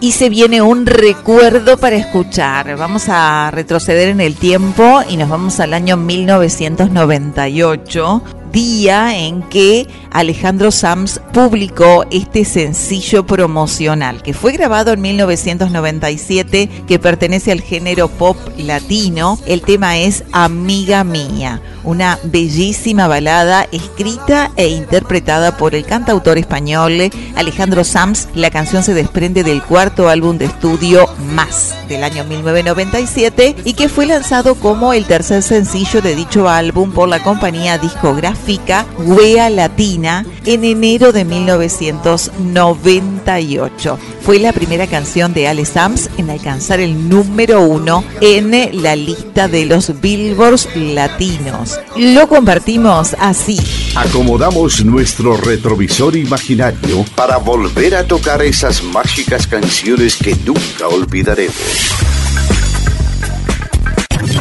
y 0.00 0.12
se 0.12 0.28
viene 0.28 0.62
un 0.62 0.86
recuerdo 0.86 1.76
para 1.76 1.96
escuchar. 1.96 2.76
Vamos 2.76 3.08
a 3.08 3.50
retroceder 3.50 4.08
en 4.08 4.20
el 4.20 4.36
tiempo 4.36 5.00
y 5.08 5.16
nos 5.16 5.28
vamos 5.28 5.58
al 5.60 5.74
año 5.74 5.96
1998, 5.96 8.22
día 8.52 9.18
en 9.18 9.42
que 9.42 9.88
Alejandro 10.10 10.70
Sams 10.70 11.20
publicó 11.32 12.04
este 12.10 12.44
sencillo 12.44 13.26
promocional, 13.26 14.22
que 14.22 14.34
fue 14.34 14.52
grabado 14.52 14.92
en 14.92 15.00
1997, 15.00 16.68
que 16.86 16.98
pertenece 16.98 17.52
al 17.52 17.60
género 17.60 18.08
pop 18.08 18.36
latino. 18.56 19.38
El 19.46 19.62
tema 19.62 19.98
es 19.98 20.24
Amiga 20.32 21.04
Mía, 21.04 21.60
una 21.84 22.18
bellísima 22.24 23.06
balada 23.08 23.66
escrita 23.72 24.50
e 24.56 24.68
interpretada 24.68 25.56
por 25.56 25.74
el 25.74 25.84
cantautor 25.84 26.38
español 26.38 27.10
Alejandro 27.36 27.84
Sams. 27.84 28.28
La 28.34 28.50
canción 28.50 28.82
se 28.82 28.94
desprende 28.94 29.44
del 29.44 29.62
cuarto 29.62 30.08
álbum 30.08 30.38
de 30.38 30.46
estudio 30.46 31.08
Más 31.32 31.74
del 31.88 32.04
año 32.04 32.24
1997 32.24 33.56
y 33.64 33.72
que 33.72 33.88
fue 33.88 34.06
lanzado 34.06 34.54
como 34.54 34.92
el 34.92 35.06
tercer 35.06 35.42
sencillo 35.42 36.02
de 36.02 36.14
dicho 36.14 36.48
álbum 36.48 36.92
por 36.92 37.08
la 37.08 37.22
compañía 37.22 37.78
discográfica 37.78 38.86
Wea 38.98 39.48
Latina 39.50 39.97
en 40.04 40.64
enero 40.64 41.12
de 41.12 41.24
1998. 41.24 43.98
Fue 44.22 44.38
la 44.38 44.52
primera 44.52 44.86
canción 44.86 45.34
de 45.34 45.48
Ale 45.48 45.64
Sams 45.64 46.08
en 46.18 46.30
alcanzar 46.30 46.78
el 46.80 47.08
número 47.08 47.62
uno 47.62 48.04
en 48.20 48.82
la 48.82 48.94
lista 48.94 49.48
de 49.48 49.64
los 49.66 50.00
Billboards 50.00 50.68
latinos. 50.76 51.80
Lo 51.96 52.28
compartimos 52.28 53.16
así. 53.18 53.58
Acomodamos 53.96 54.84
nuestro 54.84 55.36
retrovisor 55.36 56.16
imaginario 56.16 57.04
para 57.14 57.38
volver 57.38 57.96
a 57.96 58.04
tocar 58.04 58.42
esas 58.42 58.82
mágicas 58.82 59.46
canciones 59.46 60.16
que 60.16 60.36
nunca 60.44 60.88
olvidaremos. 60.88 61.54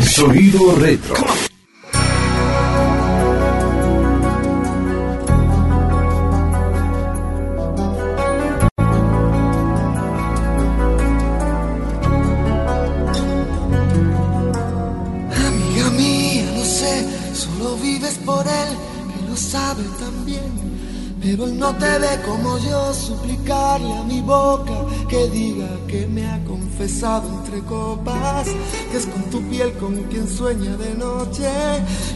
Sonido 0.04 0.76
retro. 0.76 1.16
Él 21.40 21.60
no 21.60 21.72
te 21.76 22.00
ve 22.00 22.20
como 22.26 22.58
yo, 22.58 22.94
suplicarle 22.96 23.94
a 23.94 24.04
mi 24.04 24.22
boca 24.22 24.74
que 25.08 25.28
diga 25.30 25.68
que 25.88 26.08
me 26.08 26.28
ha 26.28 26.44
confesado 26.44 27.30
entre 27.30 27.62
copas, 27.62 28.48
que 28.92 28.98
es 28.98 29.06
con 29.06 29.22
tu 29.30 29.48
piel 29.48 29.72
con 29.74 29.96
quien 30.06 30.28
sueña 30.28 30.76
de 30.78 30.96
noche 30.96 31.48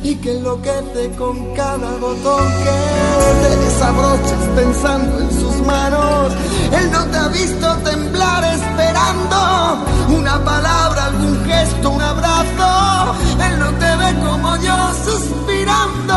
y 0.02 0.16
que 0.16 0.38
enloquece 0.38 1.12
con 1.20 1.54
cada 1.54 1.98
botón 1.98 2.44
que 2.64 3.48
te 3.48 3.58
desabrochas 3.58 4.44
pensando 4.56 5.20
en 5.20 5.32
sus 5.32 5.68
manos. 5.68 6.34
Él 6.72 6.92
no 6.92 7.06
te 7.06 7.18
ha 7.18 7.28
visto 7.28 7.76
temblar 7.84 8.44
esperando 8.56 9.86
una 10.18 10.44
palabra, 10.44 11.06
algún 11.06 11.46
gesto, 11.46 11.92
un 11.92 12.02
abrazo. 12.02 13.16
Él 13.40 13.60
no 13.60 13.70
te 13.78 13.91
como 14.16 14.56
yo 14.58 14.78
suspirando 15.06 16.16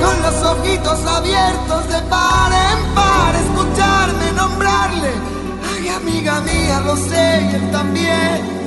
con 0.00 0.22
los 0.22 0.42
ojitos 0.52 1.06
abiertos 1.06 1.88
de 1.88 2.00
par 2.08 2.52
en 2.52 2.94
par, 2.94 3.34
escucharme 3.34 4.32
nombrarle. 4.32 5.12
Ay, 5.74 5.88
amiga 5.88 6.40
mía, 6.40 6.80
lo 6.80 6.96
sé 6.96 7.38
él 7.56 7.70
también. 7.70 8.58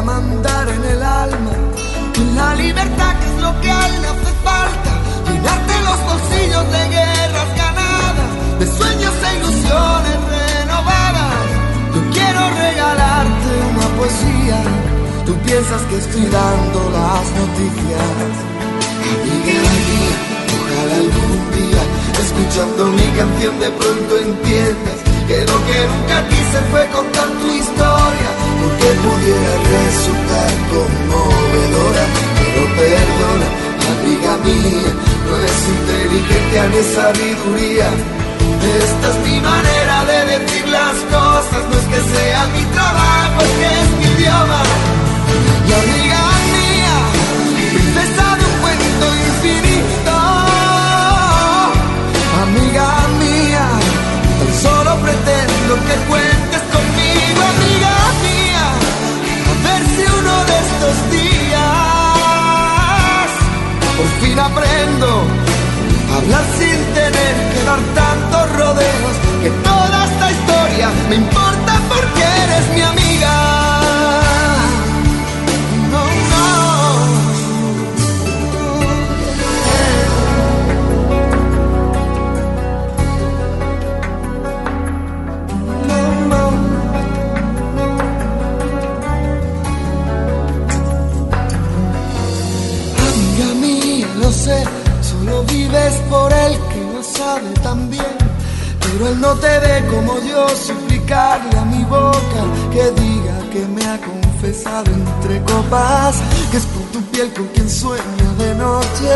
Mandar 0.00 0.68
en 0.68 0.84
el 0.84 1.02
alma 1.02 1.50
la 2.34 2.54
libertad 2.54 3.12
que 3.20 3.26
es 3.26 3.42
lo 3.42 3.60
que 3.60 3.70
a 3.70 3.86
él 3.86 4.02
le 4.02 4.08
hace 4.08 4.32
falta. 4.42 4.92
Llenarte 5.28 5.74
los 5.88 6.00
bolsillos 6.10 6.64
de 6.74 6.82
guerras 6.96 7.50
ganadas, 7.56 8.30
de 8.60 8.66
sueños 8.66 9.14
e 9.28 9.30
ilusiones 9.38 10.18
renovadas. 10.32 11.44
Yo 11.94 12.00
quiero 12.16 12.40
regalarte 12.64 13.50
una 13.72 13.88
poesía. 13.98 14.58
Tú 15.26 15.32
piensas 15.46 15.82
que 15.88 15.96
estoy 15.98 16.26
dando 16.40 16.78
las 16.98 17.24
noticias. 17.40 18.32
Amiga 19.12 19.72
mía, 19.88 20.14
ojalá 20.56 20.94
algún 21.04 21.40
día, 21.58 21.82
escuchando 22.24 22.86
mi 22.86 23.06
canción, 23.18 23.54
de 23.60 23.70
pronto 23.70 24.12
entiendas 24.18 24.98
que 25.28 25.38
lo 25.50 25.58
que 25.66 25.78
nunca 25.92 26.16
quise 26.28 26.58
fue 26.70 26.82
contar 26.96 27.28
tu 27.40 27.48
historia, 27.60 28.21
porque 28.62 28.88
pudiera 29.06 29.54
resultar 29.74 30.50
conmovedora. 30.70 32.04
Pero 32.38 32.62
perdona, 32.78 33.48
amiga 33.92 34.32
mía, 34.46 34.90
no 35.26 35.34
es 35.48 35.58
inteligencia 35.76 36.62
ni 36.72 36.82
sabiduría. 36.96 37.88
Esta 38.82 39.06
es 39.12 39.18
mi 39.26 39.40
manera 39.40 39.96
de 40.10 40.18
decir 40.32 40.66
las 40.68 40.96
cosas, 41.16 41.62
no 41.68 41.74
es 41.80 41.86
que 41.92 42.00
sea 42.14 42.40
mi 42.54 42.64
trabajo, 42.76 43.38
es 43.46 43.52
que 43.58 43.68
es 43.82 43.90
mi 43.98 44.06
idioma. 44.14 44.62
Y 45.68 45.72
amiga 45.82 46.22
mía, 46.54 46.96
princesa 47.72 48.26
de 48.38 48.44
un 48.50 48.56
cuento 48.62 49.06
infinito, 49.28 50.14
amiga 52.44 52.88
mía, 53.22 53.66
tan 54.38 54.52
solo 54.62 54.90
pretendo 55.02 55.74
que 55.86 55.94
cuentes 56.08 56.41
estos 60.92 61.10
días 61.10 61.62
por 63.96 64.06
fin 64.20 64.38
aprendo 64.38 65.08
a 66.12 66.16
hablar 66.16 66.44
sin 66.58 66.78
tener 66.94 67.34
que 67.52 67.64
dar 67.64 67.80
tantos 67.94 68.52
rodeos, 68.56 69.16
que 69.42 69.50
toda 69.50 70.04
esta 70.04 70.30
historia 70.30 70.90
me 71.08 71.16
importa 71.16 71.80
porque 71.88 72.22
eres 72.44 72.74
mi 72.74 72.82
amiga. 72.82 73.01
Vives 95.82 96.00
por 96.08 96.32
él 96.32 96.58
que 96.70 96.94
lo 96.94 97.02
sabe 97.02 97.50
también. 97.62 98.16
Pero 98.80 99.08
él 99.08 99.20
no 99.20 99.34
te 99.34 99.58
ve 99.58 99.86
como 99.90 100.18
yo, 100.20 100.48
suplicarle 100.50 101.58
a 101.58 101.64
mi 101.64 101.84
boca 101.84 102.42
que 102.72 102.90
diga 103.00 103.38
que 103.50 103.66
me 103.66 103.84
ha 103.86 103.98
confesado 103.98 104.90
entre 104.92 105.42
copas, 105.42 106.16
que 106.50 106.56
es 106.56 106.66
por 106.66 106.82
tu 106.92 107.02
piel 107.10 107.32
con 107.32 107.46
quien 107.48 107.70
sueña 107.70 108.28
de 108.38 108.54
noche. 108.56 109.12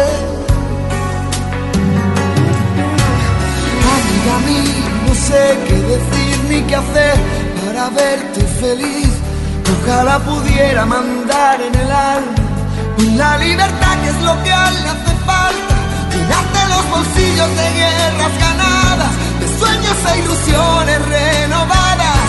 Amiga 3.96 4.36
mía, 4.46 4.88
no 5.06 5.14
sé 5.14 5.58
qué 5.66 5.74
decir 5.74 6.44
ni 6.48 6.60
qué 6.62 6.76
hacer 6.76 7.18
para 7.66 7.90
verte 7.90 8.40
feliz. 8.60 9.10
Ojalá 9.82 10.18
pudiera 10.20 10.86
mandar 10.86 11.60
en 11.60 11.74
el 11.74 11.90
alma 11.90 12.34
la 13.16 13.38
libertad 13.38 13.98
que 14.02 14.08
es 14.08 14.22
lo 14.22 14.42
que 14.42 14.52
a 14.52 14.68
él 14.68 14.74
le 14.82 14.88
hace 14.88 15.14
falta. 15.26 16.55
Bolsillos 16.90 17.50
de 17.56 17.72
guerras 17.80 18.38
ganadas, 18.38 19.12
de 19.40 19.46
sueños 19.58 19.96
e 20.12 20.18
ilusiones 20.20 20.98
renovadas. 21.06 22.28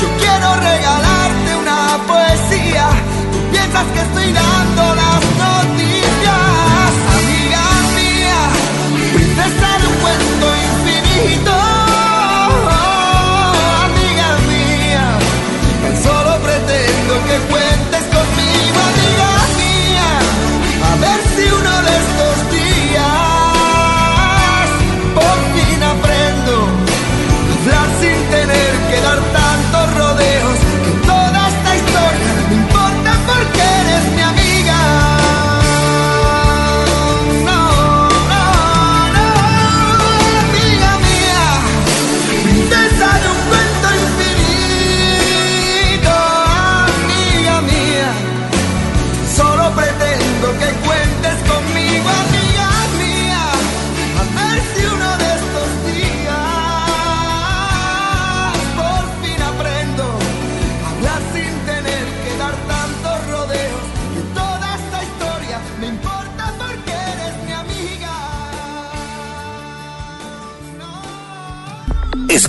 Yo 0.00 0.08
quiero 0.18 0.54
regalarte 0.56 1.56
una 1.62 1.98
poesía. 2.06 2.86
Tú 3.32 3.38
piensas 3.52 3.86
que 3.94 4.00
estoy 4.00 4.32
dando 4.32 4.82
las 5.02 5.22
noticias, 5.44 6.90
amiga 7.18 7.64
mía, 7.98 8.40
princesa 9.14 9.68
de 9.80 9.86
un 9.86 9.96
cuento 10.02 10.46
infinito. 10.68 11.54
Amiga 13.86 14.28
mía, 14.50 15.04
solo 16.02 16.32
pretendo 16.42 17.14
que 17.26 17.36
cuentes 17.50 17.67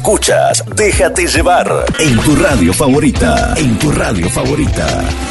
Escuchas 0.10 0.64
Déjate 0.76 1.27
llevar 1.27 1.86
en 1.99 2.19
tu 2.22 2.36
radio 2.36 2.73
favorita. 2.73 3.53
En 3.56 3.77
tu 3.77 3.91
radio 3.91 4.27
favorita. 4.27 5.28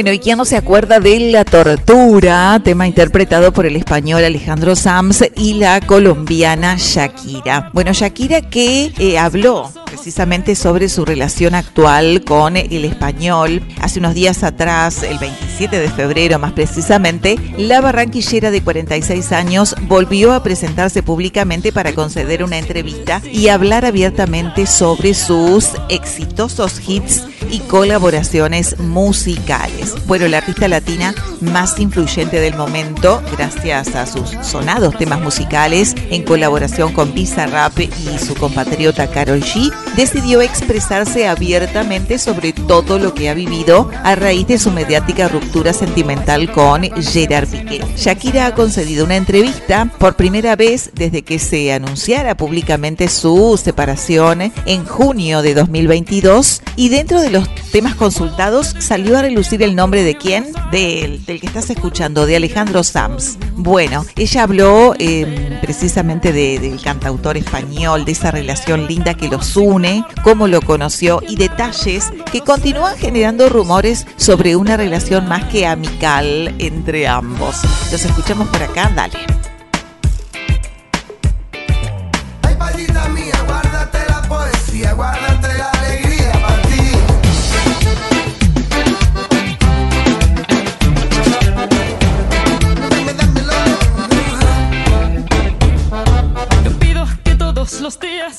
Bueno, 0.00 0.14
¿y 0.14 0.18
quién 0.18 0.38
no 0.38 0.46
se 0.46 0.56
acuerda 0.56 0.98
de 0.98 1.30
La 1.30 1.44
Tortura? 1.44 2.58
Tema 2.64 2.86
interpretado 2.86 3.52
por 3.52 3.66
el 3.66 3.76
español 3.76 4.24
Alejandro 4.24 4.74
Sams 4.74 5.22
y 5.36 5.52
la 5.52 5.78
colombiana 5.82 6.76
Shakira. 6.78 7.68
Bueno, 7.74 7.92
Shakira 7.92 8.40
que 8.40 8.94
eh, 8.98 9.18
habló 9.18 9.70
precisamente 9.84 10.54
sobre 10.54 10.88
su 10.88 11.04
relación 11.04 11.54
actual 11.54 12.24
con 12.24 12.56
el 12.56 12.86
español. 12.86 13.62
Hace 13.82 13.98
unos 13.98 14.14
días 14.14 14.42
atrás, 14.42 15.02
el 15.02 15.18
27 15.18 15.78
de 15.78 15.90
febrero 15.90 16.38
más 16.38 16.52
precisamente, 16.52 17.36
la 17.58 17.82
barranquillera 17.82 18.50
de 18.50 18.62
46 18.62 19.32
años 19.32 19.76
volvió 19.82 20.32
a 20.32 20.42
presentarse 20.42 21.02
públicamente 21.02 21.72
para 21.72 21.92
conceder 21.92 22.42
una 22.42 22.56
entrevista 22.56 23.20
y 23.30 23.48
hablar 23.48 23.84
abiertamente 23.84 24.64
sobre 24.64 25.12
sus 25.12 25.72
exitosos 25.90 26.80
hits 26.88 27.24
y 27.50 27.60
colaboraciones 27.60 28.78
musicales. 28.78 29.94
Bueno, 30.06 30.28
la 30.28 30.38
artista 30.38 30.68
latina 30.68 31.14
más 31.40 31.78
influyente 31.78 32.40
del 32.40 32.54
momento, 32.54 33.22
gracias 33.32 33.94
a 33.94 34.06
sus 34.06 34.30
sonados 34.42 34.96
temas 34.98 35.20
musicales 35.20 35.94
en 36.10 36.22
colaboración 36.22 36.92
con 36.92 37.14
Bizarrap 37.14 37.78
y 37.78 38.18
su 38.18 38.34
compatriota 38.34 39.08
Carol 39.08 39.42
G, 39.42 39.72
decidió 39.96 40.40
expresarse 40.40 41.28
abiertamente 41.28 42.18
sobre 42.18 42.52
todo 42.52 42.98
lo 42.98 43.14
que 43.14 43.28
ha 43.28 43.34
vivido 43.34 43.90
a 44.04 44.14
raíz 44.14 44.46
de 44.46 44.58
su 44.58 44.70
mediática 44.70 45.28
ruptura 45.28 45.72
sentimental 45.72 46.50
con 46.52 46.82
Gerard 46.82 47.48
Piqué. 47.48 47.84
Shakira 47.96 48.46
ha 48.46 48.54
concedido 48.54 49.04
una 49.04 49.16
entrevista 49.16 49.90
por 49.98 50.16
primera 50.16 50.56
vez 50.56 50.90
desde 50.94 51.22
que 51.22 51.38
se 51.38 51.72
anunciara 51.72 52.36
públicamente 52.36 53.08
su 53.08 53.58
separación 53.62 54.52
en 54.66 54.84
junio 54.84 55.42
de 55.42 55.54
2022 55.54 56.62
y 56.76 56.88
dentro 56.88 57.20
de 57.20 57.30
los 57.30 57.39
temas 57.72 57.94
consultados 57.94 58.74
salió 58.78 59.18
a 59.18 59.22
relucir 59.22 59.62
el 59.62 59.74
nombre 59.76 60.02
de 60.02 60.16
quién? 60.16 60.46
Del, 60.70 61.24
del 61.26 61.40
que 61.40 61.46
estás 61.46 61.70
escuchando, 61.70 62.26
de 62.26 62.36
Alejandro 62.36 62.82
Sams. 62.82 63.38
Bueno, 63.56 64.04
ella 64.16 64.42
habló 64.44 64.94
eh, 64.98 65.58
precisamente 65.62 66.32
de- 66.32 66.58
del 66.58 66.80
cantautor 66.80 67.36
español, 67.36 68.04
de 68.04 68.12
esa 68.12 68.30
relación 68.30 68.86
linda 68.86 69.14
que 69.14 69.28
los 69.28 69.56
une, 69.56 70.04
cómo 70.22 70.46
lo 70.48 70.60
conoció 70.62 71.22
y 71.28 71.36
detalles 71.36 72.12
que 72.32 72.40
continúan 72.40 72.96
generando 72.96 73.48
rumores 73.48 74.06
sobre 74.16 74.56
una 74.56 74.76
relación 74.76 75.28
más 75.28 75.44
que 75.44 75.66
amical 75.66 76.54
entre 76.58 77.06
ambos. 77.08 77.56
Los 77.92 78.04
escuchamos 78.04 78.48
por 78.48 78.62
acá, 78.62 78.90
dale. 78.94 79.18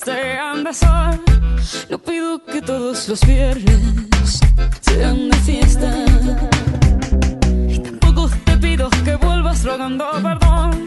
Sean 0.03 0.63
de 0.63 0.73
sol. 0.73 1.21
No 1.89 1.97
pido 1.97 2.43
que 2.43 2.61
todos 2.61 3.07
los 3.07 3.21
viernes 3.25 4.39
sean 4.81 5.29
de 5.29 5.37
fiesta. 5.37 5.93
Y 7.67 7.79
tampoco 7.79 8.29
te 8.45 8.57
pido 8.57 8.89
que 9.05 9.15
vuelvas 9.15 9.63
rogando 9.63 10.05
perdón. 10.21 10.85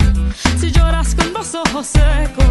Si 0.58 0.70
lloras 0.70 1.14
con 1.14 1.32
los 1.32 1.54
ojos 1.54 1.86
secos 1.86 2.43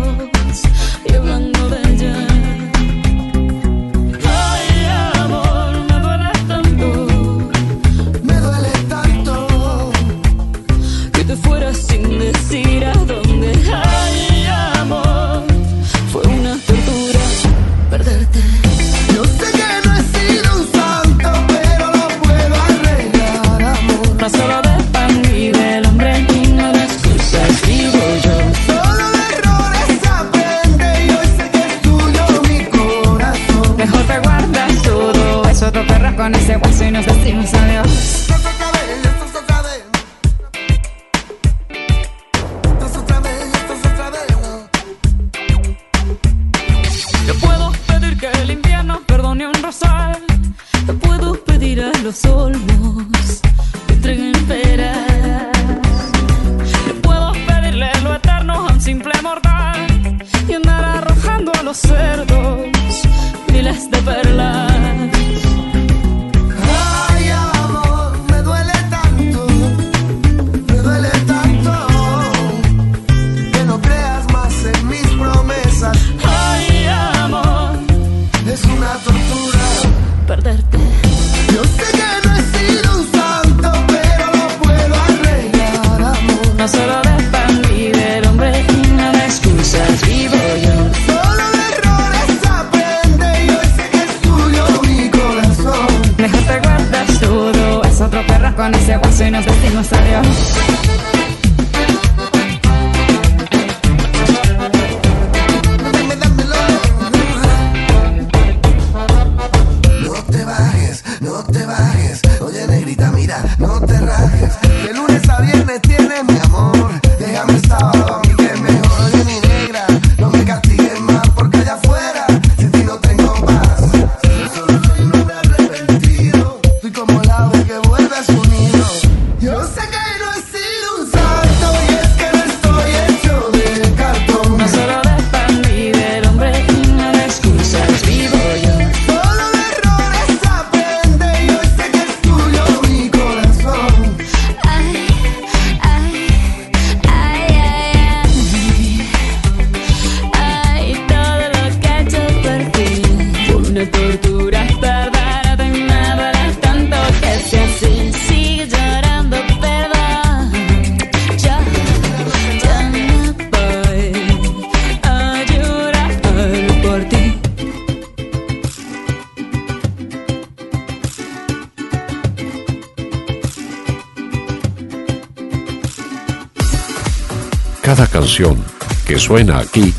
que 179.05 179.19
suena 179.19 179.59
aquí 179.59 179.93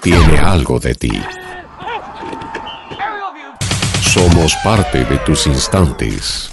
tiene 0.00 0.38
algo 0.38 0.80
de 0.80 0.94
ti. 0.94 1.12
Somos 4.00 4.54
parte 4.64 5.04
de 5.04 5.18
tus 5.18 5.46
instantes. 5.46 6.50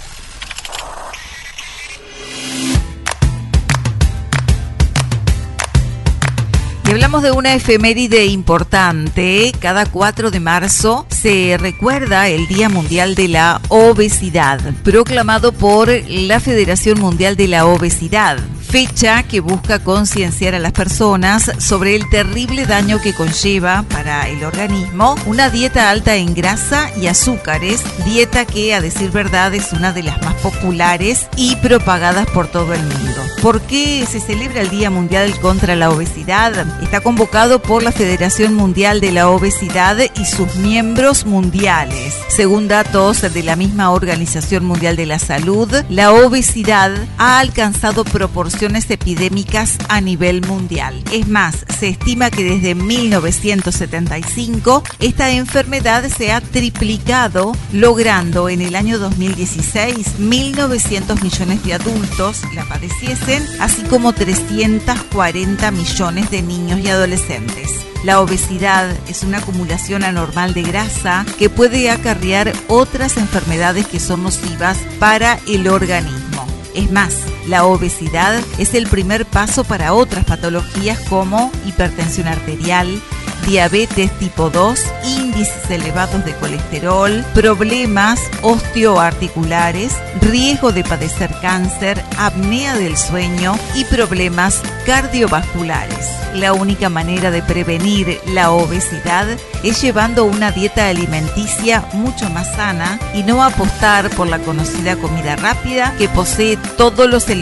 Y 6.86 6.90
hablamos 6.90 7.22
de 7.22 7.32
una 7.32 7.54
efeméride 7.54 8.26
importante. 8.26 9.52
Cada 9.58 9.86
4 9.86 10.30
de 10.30 10.40
marzo 10.40 11.06
se 11.08 11.56
recuerda 11.58 12.28
el 12.28 12.46
Día 12.48 12.68
Mundial 12.68 13.14
de 13.14 13.28
la 13.28 13.62
Obesidad, 13.68 14.60
proclamado 14.84 15.52
por 15.52 15.88
la 16.06 16.38
Federación 16.38 17.00
Mundial 17.00 17.34
de 17.34 17.48
la 17.48 17.64
Obesidad 17.64 18.38
fecha 18.68 19.22
que 19.22 19.40
busca 19.40 19.78
concienciar 19.78 20.54
a 20.54 20.58
las 20.58 20.72
personas 20.72 21.50
sobre 21.58 21.96
el 21.96 22.08
terrible 22.10 22.66
daño 22.66 23.00
que 23.00 23.14
conlleva 23.14 23.82
para 23.88 24.28
el 24.28 24.44
organismo 24.44 25.14
una 25.24 25.48
dieta 25.48 25.88
alta 25.88 26.16
en 26.16 26.34
grasa 26.34 26.90
y 27.00 27.06
azúcares, 27.06 27.82
dieta 28.04 28.44
que 28.44 28.74
a 28.74 28.82
decir 28.82 29.10
verdad 29.10 29.54
es 29.54 29.72
una 29.72 29.92
de 29.92 30.02
las 30.02 30.22
más 30.22 30.34
populares 30.34 31.28
y 31.34 31.56
propagadas 31.56 32.26
por 32.26 32.48
todo 32.48 32.74
el 32.74 32.82
mundo. 32.82 33.22
¿Por 33.40 33.62
qué 33.62 34.04
se 34.06 34.20
celebra 34.20 34.60
el 34.60 34.68
Día 34.68 34.90
Mundial 34.90 35.32
contra 35.40 35.74
la 35.74 35.90
Obesidad? 35.90 36.52
Está 36.82 37.00
convocado 37.00 37.62
por 37.62 37.82
la 37.82 37.92
Federación 37.92 38.52
Mundial 38.52 39.00
de 39.00 39.12
la 39.12 39.30
Obesidad 39.30 39.96
y 40.14 40.24
sus 40.26 40.56
miembros 40.56 41.24
mundiales. 41.24 42.14
Según 42.28 42.68
datos 42.68 43.22
de 43.22 43.42
la 43.42 43.56
misma 43.56 43.90
Organización 43.90 44.66
Mundial 44.66 44.96
de 44.96 45.06
la 45.06 45.18
Salud, 45.18 45.72
la 45.88 46.12
obesidad 46.12 46.92
ha 47.16 47.38
alcanzado 47.38 48.04
proporciones 48.04 48.57
epidémicas 48.62 49.78
a 49.88 50.00
nivel 50.00 50.44
mundial. 50.46 51.02
Es 51.12 51.28
más, 51.28 51.64
se 51.78 51.88
estima 51.88 52.30
que 52.30 52.42
desde 52.42 52.74
1975 52.74 54.82
esta 54.98 55.30
enfermedad 55.30 56.04
se 56.08 56.32
ha 56.32 56.40
triplicado, 56.40 57.54
logrando 57.72 58.48
en 58.48 58.60
el 58.60 58.74
año 58.74 58.98
2016 58.98 60.18
1.900 60.18 61.22
millones 61.22 61.64
de 61.64 61.74
adultos 61.74 62.42
la 62.54 62.64
padeciesen, 62.64 63.44
así 63.60 63.82
como 63.82 64.12
340 64.12 65.70
millones 65.70 66.30
de 66.30 66.42
niños 66.42 66.80
y 66.80 66.88
adolescentes. 66.88 67.70
La 68.04 68.20
obesidad 68.20 68.88
es 69.08 69.22
una 69.22 69.38
acumulación 69.38 70.02
anormal 70.02 70.54
de 70.54 70.62
grasa 70.62 71.24
que 71.38 71.50
puede 71.50 71.90
acarrear 71.90 72.52
otras 72.68 73.16
enfermedades 73.16 73.86
que 73.86 74.00
son 74.00 74.24
nocivas 74.24 74.78
para 74.98 75.38
el 75.46 75.68
organismo. 75.68 76.46
Es 76.74 76.90
más, 76.92 77.14
la 77.48 77.64
obesidad 77.64 78.40
es 78.58 78.74
el 78.74 78.86
primer 78.86 79.24
paso 79.24 79.64
para 79.64 79.94
otras 79.94 80.24
patologías 80.24 81.00
como 81.08 81.50
hipertensión 81.66 82.28
arterial, 82.28 83.00
diabetes 83.46 84.10
tipo 84.18 84.50
2, 84.50 84.78
índices 85.04 85.70
elevados 85.70 86.24
de 86.24 86.34
colesterol, 86.34 87.24
problemas 87.34 88.20
osteoarticulares, 88.42 89.94
riesgo 90.20 90.72
de 90.72 90.84
padecer 90.84 91.30
cáncer, 91.40 92.02
apnea 92.18 92.76
del 92.76 92.96
sueño 92.98 93.56
y 93.74 93.84
problemas 93.84 94.60
cardiovasculares. 94.84 96.10
La 96.34 96.52
única 96.52 96.90
manera 96.90 97.30
de 97.30 97.42
prevenir 97.42 98.20
la 98.26 98.50
obesidad 98.50 99.26
es 99.62 99.80
llevando 99.80 100.24
una 100.24 100.52
dieta 100.52 100.88
alimenticia 100.88 101.86
mucho 101.94 102.28
más 102.28 102.54
sana 102.54 102.98
y 103.14 103.22
no 103.22 103.42
apostar 103.42 104.10
por 104.10 104.28
la 104.28 104.38
conocida 104.38 104.96
comida 104.96 105.36
rápida 105.36 105.94
que 105.96 106.08
posee 106.08 106.58
todos 106.76 107.08
los 107.08 107.28
elementos 107.30 107.37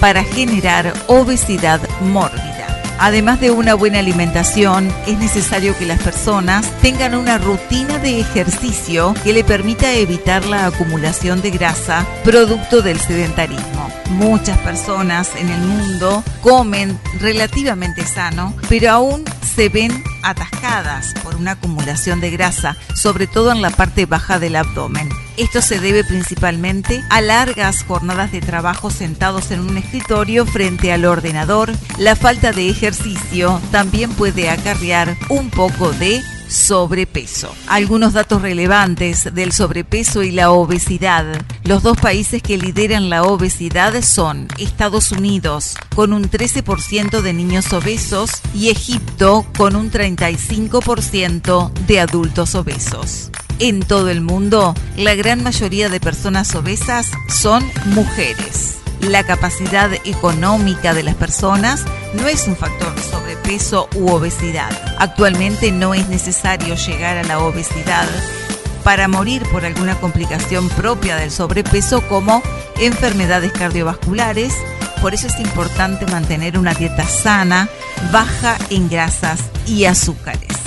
para 0.00 0.24
generar 0.24 0.92
obesidad 1.06 1.80
mórbida. 2.00 2.56
Además 2.98 3.40
de 3.40 3.50
una 3.50 3.74
buena 3.74 3.98
alimentación, 3.98 4.88
es 5.06 5.18
necesario 5.18 5.76
que 5.76 5.84
las 5.84 6.02
personas 6.02 6.66
tengan 6.80 7.14
una 7.14 7.36
rutina 7.36 7.98
de 7.98 8.20
ejercicio 8.20 9.14
que 9.22 9.34
le 9.34 9.44
permita 9.44 9.92
evitar 9.94 10.46
la 10.46 10.66
acumulación 10.66 11.42
de 11.42 11.50
grasa 11.50 12.06
producto 12.24 12.80
del 12.80 12.98
sedentarismo. 12.98 13.90
Muchas 14.10 14.56
personas 14.58 15.30
en 15.36 15.50
el 15.50 15.60
mundo 15.60 16.24
comen 16.40 16.98
relativamente 17.20 18.06
sano, 18.06 18.54
pero 18.68 18.90
aún 18.92 19.24
se 19.54 19.68
ven 19.68 20.02
atascadas 20.26 21.14
por 21.22 21.36
una 21.36 21.52
acumulación 21.52 22.20
de 22.20 22.30
grasa, 22.30 22.76
sobre 22.94 23.26
todo 23.26 23.52
en 23.52 23.62
la 23.62 23.70
parte 23.70 24.06
baja 24.06 24.38
del 24.38 24.56
abdomen. 24.56 25.08
Esto 25.36 25.60
se 25.60 25.78
debe 25.78 26.02
principalmente 26.02 27.04
a 27.10 27.20
largas 27.20 27.84
jornadas 27.84 28.32
de 28.32 28.40
trabajo 28.40 28.90
sentados 28.90 29.50
en 29.50 29.60
un 29.60 29.76
escritorio 29.76 30.46
frente 30.46 30.92
al 30.92 31.04
ordenador. 31.04 31.72
La 31.98 32.16
falta 32.16 32.52
de 32.52 32.68
ejercicio 32.68 33.60
también 33.70 34.10
puede 34.12 34.50
acarrear 34.50 35.16
un 35.28 35.50
poco 35.50 35.92
de 35.92 36.22
sobrepeso. 36.48 37.54
Algunos 37.66 38.12
datos 38.12 38.42
relevantes 38.42 39.34
del 39.34 39.52
sobrepeso 39.52 40.22
y 40.22 40.30
la 40.30 40.50
obesidad. 40.50 41.24
Los 41.64 41.82
dos 41.82 41.98
países 41.98 42.42
que 42.42 42.58
lideran 42.58 43.10
la 43.10 43.22
obesidad 43.22 44.00
son 44.02 44.48
Estados 44.58 45.12
Unidos, 45.12 45.76
con 45.94 46.12
un 46.12 46.30
13% 46.30 47.20
de 47.20 47.32
niños 47.32 47.72
obesos, 47.72 48.30
y 48.54 48.70
Egipto, 48.70 49.46
con 49.56 49.76
un 49.76 49.90
35% 49.90 51.72
de 51.86 52.00
adultos 52.00 52.54
obesos. 52.54 53.30
En 53.58 53.80
todo 53.80 54.10
el 54.10 54.20
mundo, 54.20 54.74
la 54.96 55.14
gran 55.14 55.42
mayoría 55.42 55.88
de 55.88 55.98
personas 55.98 56.54
obesas 56.54 57.10
son 57.28 57.64
mujeres. 57.86 58.76
La 59.00 59.24
capacidad 59.24 59.92
económica 60.04 60.94
de 60.94 61.02
las 61.02 61.14
personas 61.14 61.84
no 62.14 62.28
es 62.28 62.46
un 62.48 62.56
factor 62.56 62.94
de 62.94 63.02
sobrepeso 63.02 63.88
u 63.94 64.10
obesidad. 64.10 64.70
Actualmente 64.98 65.70
no 65.70 65.94
es 65.94 66.08
necesario 66.08 66.74
llegar 66.74 67.18
a 67.18 67.24
la 67.24 67.38
obesidad 67.38 68.08
para 68.82 69.08
morir 69.08 69.42
por 69.50 69.64
alguna 69.64 69.98
complicación 70.00 70.68
propia 70.70 71.16
del 71.16 71.30
sobrepeso 71.30 72.02
como 72.08 72.42
enfermedades 72.78 73.52
cardiovasculares. 73.52 74.54
Por 75.02 75.12
eso 75.12 75.26
es 75.26 75.38
importante 75.40 76.06
mantener 76.06 76.58
una 76.58 76.72
dieta 76.72 77.04
sana, 77.04 77.68
baja 78.12 78.56
en 78.70 78.88
grasas 78.88 79.40
y 79.66 79.84
azúcares. 79.84 80.65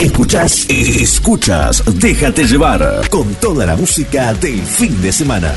Escuchas, 0.00 0.66
escuchas, 0.70 1.82
déjate 2.00 2.44
llevar 2.44 3.06
con 3.10 3.34
toda 3.34 3.66
la 3.66 3.76
música 3.76 4.32
del 4.32 4.62
fin 4.62 4.98
de 5.02 5.12
semana. 5.12 5.52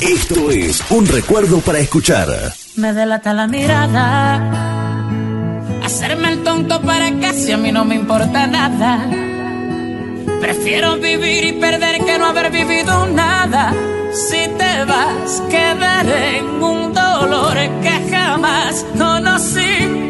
Esto 0.00 0.50
es 0.50 0.82
un 0.88 1.06
recuerdo 1.06 1.60
para 1.60 1.80
escuchar. 1.80 2.28
Me 2.76 2.94
delata 2.94 3.34
la 3.34 3.46
mirada. 3.46 4.36
Hacerme 5.84 6.32
el 6.32 6.42
tonto 6.42 6.80
para 6.80 7.12
casi 7.20 7.52
a 7.52 7.58
mí 7.58 7.70
no 7.70 7.84
me 7.84 7.96
importa 7.96 8.46
nada. 8.46 9.06
Prefiero 10.40 10.96
vivir 10.96 11.44
y 11.44 11.52
perder 11.52 12.06
que 12.06 12.18
no 12.18 12.24
haber 12.24 12.50
vivido 12.50 13.06
nada. 13.08 13.74
Si 14.14 14.48
te 14.56 14.84
vas, 14.86 15.42
quedaré 15.50 16.38
en 16.38 16.62
un 16.62 16.94
dolor 16.94 17.54
que 17.82 18.10
jamás 18.10 18.86
conocí. 18.96 20.05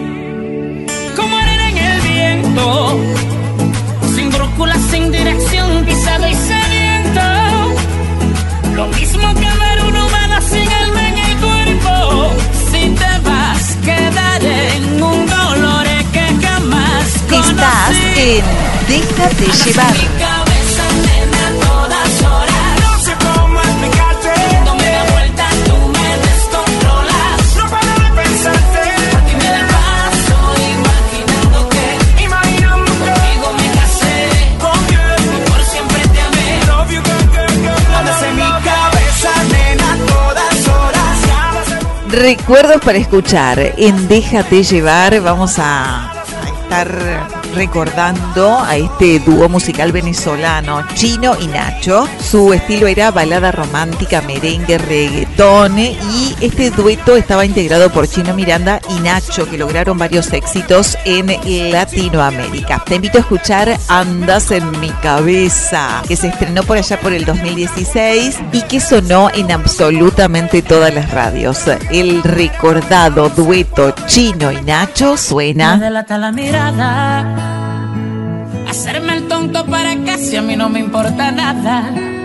Viento, 2.57 2.99
sin 4.15 4.31
brújula, 4.31 4.77
sin 4.91 5.13
dirección, 5.13 5.85
pisado 5.85 6.27
y 6.27 6.35
sediento. 6.35 7.21
Lo 8.75 8.87
mismo 8.89 9.35
que 9.35 9.41
ver 9.41 9.85
un 9.85 9.97
humano 9.97 10.41
sin 10.43 10.69
alma 10.69 11.09
en 11.09 11.19
el 11.19 11.37
cuerpo. 11.39 12.31
Si 12.71 12.89
te 12.89 13.29
vas, 13.29 13.77
quedaré 13.85 14.77
en 14.77 15.03
un 15.03 15.27
dolor 15.27 15.87
que 16.13 16.47
jamás 16.47 17.07
conocí. 17.29 17.51
Estás 17.51 17.97
en 18.17 18.67
Déjate 18.89 19.47
llevar. 19.65 20.16
Recuerdos 42.17 42.81
para 42.81 42.97
escuchar. 42.97 43.75
En 43.77 44.09
Déjate 44.09 44.63
llevar 44.63 45.21
vamos 45.21 45.59
a, 45.59 46.11
a 46.11 46.49
estar 46.63 47.29
recordando 47.55 48.59
a 48.59 48.75
este 48.79 49.19
dúo 49.19 49.51
musical 49.51 49.93
venezolano, 49.93 50.83
Chino 50.95 51.37
y 51.39 51.47
Nacho. 51.47 52.09
Su 52.31 52.53
estilo 52.53 52.89
era 52.89 53.13
balada 53.13 53.53
romántica, 53.53 54.21
merengue, 54.21 54.79
reggaetón 54.79 55.79
y 55.79 56.35
este 56.41 56.73
dueto 56.73 57.17
estaba 57.17 57.47
integrado 57.47 57.93
por 57.93 58.09
Chino 58.09 58.35
Miranda 58.35 58.81
y 58.91 58.99
Nacho 58.99 59.49
que 59.49 59.57
lograron 59.57 59.97
varios 59.97 60.33
éxitos 60.33 60.99
en 61.05 61.31
eh, 61.31 61.71
Latinoamérica. 61.71 62.83
Te 62.85 62.97
invito 62.97 63.19
a 63.19 63.21
escuchar 63.21 63.79
Andas 63.87 64.51
en 64.51 64.69
mi 64.81 64.91
cabeza, 64.91 66.03
que 66.09 66.17
se 66.17 66.27
estrenó 66.27 66.65
por 66.65 66.79
allá 66.79 66.99
por 66.99 67.13
el 67.13 67.25
2016 67.25 68.41
y 68.53 68.63
que 68.63 68.81
sonó 68.81 69.31
en 69.33 69.53
absolutamente 69.53 70.63
todas 70.63 70.93
las 70.93 71.13
radios. 71.13 71.61
El 71.93 72.25
recordado 72.25 73.29
dueto 73.29 73.95
Chino 74.07 74.51
y 74.51 74.61
Nacho 74.63 75.17
suena. 75.17 75.75
Hacerme 78.69 79.15
el 79.15 79.29
tonto 79.29 79.65
para 79.67 79.97
casi 80.05 80.35
a 80.35 80.43
mí 80.43 80.57
no 80.57 80.69
me 80.69 80.81
importa 80.81 81.31
nada. 81.31 82.16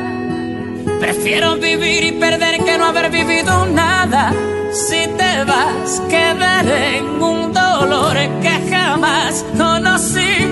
Prefiero 1.02 1.56
vivir 1.56 2.03
y 2.03 2.11
perder 2.11 2.64
que 2.64 2.78
no 2.78 2.86
haber 2.86 3.10
vivido 3.10 3.65
nada. 3.65 4.32
Si 4.72 5.07
te 5.18 5.44
vas, 5.45 5.99
quedaré 6.07 6.98
en 6.99 7.06
un 7.19 7.52
dolor 7.52 8.15
que 8.44 8.52
jamás 8.69 9.44
conocí. 9.57 10.45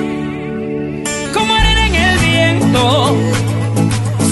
Como 1.36 1.54
arena 1.54 1.86
en 1.86 1.96
el 1.96 2.18
viento, 2.18 3.16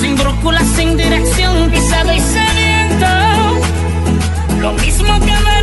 sin 0.02 0.16
brújula, 0.16 0.62
sin 0.76 0.98
dirección, 0.98 1.70
pisado 1.70 2.12
y 2.12 2.20
sediento. 2.20 3.08
Lo 4.60 4.74
mismo 4.74 5.20
que 5.20 5.36
me 5.46 5.57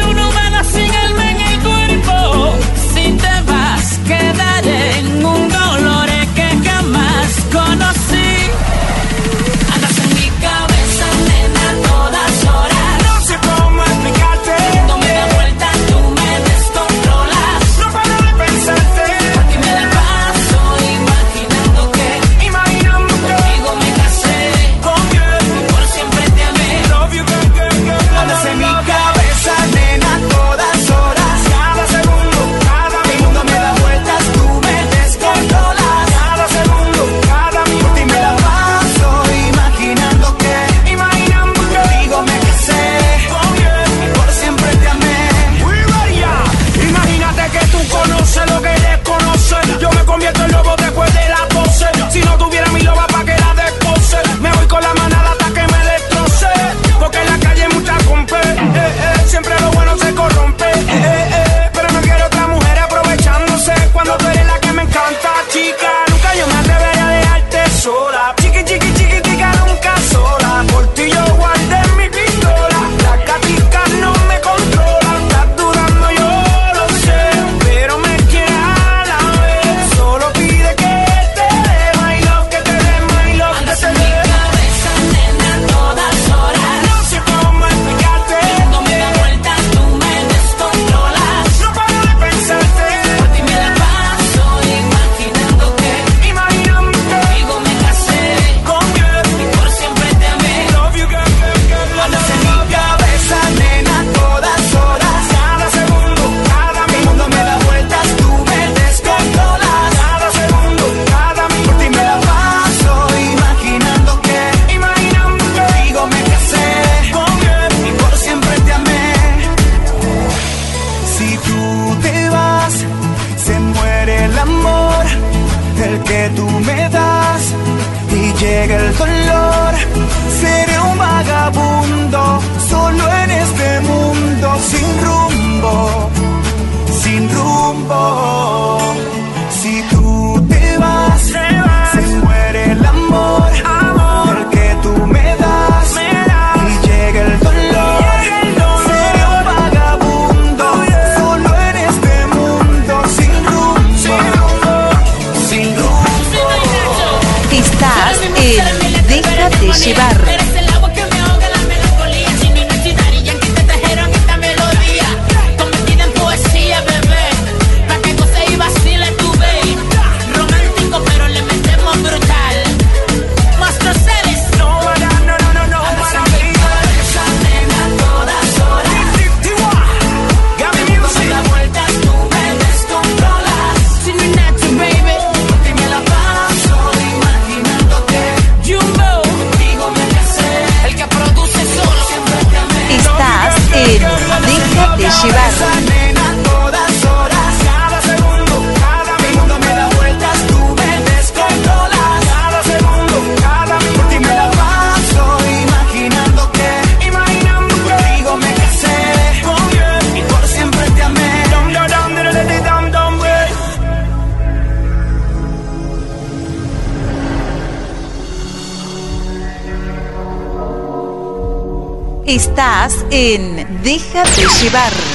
en 223.15 223.82
Déjate 223.85 224.43
llevar. 224.61 225.14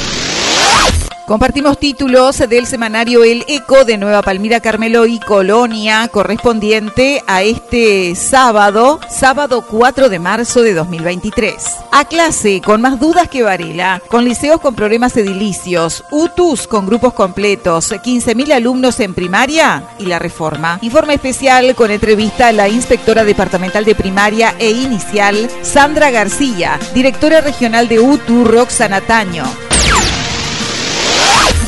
Compartimos 1.29 1.77
títulos 1.77 2.39
del 2.39 2.65
semanario 2.65 3.23
El 3.23 3.45
Eco 3.47 3.85
de 3.85 3.99
Nueva 3.99 4.23
Palmira, 4.23 4.61
Carmelo 4.61 5.05
y 5.05 5.19
Colonia, 5.19 6.07
correspondiente 6.07 7.21
a 7.27 7.43
este 7.43 8.15
sábado, 8.15 8.99
sábado 9.11 9.63
4 9.69 10.09
de 10.09 10.17
marzo 10.17 10.63
de 10.63 10.73
2023. 10.73 11.53
A 11.91 12.05
clase, 12.05 12.61
con 12.65 12.81
más 12.81 12.99
dudas 12.99 13.29
que 13.29 13.43
Varela, 13.43 14.01
con 14.07 14.25
liceos 14.25 14.59
con 14.59 14.73
problemas 14.73 15.15
edilicios, 15.17 16.03
UTUS 16.09 16.65
con 16.65 16.87
grupos 16.87 17.13
completos, 17.13 17.91
15.000 17.91 18.51
alumnos 18.51 18.99
en 18.99 19.13
primaria 19.13 19.83
y 19.99 20.07
la 20.07 20.17
reforma. 20.17 20.79
Informe 20.81 21.13
especial 21.13 21.75
con 21.75 21.91
entrevista 21.91 22.47
a 22.47 22.53
la 22.53 22.69
inspectora 22.69 23.23
departamental 23.23 23.85
de 23.85 23.93
primaria 23.93 24.55
e 24.57 24.71
inicial, 24.71 25.47
Sandra 25.61 26.09
García, 26.09 26.79
directora 26.95 27.39
regional 27.39 27.87
de 27.87 27.99
UTU, 27.99 28.45
Roxana 28.45 29.01
Taño. 29.01 29.43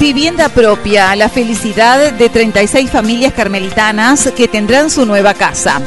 Vivienda 0.01 0.49
propia, 0.49 1.15
la 1.15 1.29
felicidad 1.29 2.11
de 2.13 2.27
36 2.27 2.89
familias 2.89 3.33
carmelitanas 3.33 4.31
que 4.35 4.47
tendrán 4.47 4.89
su 4.89 5.05
nueva 5.05 5.35
casa. 5.35 5.79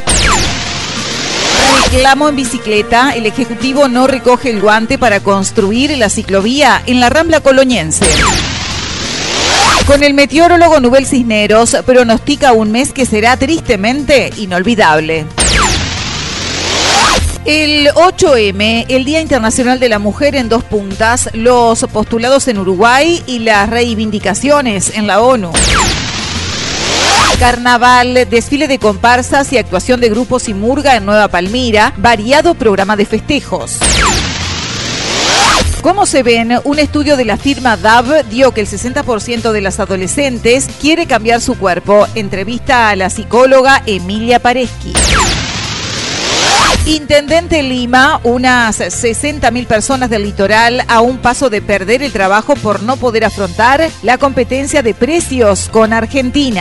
Reclamo 1.91 2.29
en 2.29 2.37
bicicleta, 2.37 3.11
el 3.17 3.27
Ejecutivo 3.27 3.89
no 3.89 4.07
recoge 4.07 4.51
el 4.51 4.61
guante 4.61 4.99
para 4.99 5.19
construir 5.19 5.99
la 5.99 6.09
ciclovía 6.09 6.81
en 6.87 7.01
la 7.01 7.11
Rambla 7.11 7.41
Coloñense. 7.41 8.07
Con 9.85 10.05
el 10.05 10.15
meteorólogo 10.15 10.79
Nubel 10.79 11.07
Cisneros 11.07 11.77
pronostica 11.85 12.53
un 12.53 12.71
mes 12.71 12.93
que 12.93 13.07
será 13.07 13.37
tristemente 13.37 14.31
inolvidable. 14.37 15.27
El 17.47 17.89
8M, 17.89 18.87
el 18.89 19.05
Día 19.05 19.21
Internacional 19.21 19.79
de 19.79 19.91
la 19.91 19.99
Mujer 19.99 20.35
en 20.35 20.49
dos 20.49 20.65
puntas, 20.65 21.29
los 21.35 21.85
postulados 21.93 22.49
en 22.49 22.57
Uruguay 22.57 23.23
y 23.27 23.41
las 23.41 23.69
reivindicaciones 23.69 24.97
en 24.97 25.07
la 25.07 25.21
ONU. 25.21 25.53
Carnaval, 27.39 28.15
desfile 28.31 28.67
de 28.67 28.79
comparsas 28.79 29.53
y 29.53 29.59
actuación 29.59 30.01
de 30.01 30.09
grupos 30.09 30.49
y 30.49 30.55
murga 30.55 30.97
en 30.97 31.05
Nueva 31.05 31.29
Palmira, 31.29 31.93
variado 31.99 32.55
programa 32.55 32.97
de 32.97 33.05
festejos. 33.05 33.73
¿Cómo 35.83 36.07
se 36.07 36.23
ven? 36.23 36.59
Un 36.65 36.79
estudio 36.79 37.19
de 37.19 37.27
la 37.27 37.37
firma 37.37 37.77
DAV 37.77 38.25
dio 38.31 38.53
que 38.53 38.63
el 38.63 38.67
60% 38.67 39.53
de 39.53 39.61
las 39.61 39.81
adolescentes 39.81 40.67
quiere 40.81 41.05
cambiar 41.05 41.43
su 41.43 41.59
cuerpo. 41.59 42.07
Entrevista 42.15 42.89
a 42.89 42.97
la 42.97 43.11
psicóloga 43.11 43.83
Emilia 43.85 44.39
Pareschi. 44.39 44.95
Intendente 46.87 47.63
Lima, 47.63 48.21
unas 48.25 48.79
60.000 48.79 49.67
personas 49.67 50.11
del 50.11 50.23
litoral 50.23 50.85
a 50.87 51.01
un 51.01 51.17
paso 51.17 51.49
de 51.49 51.63
perder 51.63 52.03
el 52.03 52.13
trabajo 52.13 52.57
por 52.57 52.83
no 52.83 52.99
poder 52.99 53.25
afrontar 53.25 53.89
la 54.03 54.19
competencia 54.19 54.83
de 54.83 54.93
precios 54.93 55.71
con 55.71 55.95
Argentina. 55.95 56.61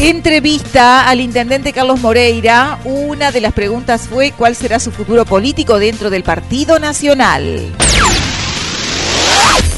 Entrevista 0.00 1.08
al 1.08 1.20
intendente 1.20 1.72
Carlos 1.72 2.00
Moreira. 2.00 2.80
Una 2.84 3.30
de 3.30 3.40
las 3.40 3.52
preguntas 3.52 4.08
fue 4.08 4.32
cuál 4.32 4.56
será 4.56 4.80
su 4.80 4.90
futuro 4.90 5.24
político 5.24 5.78
dentro 5.78 6.10
del 6.10 6.24
Partido 6.24 6.80
Nacional. 6.80 7.72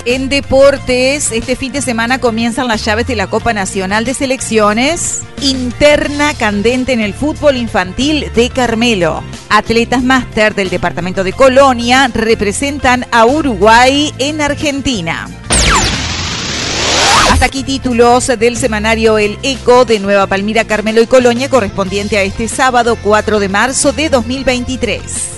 En 0.07 0.29
deportes, 0.29 1.33
este 1.33 1.57
fin 1.57 1.73
de 1.73 1.83
semana 1.83 2.21
comienzan 2.21 2.69
las 2.69 2.85
llaves 2.85 3.09
de 3.09 3.17
la 3.17 3.27
Copa 3.27 3.53
Nacional 3.53 4.05
de 4.05 4.15
Selecciones. 4.15 5.25
Interna 5.43 6.33
candente 6.35 6.93
en 6.93 7.01
el 7.01 7.13
fútbol 7.13 7.57
infantil 7.57 8.31
de 8.37 8.49
Carmelo. 8.51 9.25
Atletas 9.49 10.05
máster 10.05 10.55
del 10.55 10.71
departamento 10.71 11.25
de 11.25 11.33
Colonia 11.33 12.09
representan 12.15 13.05
a 13.11 13.27
Uruguay 13.27 14.15
en 14.19 14.41
Argentina. 14.41 15.29
Hasta 17.33 17.47
aquí 17.47 17.65
títulos 17.65 18.29
del 18.29 18.57
semanario 18.57 19.19
El 19.19 19.37
Eco 19.43 19.85
de 19.85 19.99
Nueva 19.99 20.29
Palmira, 20.29 20.63
Carmelo 20.63 21.03
y 21.03 21.09
Colonia 21.09 21.51
correspondiente 21.51 22.17
a 22.17 22.23
este 22.23 22.47
sábado 22.47 22.97
4 23.03 23.41
de 23.41 23.49
marzo 23.49 23.91
de 23.91 24.09
2023. 24.09 25.37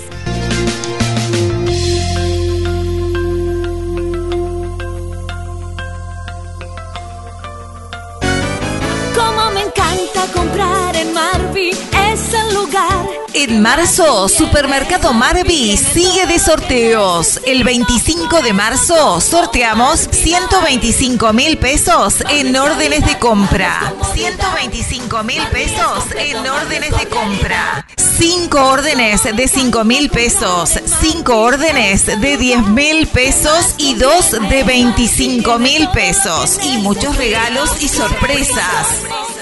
Es 11.67 12.33
el 12.33 12.53
lugar. 12.53 13.07
En 13.33 13.61
marzo, 13.61 14.27
Supermercado 14.27 15.13
Marvi 15.13 15.77
sigue 15.77 16.25
de 16.25 16.39
sorteos. 16.39 17.39
El 17.45 17.63
25 17.63 18.41
de 18.41 18.53
marzo 18.53 19.21
sorteamos 19.21 20.07
125 20.11 21.33
mil 21.33 21.57
pesos 21.57 22.23
en 22.29 22.55
órdenes 22.55 23.05
de 23.05 23.17
compra. 23.19 23.93
125 24.13 25.23
mil 25.23 25.41
pesos 25.47 26.05
en 26.17 26.37
órdenes 26.47 26.97
de 26.97 27.07
compra. 27.07 27.85
5 28.19 28.61
órdenes 28.61 29.23
de 29.23 29.47
5 29.47 29.83
mil 29.85 30.09
pesos, 30.09 30.71
5 30.99 31.37
órdenes 31.37 32.05
de 32.05 32.35
10 32.35 32.67
mil 32.67 33.07
pesos 33.07 33.75
y 33.77 33.93
2 33.93 34.49
de 34.49 34.63
25 34.63 35.57
mil 35.59 35.87
pesos. 35.91 36.59
Y 36.63 36.79
muchos 36.79 37.15
regalos 37.15 37.81
y 37.81 37.87
sorpresas. 37.87 38.87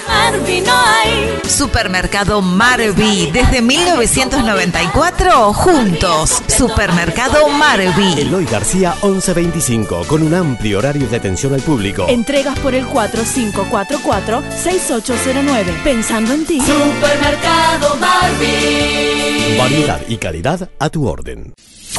Marvi 0.08 0.60
no 0.62 0.72
hay. 0.74 1.38
Supermercado 1.48 2.42
Marvi, 2.42 3.30
desde 3.30 3.62
1994, 3.62 5.52
juntos. 5.52 6.42
Supermercado 6.48 7.48
Marvi. 7.48 8.20
Eloy 8.20 8.44
García 8.46 8.96
1125, 9.02 10.02
con 10.08 10.22
un 10.22 10.34
amplio 10.34 10.78
horario 10.78 11.06
de 11.08 11.16
atención 11.16 11.54
al 11.54 11.60
público. 11.60 12.06
Entregas 12.08 12.58
por 12.58 12.74
el 12.74 12.84
4544-6809. 12.86 15.82
Pensando 15.84 16.32
en 16.34 16.44
ti. 16.46 16.60
Supermercado 16.60 17.94
Marvi. 17.96 19.56
Variedad 19.58 20.00
y 20.08 20.16
calidad 20.16 20.68
a 20.78 20.88
tu 20.90 21.06
orden. 21.06 21.52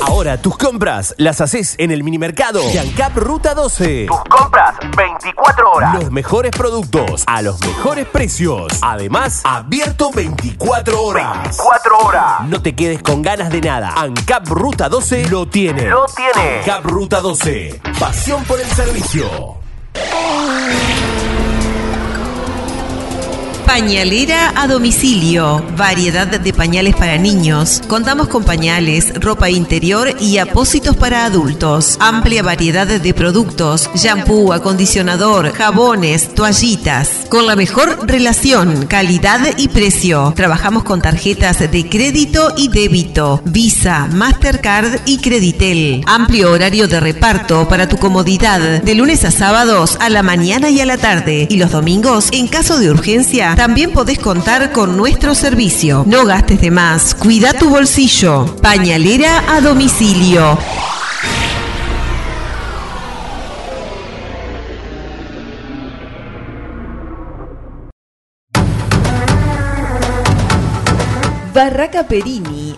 Ahora 0.05 0.41
tus 0.41 0.57
compras 0.57 1.13
las 1.17 1.41
haces 1.41 1.75
en 1.77 1.91
el 1.91 2.03
minimercado 2.03 2.61
Yancap 2.71 3.17
Ruta 3.17 3.53
12. 3.53 4.05
Tus 4.07 4.23
compras 4.29 4.75
24 4.95 5.71
horas. 5.71 5.93
Los 5.95 6.11
mejores 6.11 6.51
productos 6.51 7.23
a 7.25 7.41
los 7.41 7.59
mejores 7.61 8.05
precios. 8.07 8.67
Además, 8.81 9.41
abierto 9.43 10.11
24 10.13 11.01
horas. 11.01 11.39
24 11.43 11.97
horas. 11.97 12.41
No 12.47 12.61
te 12.61 12.75
quedes 12.75 13.01
con 13.01 13.21
ganas 13.21 13.49
de 13.49 13.61
nada. 13.61 13.93
ANCAP 13.95 14.47
Ruta 14.47 14.89
12 14.89 15.27
lo 15.29 15.47
tiene. 15.47 15.87
Lo 15.89 16.05
tiene. 16.05 16.59
ANCAP 16.59 16.85
Ruta 16.85 17.21
12. 17.21 17.81
Pasión 17.99 18.43
por 18.45 18.59
el 18.59 18.67
servicio. 18.67 19.59
Pañalera 23.69 24.51
a 24.55 24.67
domicilio. 24.67 25.63
Variedad 25.77 26.25
de 26.25 26.53
pañales 26.53 26.95
para 26.95 27.19
niños. 27.19 27.83
Contamos 27.87 28.27
con 28.27 28.43
pañales, 28.43 29.13
ropa 29.21 29.51
interior 29.51 30.15
y 30.19 30.39
apósitos 30.39 30.97
para 30.97 31.23
adultos. 31.23 31.95
Amplia 31.99 32.41
variedad 32.41 32.87
de 32.87 33.13
productos. 33.13 33.87
Shampoo, 33.93 34.53
acondicionador, 34.53 35.51
jabones, 35.51 36.33
toallitas. 36.33 37.27
Con 37.29 37.45
la 37.45 37.55
mejor 37.55 38.07
relación, 38.07 38.87
calidad 38.87 39.39
y 39.57 39.67
precio. 39.67 40.33
Trabajamos 40.35 40.83
con 40.83 40.99
tarjetas 40.99 41.59
de 41.59 41.87
crédito 41.87 42.51
y 42.57 42.69
débito. 42.69 43.39
Visa, 43.45 44.07
Mastercard 44.11 45.01
y 45.05 45.19
Creditel. 45.19 46.03
Amplio 46.07 46.53
horario 46.53 46.87
de 46.87 46.99
reparto 46.99 47.67
para 47.67 47.87
tu 47.87 47.97
comodidad. 47.97 48.81
De 48.81 48.95
lunes 48.95 49.25
a 49.25 49.31
sábados 49.31 49.95
a 50.01 50.09
la 50.09 50.23
mañana 50.23 50.71
y 50.71 50.81
a 50.81 50.87
la 50.87 50.97
tarde. 50.97 51.45
Y 51.51 51.57
los 51.57 51.69
domingos, 51.69 52.29
en 52.31 52.47
caso 52.47 52.79
de 52.79 52.89
urgencia, 52.89 53.55
también 53.59 53.91
podés 53.91 54.19
contar 54.19 54.71
con 54.71 54.95
nuestro 54.95 55.35
servicio. 55.35 56.05
No 56.07 56.23
gastes 56.23 56.61
de 56.61 56.71
más, 56.71 57.13
cuida 57.13 57.51
tu 57.51 57.69
bolsillo. 57.69 58.45
Pañalera 58.61 59.43
a 59.53 59.59
domicilio. 59.59 60.57
Barraca 71.53 72.07
Perini, 72.07 72.58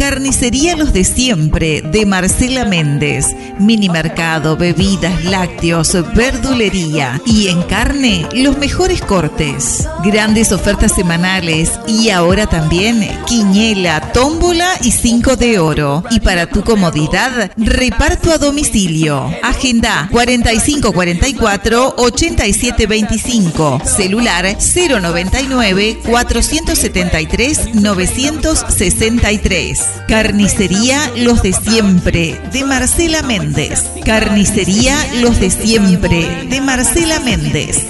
Carnicería 0.00 0.76
Los 0.76 0.94
de 0.94 1.04
Siempre 1.04 1.82
de 1.82 2.06
Marcela 2.06 2.64
Méndez. 2.64 3.26
Mini 3.58 3.90
mercado, 3.90 4.56
bebidas, 4.56 5.26
lácteos, 5.26 5.94
verdulería. 6.14 7.20
Y 7.26 7.48
en 7.48 7.62
carne, 7.64 8.26
los 8.32 8.56
mejores 8.56 9.02
cortes. 9.02 9.86
Grandes 10.02 10.52
ofertas 10.52 10.94
semanales 10.94 11.72
y 11.86 12.08
ahora 12.08 12.46
también 12.46 13.06
quiñela, 13.26 14.12
tómbola 14.12 14.70
y 14.80 14.92
cinco 14.92 15.36
de 15.36 15.58
oro. 15.58 16.02
Y 16.10 16.20
para 16.20 16.46
tu 16.46 16.64
comodidad, 16.64 17.52
reparto 17.58 18.32
a 18.32 18.38
domicilio. 18.38 19.30
Agenda 19.42 20.08
4544 20.12 21.96
8725. 21.98 23.82
Celular 23.84 24.56
099 24.56 25.98
473 26.06 27.74
963. 27.74 29.89
Carnicería 30.08 31.10
Los 31.16 31.42
de 31.42 31.52
Siempre 31.52 32.40
de 32.52 32.64
Marcela 32.64 33.22
Méndez. 33.22 33.84
Carnicería 34.04 34.96
Los 35.20 35.40
de 35.40 35.50
Siempre 35.50 36.46
de 36.48 36.60
Marcela 36.60 37.20
Méndez. 37.20 37.86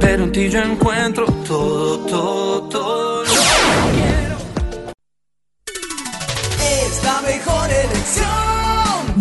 Pero 0.00 0.24
en 0.24 0.32
ti 0.32 0.48
yo 0.48 0.60
encuentro 0.60 1.26
todo, 1.26 1.98
todo, 2.00 2.62
todo. 2.68 3.24
elección. 7.84 8.43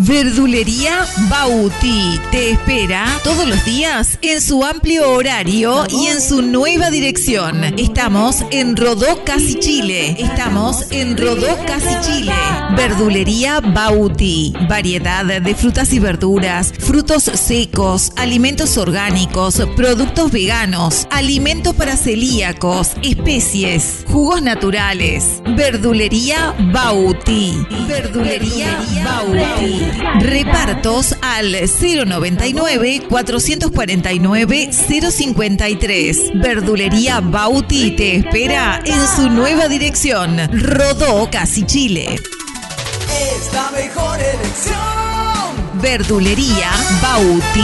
Verdulería 0.06 1.06
Bauti 1.30 2.20
te 2.30 2.52
espera 2.52 3.06
todos 3.24 3.48
los 3.48 3.64
días 3.64 4.20
en 4.22 4.42
su 4.42 4.66
amplio 4.66 5.10
horario 5.12 5.86
y 5.88 6.08
en 6.08 6.20
su 6.20 6.42
nueva 6.42 6.90
dirección. 6.90 7.64
Estamos 7.80 8.44
en 8.52 8.76
Rodó 8.76 9.24
Casi 9.24 9.56
Chile. 9.56 10.18
Estamos 10.20 10.92
en 10.92 11.18
Rodó 11.18 11.48
Casi 11.66 11.96
Chile. 12.02 12.34
Verdulería 12.76 13.62
Bauti. 13.62 14.54
Variedad 14.68 15.24
de 15.24 15.56
frutas 15.56 15.94
y 15.94 16.00
verduras, 16.00 16.74
frutos 16.78 17.24
secos, 17.24 18.12
alimentos 18.18 18.78
orgánicos, 18.78 19.64
productos 19.78 20.32
veganos, 20.34 21.08
alimentos 21.12 21.76
para 21.76 21.96
celíacos, 21.96 22.92
especies, 23.04 24.04
jugos 24.12 24.42
naturales. 24.42 25.42
Verdulería 25.56 26.54
Bauti. 26.74 27.66
Verdulería 27.88 28.84
Bauti. 29.06 29.93
Repartos 30.20 31.15
al 31.22 31.52
099 31.52 33.03
449 33.10 34.70
053. 34.72 36.32
Verdulería 36.36 37.20
Bauti 37.20 37.91
te 37.91 38.18
espera 38.18 38.82
en 38.86 39.07
su 39.15 39.30
nueva 39.30 39.68
dirección. 39.68 40.38
Rodó 40.52 41.30
Casi 41.32 41.64
Chile. 41.64 42.15
Es 42.15 43.53
la 43.53 43.72
mejor 43.72 44.20
elección. 44.20 45.82
Verdulería 45.82 46.72
Bauti. 47.02 47.61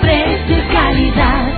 Precio 0.00 0.58
y 0.58 0.72
calidad. 0.72 1.49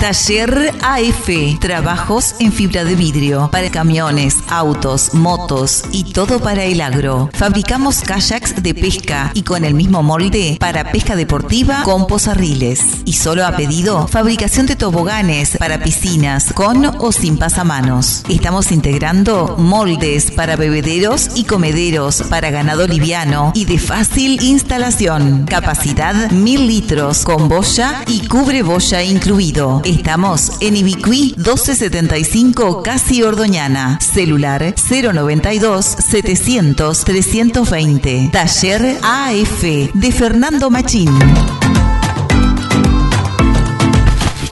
Taller 0.00 0.72
AF. 0.80 1.28
Trabajos 1.60 2.34
en 2.40 2.52
fibra 2.52 2.84
de 2.84 2.94
vidrio 2.94 3.50
para 3.52 3.70
camiones, 3.70 4.38
autos, 4.48 5.12
motos 5.12 5.84
y 5.92 6.04
todo 6.04 6.40
para 6.40 6.64
el 6.64 6.80
agro. 6.80 7.28
Fabricamos 7.34 8.00
kayaks 8.00 8.62
de 8.62 8.72
pesca 8.72 9.30
y 9.34 9.42
con 9.42 9.62
el 9.62 9.74
mismo 9.74 10.02
molde 10.02 10.56
para 10.58 10.90
pesca 10.90 11.16
deportiva 11.16 11.82
con 11.82 12.06
pozarriles. 12.06 12.80
Y 13.04 13.12
solo 13.12 13.44
a 13.44 13.54
pedido, 13.54 14.08
fabricación 14.08 14.64
de 14.64 14.74
toboganes 14.74 15.58
para 15.58 15.82
piscinas 15.82 16.50
con 16.54 16.86
o 16.86 17.12
sin 17.12 17.36
pasamanos. 17.36 18.22
Estamos 18.30 18.72
integrando 18.72 19.56
moldes 19.58 20.30
para 20.30 20.56
bebederos 20.56 21.28
y 21.34 21.44
comederos 21.44 22.22
para 22.22 22.50
ganado 22.50 22.86
liviano 22.86 23.52
y 23.54 23.66
de 23.66 23.78
fácil 23.78 24.42
instalación. 24.42 25.44
Capacidad 25.44 26.30
1000 26.30 26.66
litros 26.66 27.26
con 27.26 27.50
boya 27.50 28.02
y 28.06 28.26
cubre 28.26 28.62
boya 28.62 29.02
incluido. 29.02 29.82
Estamos 29.90 30.52
en 30.60 30.76
Ibicuí 30.76 31.34
1275 31.36 32.80
Casi 32.84 33.24
Ordoñana. 33.24 33.98
Celular 34.00 34.72
092 34.88 35.84
700 35.84 37.04
320. 37.04 38.30
Taller 38.32 38.98
AF 39.02 39.62
de 39.62 40.12
Fernando 40.12 40.70
Machín. 40.70 41.10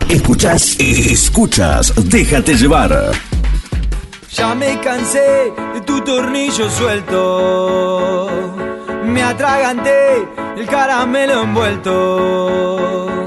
Escuchas, 0.09 0.74
escuchas, 0.81 1.93
déjate 2.09 2.56
llevar. 2.56 3.12
Ya 4.32 4.56
me 4.56 4.81
cansé 4.81 5.52
de 5.73 5.81
tu 5.82 6.01
tornillo 6.01 6.69
suelto. 6.69 8.28
Me 9.05 9.23
atraganté 9.23 10.27
el 10.56 10.66
caramelo 10.66 11.44
envuelto. 11.44 13.18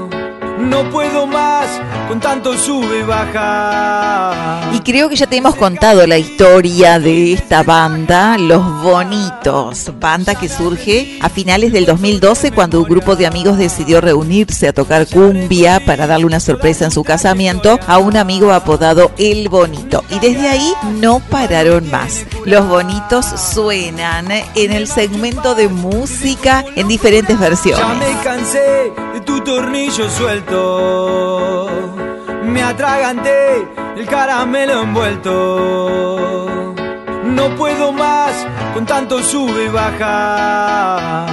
No 0.72 0.88
puedo 0.90 1.26
más 1.26 1.68
con 2.08 2.18
tanto 2.18 2.56
sube 2.56 3.00
y 3.00 3.02
baja. 3.02 4.70
Y 4.72 4.80
creo 4.80 5.10
que 5.10 5.16
ya 5.16 5.26
te 5.26 5.36
hemos 5.36 5.54
contado 5.54 6.06
la 6.06 6.16
historia 6.16 6.98
de 6.98 7.34
esta 7.34 7.62
banda, 7.62 8.38
Los 8.38 8.82
Bonitos, 8.82 9.92
banda 10.00 10.34
que 10.34 10.48
surge 10.48 11.18
a 11.20 11.28
finales 11.28 11.72
del 11.72 11.84
2012 11.84 12.52
cuando 12.52 12.80
un 12.80 12.88
grupo 12.88 13.16
de 13.16 13.26
amigos 13.26 13.58
decidió 13.58 14.00
reunirse 14.00 14.66
a 14.68 14.72
tocar 14.72 15.06
cumbia 15.06 15.78
para 15.84 16.06
darle 16.06 16.24
una 16.24 16.40
sorpresa 16.40 16.86
en 16.86 16.90
su 16.90 17.04
casamiento 17.04 17.78
a 17.86 17.98
un 17.98 18.16
amigo 18.16 18.50
apodado 18.52 19.12
El 19.18 19.50
Bonito. 19.50 20.02
Y 20.08 20.20
desde 20.20 20.48
ahí 20.48 20.72
no 21.00 21.20
pararon 21.20 21.90
más. 21.90 22.24
Los 22.46 22.66
Bonitos 22.66 23.26
suenan 23.26 24.28
en 24.54 24.72
el 24.72 24.88
segmento 24.88 25.54
de 25.54 25.68
música 25.68 26.64
en 26.76 26.88
diferentes 26.88 27.38
Ya 27.38 27.42
versiones. 27.48 27.98
me 27.98 28.22
cansé 28.24 28.90
de 29.12 29.20
tu 29.20 29.38
tornillo 29.44 30.08
suelto. 30.10 30.61
Me 32.44 32.62
atraganté 32.62 33.68
el 33.96 34.06
caramelo 34.06 34.82
envuelto. 34.82 36.74
No 37.24 37.54
puedo 37.56 37.92
más 37.92 38.46
con 38.74 38.84
tanto 38.86 39.22
sube 39.22 39.66
y 39.66 39.68
baja. 39.68 41.26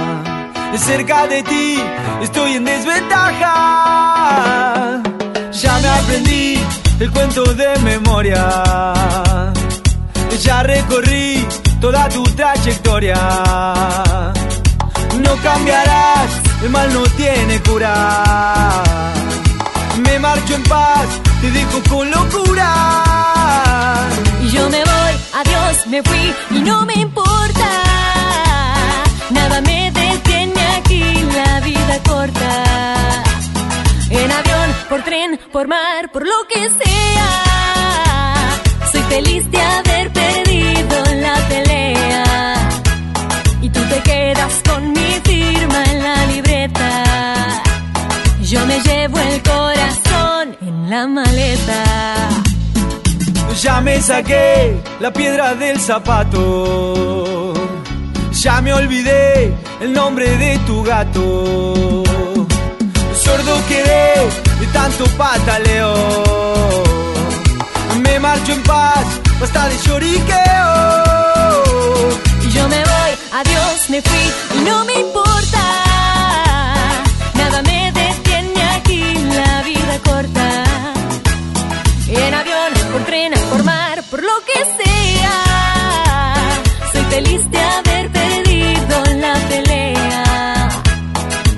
Cerca 0.76 1.26
de 1.26 1.42
ti 1.42 1.82
estoy 2.22 2.54
en 2.54 2.64
desventaja. 2.64 3.52
Ya 5.52 5.78
me 5.78 5.88
aprendí 5.88 6.58
el 6.98 7.10
cuento 7.10 7.44
de 7.54 7.78
memoria. 7.80 8.94
Ya 10.42 10.62
recorrí 10.62 11.46
toda 11.80 12.08
tu 12.08 12.22
trayectoria. 12.22 13.14
No 15.22 15.36
cambiarás, 15.42 16.30
el 16.62 16.70
mal 16.70 16.92
no 16.92 17.02
tiene 17.16 17.60
cura. 17.62 18.82
Me 20.04 20.18
marcho 20.18 20.54
en 20.54 20.62
paz, 20.64 21.06
te 21.40 21.50
dejo 21.50 21.82
con 21.88 22.10
locura. 22.10 22.68
Y 24.42 24.50
yo 24.50 24.68
me 24.70 24.78
voy, 24.78 25.14
adiós, 25.40 25.86
me 25.88 26.02
fui 26.02 26.34
y 26.50 26.60
no 26.60 26.86
me 26.86 26.94
importa. 26.94 27.68
Nada 29.30 29.60
me 29.60 29.90
detiene 29.92 30.62
aquí, 30.78 31.04
la 31.34 31.60
vida 31.60 31.98
corta. 32.06 32.64
En 34.10 34.32
avión, 34.32 34.74
por 34.88 35.02
tren, 35.02 35.40
por 35.52 35.68
mar, 35.68 36.10
por 36.12 36.24
lo 36.26 36.46
que 36.48 36.68
sea. 36.68 37.30
Soy 38.90 39.02
feliz 39.02 39.50
de 39.50 39.60
haber 39.60 40.12
perdido 40.12 41.04
la 41.16 41.34
pelea. 41.48 42.29
Quedas 44.04 44.62
con 44.68 44.92
mi 44.92 45.20
firma 45.24 45.84
en 45.84 46.02
la 46.02 46.26
libreta. 46.26 47.04
Yo 48.42 48.64
me 48.66 48.80
llevo 48.80 49.18
el 49.18 49.42
corazón 49.42 50.56
en 50.60 50.90
la 50.90 51.06
maleta. 51.06 51.84
Ya 53.62 53.80
me 53.80 54.00
saqué 54.00 54.80
la 55.00 55.12
piedra 55.12 55.54
del 55.54 55.78
zapato. 55.78 57.52
Ya 58.32 58.60
me 58.62 58.72
olvidé 58.72 59.54
el 59.80 59.92
nombre 59.92 60.36
de 60.36 60.58
tu 60.66 60.82
gato. 60.82 62.02
Sordo 63.14 63.54
quedé 63.68 64.14
de 64.60 64.66
tanto 64.72 65.04
pataleo. 65.18 65.94
Me 68.02 68.18
marcho 68.18 68.52
en 68.52 68.62
paz, 68.62 69.04
basta 69.40 69.68
de 69.68 69.76
lloriqueo. 69.84 70.99
Adiós, 73.32 73.88
me 73.88 74.02
fui 74.02 74.58
y 74.58 74.64
no 74.68 74.84
me 74.84 74.94
importa. 74.94 75.62
Nada 77.34 77.62
me 77.62 77.92
detiene 77.92 78.62
aquí, 78.76 79.02
la 79.38 79.62
vida 79.62 79.98
corta. 80.04 80.64
En 82.08 82.34
avión, 82.34 82.72
por 82.92 83.04
tren, 83.04 83.32
por 83.50 83.62
mar, 83.62 84.02
por 84.10 84.22
lo 84.22 84.36
que 84.44 84.58
sea. 84.82 85.36
Soy 86.92 87.04
feliz 87.04 87.50
de 87.50 87.60
haber 87.60 88.10
perdido 88.10 89.04
la 89.24 89.34
pelea. 89.48 90.68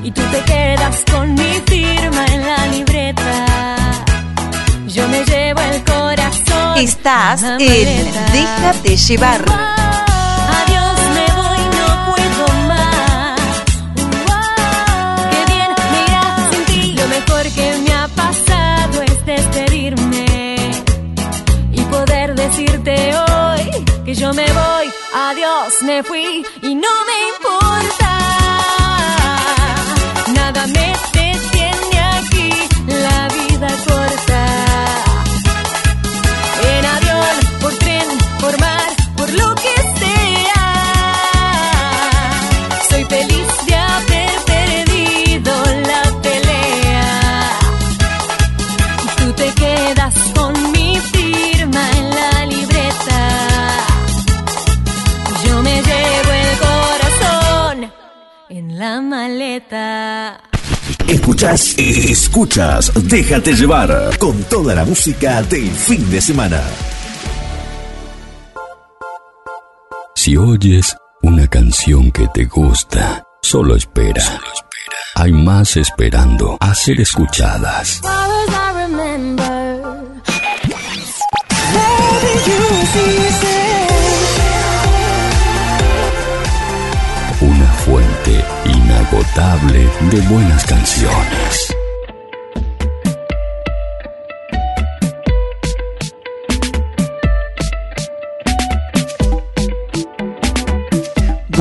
Y 0.04 0.10
tú 0.10 0.22
te 0.30 0.40
quedas 0.40 0.96
con 1.10 1.34
mi 1.34 1.52
firma 1.66 2.26
en 2.26 2.46
la 2.46 2.66
libreta. 2.66 3.46
Yo 4.88 5.08
me 5.08 5.24
llevo 5.24 5.60
el 5.62 5.82
corazón. 5.84 6.76
Estás 6.76 7.42
en. 7.42 7.58
Déjate 7.58 8.96
llevar. 8.96 9.42
Adiós, 10.60 10.91
Me 25.80 26.02
fui 26.04 26.44
y 26.60 26.74
no 26.74 26.88
me 27.08 27.28
importa. 27.34 28.18
Nada 30.28 30.66
me 30.68 30.92
detiene 31.12 32.00
aquí, 32.16 32.50
la 32.86 33.28
vida 33.28 33.68
corta. 33.88 34.44
En 36.76 36.84
avión, 36.84 37.36
por 37.60 37.74
tren, 37.78 38.06
por 38.40 38.60
mar, 38.60 38.88
por 39.16 39.30
lo 39.32 39.54
que 39.56 39.74
sea. 39.98 40.64
Soy 42.88 43.04
feliz 43.06 43.48
de 43.66 43.71
Escuchas, 61.08 61.74
escuchas, 61.76 62.92
déjate 63.04 63.52
llevar 63.54 64.16
con 64.18 64.42
toda 64.44 64.74
la 64.74 64.84
música 64.84 65.42
del 65.42 65.70
fin 65.70 66.10
de 66.10 66.20
semana. 66.20 66.62
Si 70.14 70.36
oyes 70.36 70.96
una 71.22 71.46
canción 71.48 72.10
que 72.12 72.28
te 72.28 72.44
gusta, 72.46 73.24
solo 73.42 73.76
espera. 73.76 74.22
Hay 75.16 75.32
más 75.32 75.76
esperando 75.76 76.56
a 76.60 76.74
ser 76.74 77.00
escuchadas. 77.00 78.00
You 82.44 82.58
see 82.92 83.31
inagotable 89.42 89.90
de 90.10 90.20
buenas 90.28 90.64
canciones. 90.64 91.71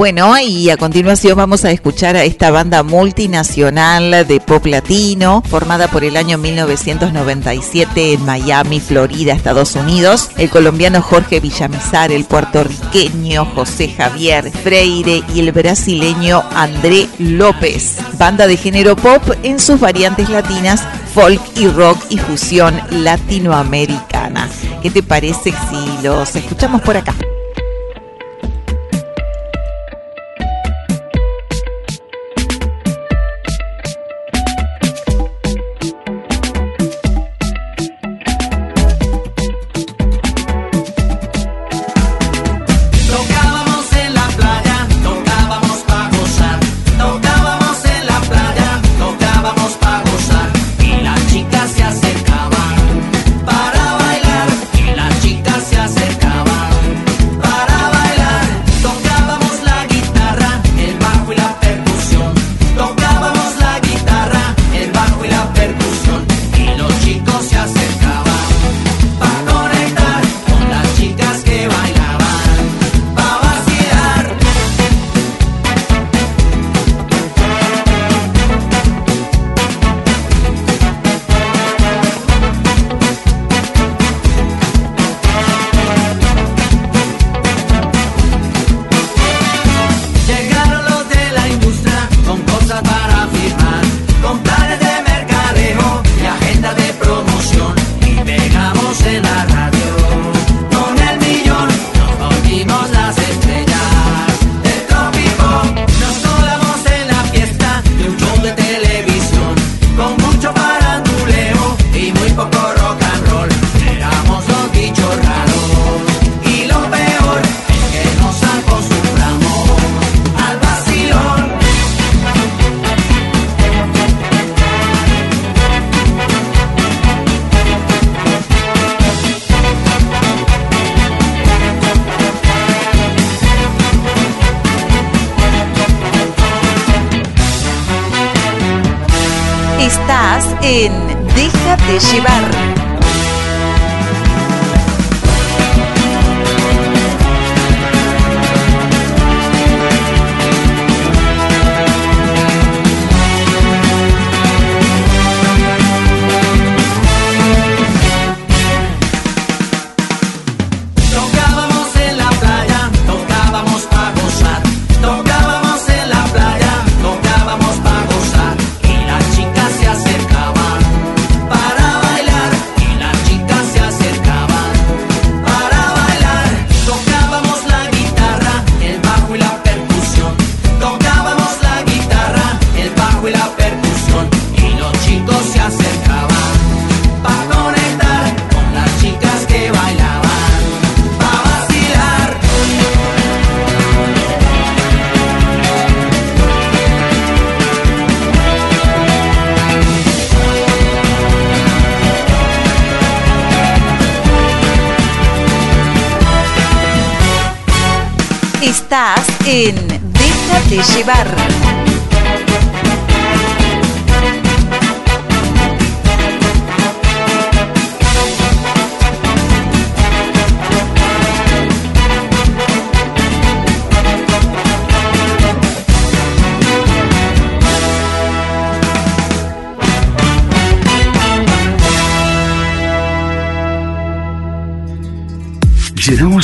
Bueno, 0.01 0.35
y 0.39 0.71
a 0.71 0.77
continuación 0.77 1.37
vamos 1.37 1.63
a 1.63 1.69
escuchar 1.69 2.15
a 2.15 2.23
esta 2.23 2.49
banda 2.49 2.81
multinacional 2.81 4.25
de 4.27 4.39
pop 4.39 4.65
latino, 4.65 5.43
formada 5.47 5.89
por 5.89 6.03
el 6.03 6.17
año 6.17 6.39
1997 6.39 8.13
en 8.13 8.25
Miami, 8.25 8.79
Florida, 8.79 9.33
Estados 9.33 9.75
Unidos. 9.75 10.31
El 10.39 10.49
colombiano 10.49 11.03
Jorge 11.03 11.39
Villamizar, 11.39 12.11
el 12.11 12.25
puertorriqueño 12.25 13.45
José 13.53 13.89
Javier 13.89 14.49
Freire 14.49 15.21
y 15.35 15.41
el 15.41 15.51
brasileño 15.51 16.43
André 16.55 17.07
López. 17.19 17.97
Banda 18.17 18.47
de 18.47 18.57
género 18.57 18.95
pop 18.95 19.21
en 19.43 19.59
sus 19.59 19.79
variantes 19.79 20.29
latinas, 20.29 20.81
folk 21.13 21.39
y 21.55 21.67
rock 21.67 21.99
y 22.09 22.17
fusión 22.17 22.81
latinoamericana. 22.89 24.49
¿Qué 24.81 24.89
te 24.89 25.03
parece 25.03 25.51
si 25.51 26.03
los 26.03 26.35
escuchamos 26.35 26.81
por 26.81 26.97
acá? 26.97 27.13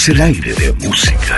El 0.07 0.21
aire 0.21 0.53
de 0.53 0.71
música. 0.88 1.35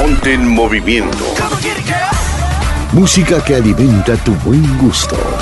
Ponte 0.00 0.32
en 0.32 0.48
movimiento. 0.48 1.34
Música 2.92 3.44
que 3.44 3.56
alimenta 3.56 4.16
tu 4.16 4.32
buen 4.36 4.78
gusto. 4.78 5.33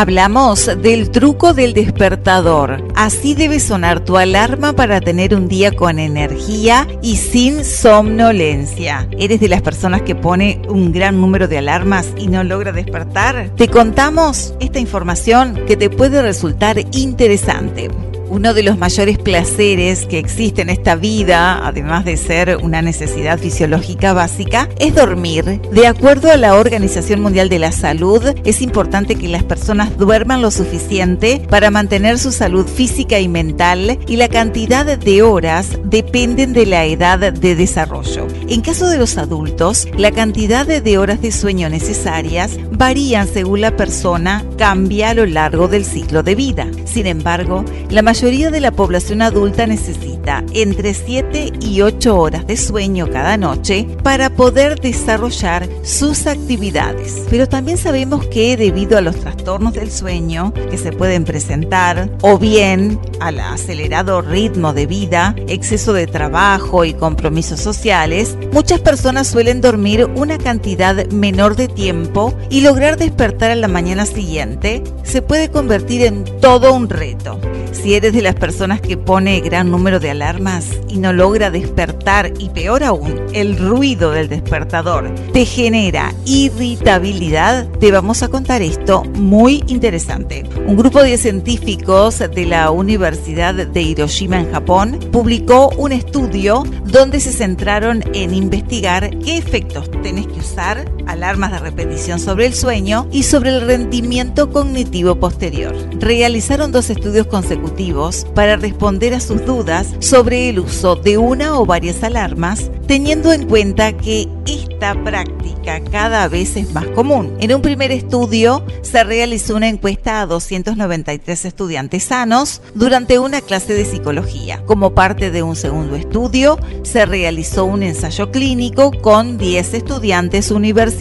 Hablamos 0.00 0.70
del 0.80 1.10
truco 1.10 1.54
del 1.54 1.72
despertador. 1.72 2.86
Así 2.94 3.34
debe 3.34 3.58
sonar 3.58 3.98
tu 3.98 4.16
alarma 4.16 4.72
para 4.72 5.00
tener 5.00 5.34
un 5.34 5.48
día 5.48 5.72
con 5.72 5.98
energía 5.98 6.86
y 7.02 7.16
sin 7.16 7.64
somnolencia. 7.64 9.08
¿Eres 9.18 9.40
de 9.40 9.48
las 9.48 9.60
personas 9.60 10.02
que 10.02 10.14
pone 10.14 10.62
un 10.68 10.92
gran 10.92 11.20
número 11.20 11.48
de 11.48 11.58
alarmas 11.58 12.12
y 12.16 12.28
no 12.28 12.44
logra 12.44 12.70
despertar? 12.70 13.50
Te 13.56 13.66
contamos 13.66 14.54
esta 14.60 14.78
información 14.78 15.66
que 15.66 15.76
te 15.76 15.90
puede 15.90 16.22
resultar 16.22 16.78
interesante. 16.92 17.90
Uno 18.30 18.52
de 18.52 18.62
los 18.62 18.76
mayores 18.76 19.16
placeres 19.16 20.04
que 20.04 20.18
existe 20.18 20.60
en 20.60 20.68
esta 20.68 20.96
vida, 20.96 21.66
además 21.66 22.04
de 22.04 22.18
ser 22.18 22.58
una 22.62 22.82
necesidad 22.82 23.38
fisiológica 23.38 24.12
básica, 24.12 24.68
es 24.78 24.94
dormir. 24.94 25.62
De 25.72 25.86
acuerdo 25.86 26.30
a 26.30 26.36
la 26.36 26.54
Organización 26.56 27.22
Mundial 27.22 27.48
de 27.48 27.58
la 27.58 27.72
Salud, 27.72 28.22
es 28.44 28.60
importante 28.60 29.14
que 29.14 29.28
las 29.28 29.44
personas 29.44 29.96
duerman 29.96 30.42
lo 30.42 30.50
suficiente 30.50 31.40
para 31.48 31.70
mantener 31.70 32.18
su 32.18 32.30
salud 32.30 32.66
física 32.66 33.18
y 33.18 33.28
mental 33.28 33.98
y 34.06 34.16
la 34.16 34.28
cantidad 34.28 34.84
de 34.84 35.22
horas 35.22 35.78
dependen 35.84 36.52
de 36.52 36.66
la 36.66 36.84
edad 36.84 37.32
de 37.32 37.56
desarrollo. 37.56 38.26
En 38.46 38.60
caso 38.60 38.90
de 38.90 38.98
los 38.98 39.16
adultos, 39.16 39.88
la 39.96 40.12
cantidad 40.12 40.66
de 40.66 40.98
horas 40.98 41.22
de 41.22 41.32
sueño 41.32 41.70
necesarias 41.70 42.58
varían 42.72 43.26
según 43.26 43.62
la 43.62 43.74
persona, 43.74 44.44
cambia 44.58 45.10
a 45.10 45.14
lo 45.14 45.24
largo 45.24 45.66
del 45.66 45.86
ciclo 45.86 46.22
de 46.22 46.34
vida. 46.34 46.66
Sin 46.84 47.06
embargo, 47.06 47.64
la 47.88 48.02
mayoría 48.02 48.17
de 48.20 48.58
la 48.60 48.72
población 48.72 49.22
adulta 49.22 49.68
necesita 49.68 50.42
entre 50.52 50.92
7 50.92 51.52
y 51.60 51.82
8 51.82 52.18
horas 52.18 52.46
de 52.48 52.56
sueño 52.56 53.08
cada 53.08 53.36
noche 53.36 53.86
para 54.02 54.28
poder 54.28 54.80
desarrollar 54.80 55.68
sus 55.84 56.26
actividades. 56.26 57.22
Pero 57.30 57.48
también 57.48 57.78
sabemos 57.78 58.26
que 58.26 58.56
debido 58.56 58.98
a 58.98 59.02
los 59.02 59.14
trastornos 59.20 59.74
del 59.74 59.92
sueño 59.92 60.52
que 60.52 60.78
se 60.78 60.90
pueden 60.90 61.24
presentar 61.24 62.10
o 62.22 62.38
bien 62.38 62.98
al 63.20 63.38
acelerado 63.38 64.20
ritmo 64.20 64.72
de 64.72 64.86
vida, 64.86 65.36
exceso 65.46 65.92
de 65.92 66.08
trabajo 66.08 66.84
y 66.84 66.94
compromisos 66.94 67.60
sociales, 67.60 68.36
muchas 68.52 68.80
personas 68.80 69.28
suelen 69.28 69.60
dormir 69.60 70.06
una 70.16 70.38
cantidad 70.38 71.06
menor 71.12 71.54
de 71.54 71.68
tiempo 71.68 72.34
y 72.50 72.62
lograr 72.62 72.96
despertar 72.96 73.52
a 73.52 73.56
la 73.56 73.68
mañana 73.68 74.06
siguiente 74.06 74.82
se 75.04 75.22
puede 75.22 75.50
convertir 75.50 76.02
en 76.02 76.24
todo 76.40 76.74
un 76.74 76.88
reto. 76.88 77.38
Si 77.72 77.94
eres 77.94 78.07
de 78.12 78.22
las 78.22 78.34
personas 78.34 78.80
que 78.80 78.96
pone 78.96 79.40
gran 79.40 79.70
número 79.70 80.00
de 80.00 80.10
alarmas 80.10 80.66
y 80.88 80.98
no 80.98 81.12
logra 81.12 81.50
despertar 81.50 82.32
y 82.38 82.48
peor 82.50 82.82
aún, 82.82 83.20
el 83.32 83.58
ruido 83.58 84.10
del 84.10 84.28
despertador 84.28 85.14
te 85.32 85.44
genera 85.44 86.14
irritabilidad, 86.24 87.68
te 87.80 87.92
vamos 87.92 88.22
a 88.22 88.28
contar 88.28 88.62
esto 88.62 89.04
muy 89.14 89.62
interesante. 89.66 90.44
Un 90.66 90.76
grupo 90.76 91.02
de 91.02 91.18
científicos 91.18 92.18
de 92.18 92.46
la 92.46 92.70
Universidad 92.70 93.54
de 93.54 93.82
Hiroshima 93.82 94.40
en 94.40 94.52
Japón 94.52 94.98
publicó 95.12 95.68
un 95.76 95.92
estudio 95.92 96.64
donde 96.84 97.20
se 97.20 97.32
centraron 97.32 98.02
en 98.14 98.34
investigar 98.34 99.10
qué 99.18 99.36
efectos 99.36 99.90
tenés 100.02 100.26
que 100.26 100.40
usar, 100.40 100.90
alarmas 101.08 101.50
de 101.50 101.58
repetición 101.58 102.20
sobre 102.20 102.46
el 102.46 102.54
sueño 102.54 103.08
y 103.10 103.24
sobre 103.24 103.50
el 103.50 103.62
rendimiento 103.62 104.50
cognitivo 104.50 105.16
posterior. 105.16 105.74
Realizaron 105.98 106.70
dos 106.70 106.90
estudios 106.90 107.26
consecutivos 107.26 108.26
para 108.34 108.56
responder 108.56 109.14
a 109.14 109.20
sus 109.20 109.44
dudas 109.44 109.88
sobre 110.00 110.50
el 110.50 110.60
uso 110.60 110.96
de 110.96 111.18
una 111.18 111.58
o 111.58 111.66
varias 111.66 112.02
alarmas, 112.02 112.70
teniendo 112.86 113.32
en 113.32 113.46
cuenta 113.46 113.96
que 113.96 114.28
esta 114.46 114.94
práctica 115.02 115.80
cada 115.90 116.28
vez 116.28 116.56
es 116.56 116.72
más 116.72 116.86
común. 116.88 117.36
En 117.40 117.54
un 117.54 117.62
primer 117.62 117.90
estudio 117.90 118.64
se 118.82 119.04
realizó 119.04 119.56
una 119.56 119.68
encuesta 119.68 120.20
a 120.20 120.26
293 120.26 121.44
estudiantes 121.44 122.04
sanos 122.04 122.62
durante 122.74 123.18
una 123.18 123.40
clase 123.40 123.74
de 123.74 123.84
psicología. 123.84 124.62
Como 124.66 124.94
parte 124.94 125.30
de 125.30 125.42
un 125.42 125.56
segundo 125.56 125.96
estudio, 125.96 126.58
se 126.82 127.04
realizó 127.06 127.64
un 127.64 127.82
ensayo 127.82 128.30
clínico 128.30 128.92
con 129.02 129.36
10 129.36 129.74
estudiantes 129.74 130.50
universitarios 130.50 130.97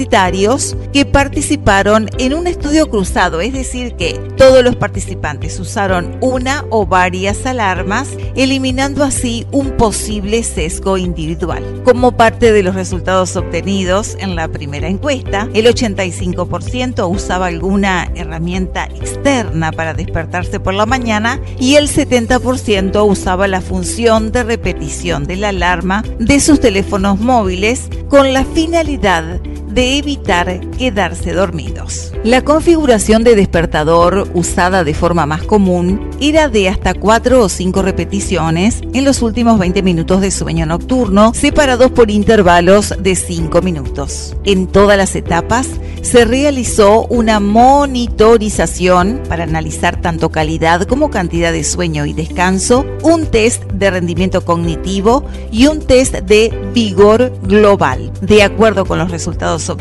que 0.94 1.06
participaron 1.11 2.10
en 2.19 2.36
un 2.36 2.45
estudio 2.45 2.88
cruzado, 2.90 3.41
es 3.41 3.52
decir, 3.52 3.95
que 3.95 4.14
todos 4.38 4.64
los 4.64 4.76
participantes 4.76 5.60
usaron 5.60 6.18
una 6.22 6.65
o 6.69 6.86
varias 6.86 7.45
alarmas, 7.48 8.10
eliminando 8.36 9.03
así 9.03 9.48
un 9.52 9.72
posible 9.72 10.44
sesgo 10.44 10.98
individual. 10.98 11.82
Como 11.84 12.15
parte 12.15 12.52
de 12.52 12.61
los 12.61 12.76
resultados 12.76 13.36
obtenidos 13.36 14.15
en 14.19 14.36
la 14.36 14.48
primera 14.48 14.88
encuesta, 14.88 15.49
el 15.56 15.65
85% 15.65 17.10
usaba 17.10 17.48
alguna 17.48 18.11
herramienta 18.14 18.86
externa 18.86 19.72
para 19.72 19.95
despertarse 19.95 20.60
por 20.60 20.76
la 20.76 20.86
mañana 20.86 21.41
y 21.60 21.76
el 21.76 21.90
70% 21.90 23.03
usaba 23.10 23.48
la 23.48 23.61
función 23.61 24.32
de 24.32 24.44
repetición 24.44 25.26
de 25.26 25.38
la 25.38 25.49
alarma 25.49 26.03
de 26.19 26.40
sus 26.40 26.60
teléfonos 26.60 27.19
móviles 27.19 27.90
con 28.10 28.34
la 28.34 28.45
finalidad 28.45 29.41
de 29.78 29.86
evitar 29.88 30.59
quedarse 30.77 31.34
dormidos. 31.34 32.11
La 32.23 32.43
configuración 32.43 33.23
de 33.23 33.35
despertador 33.35 34.30
usada 34.34 34.84
de 34.84 34.93
forma 34.93 35.26
más 35.26 35.43
común 35.43 36.09
era 36.19 36.49
de 36.49 36.68
hasta 36.69 36.93
4 36.93 37.41
o 37.41 37.49
5 37.49 37.81
repeticiones 37.81 38.81
en 38.93 39.05
los 39.05 39.22
últimos 39.22 39.59
20 39.59 39.81
minutos 39.84 40.22
de 40.22 40.31
sueño 40.31 40.65
nocturno, 40.65 41.34
separados 41.34 41.91
por 41.91 42.11
intervalos 42.11 42.93
de 42.99 43.15
5 43.15 43.61
minutos. 43.61 44.35
En 44.43 44.68
todas 44.68 44.97
las 44.97 45.15
etapas 45.15 45.68
se 46.01 46.26
realizó 46.26 47.05
una 47.07 47.39
monitorización 47.39 49.22
para 49.27 49.43
analizar 49.43 49.99
tanto 50.01 50.30
calidad 50.30 50.84
como 50.84 51.09
cantidad 51.09 51.51
de 51.51 51.64
sueño 51.64 52.05
y 52.05 52.14
descanso, 52.14 52.85
un 53.03 53.26
test 53.26 53.64
de 53.65 53.91
rendimiento 53.91 54.45
cognitivo 54.45 55.26
y 55.51 55.68
un 55.68 55.80
test 55.80 56.15
de 56.15 56.53
vigor 56.73 57.34
global. 57.43 58.11
De 58.22 58.43
acuerdo 58.43 58.85
con 58.85 58.99
los 58.99 59.11
resultados 59.11 59.69
obtenidos, 59.69 59.77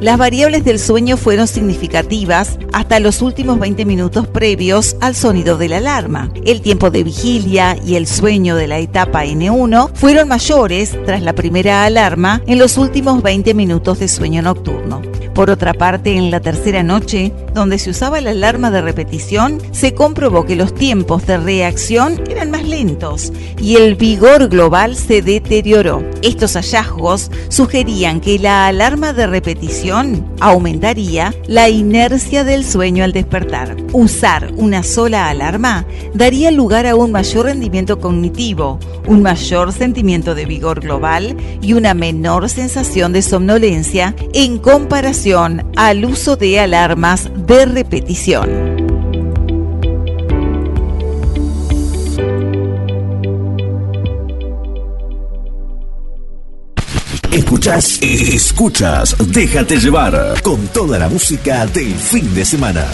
las 0.00 0.18
variables 0.18 0.64
del 0.64 0.78
sueño 0.78 1.16
fueron 1.16 1.46
significativas 1.46 2.58
hasta 2.72 2.98
los 2.98 3.20
últimos 3.20 3.58
20 3.58 3.84
minutos 3.84 4.26
previos 4.26 4.96
al 5.00 5.14
sonido 5.14 5.58
de 5.58 5.68
la 5.68 5.78
alarma. 5.78 6.32
El 6.44 6.62
tiempo 6.62 6.90
de 6.90 7.04
vigilia 7.04 7.76
y 7.84 7.96
el 7.96 8.06
sueño 8.06 8.56
de 8.56 8.66
la 8.66 8.78
etapa 8.78 9.24
N1 9.24 9.90
fueron 9.94 10.28
mayores 10.28 10.96
tras 11.04 11.22
la 11.22 11.34
primera 11.34 11.84
alarma 11.84 12.42
en 12.46 12.58
los 12.58 12.78
últimos 12.78 13.22
20 13.22 13.54
minutos 13.54 13.98
de 13.98 14.08
sueño 14.08 14.40
nocturno. 14.42 15.02
Por 15.38 15.50
otra 15.50 15.72
parte, 15.72 16.16
en 16.16 16.32
la 16.32 16.40
tercera 16.40 16.82
noche, 16.82 17.32
donde 17.54 17.78
se 17.78 17.90
usaba 17.90 18.20
la 18.20 18.30
alarma 18.30 18.72
de 18.72 18.80
repetición, 18.80 19.62
se 19.70 19.94
comprobó 19.94 20.44
que 20.44 20.56
los 20.56 20.74
tiempos 20.74 21.28
de 21.28 21.38
reacción 21.38 22.20
eran 22.28 22.50
más 22.50 22.66
lentos 22.66 23.32
y 23.56 23.76
el 23.76 23.94
vigor 23.94 24.48
global 24.48 24.96
se 24.96 25.22
deterioró. 25.22 26.02
Estos 26.22 26.54
hallazgos 26.54 27.30
sugerían 27.50 28.20
que 28.20 28.40
la 28.40 28.66
alarma 28.66 29.12
de 29.12 29.28
repetición 29.28 30.26
aumentaría 30.40 31.32
la 31.46 31.68
inercia 31.68 32.42
del 32.42 32.64
sueño 32.64 33.04
al 33.04 33.12
despertar. 33.12 33.76
Usar 33.92 34.50
una 34.56 34.82
sola 34.82 35.28
alarma 35.28 35.86
daría 36.14 36.50
lugar 36.50 36.84
a 36.88 36.96
un 36.96 37.12
mayor 37.12 37.46
rendimiento 37.46 38.00
cognitivo, 38.00 38.80
un 39.06 39.22
mayor 39.22 39.72
sentimiento 39.72 40.34
de 40.34 40.46
vigor 40.46 40.80
global 40.80 41.36
y 41.62 41.74
una 41.74 41.94
menor 41.94 42.48
sensación 42.48 43.12
de 43.12 43.22
somnolencia 43.22 44.16
en 44.32 44.58
comparación 44.58 45.27
al 45.34 46.04
uso 46.06 46.36
de 46.36 46.58
alarmas 46.58 47.28
de 47.46 47.66
repetición. 47.66 48.78
escuchas, 57.30 57.98
escuchas, 58.02 59.16
déjate 59.28 59.78
llevar 59.78 60.40
con 60.42 60.66
toda 60.68 60.98
la 60.98 61.08
música 61.08 61.66
del 61.66 61.94
fin 61.94 62.34
de 62.34 62.44
semana. 62.44 62.86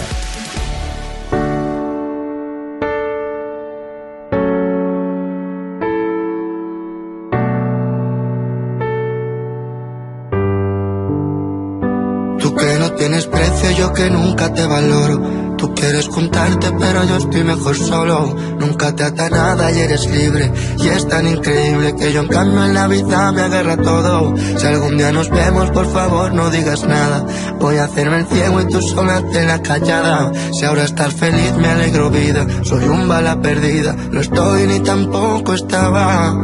Mejor 17.65 17.87
solo. 17.87 18.35
Nunca 18.59 18.95
te 18.95 19.03
ata 19.03 19.29
nada 19.29 19.71
y 19.71 19.79
eres 19.79 20.07
libre. 20.07 20.51
Y 20.77 20.87
es 20.87 21.07
tan 21.07 21.27
increíble 21.27 21.95
que 21.95 22.13
yo 22.13 22.21
en 22.21 22.27
cambio 22.27 22.63
en 22.63 22.73
la 22.75 22.87
vida 22.87 23.31
me 23.31 23.41
agarra 23.41 23.77
todo. 23.77 24.35
Si 24.57 24.67
algún 24.67 24.97
día 24.97 25.11
nos 25.11 25.29
vemos, 25.31 25.71
por 25.71 25.91
favor 25.91 26.31
no 26.33 26.51
digas 26.51 26.83
nada. 26.83 27.25
Voy 27.59 27.77
a 27.77 27.85
hacerme 27.85 28.19
el 28.19 28.27
ciego 28.27 28.61
y 28.61 28.67
tú 28.67 28.81
sola 28.81 29.23
te 29.31 29.43
la 29.45 29.61
callada. 29.63 30.31
Si 30.53 30.63
ahora 30.63 30.83
estás 30.83 31.13
feliz, 31.13 31.53
me 31.57 31.67
alegro 31.67 32.11
vida. 32.11 32.45
Soy 32.63 32.83
un 32.83 33.07
bala 33.07 33.41
perdida. 33.41 33.95
No 34.11 34.21
estoy 34.21 34.67
ni 34.67 34.79
tampoco 34.81 35.53
estaba. 35.53 36.35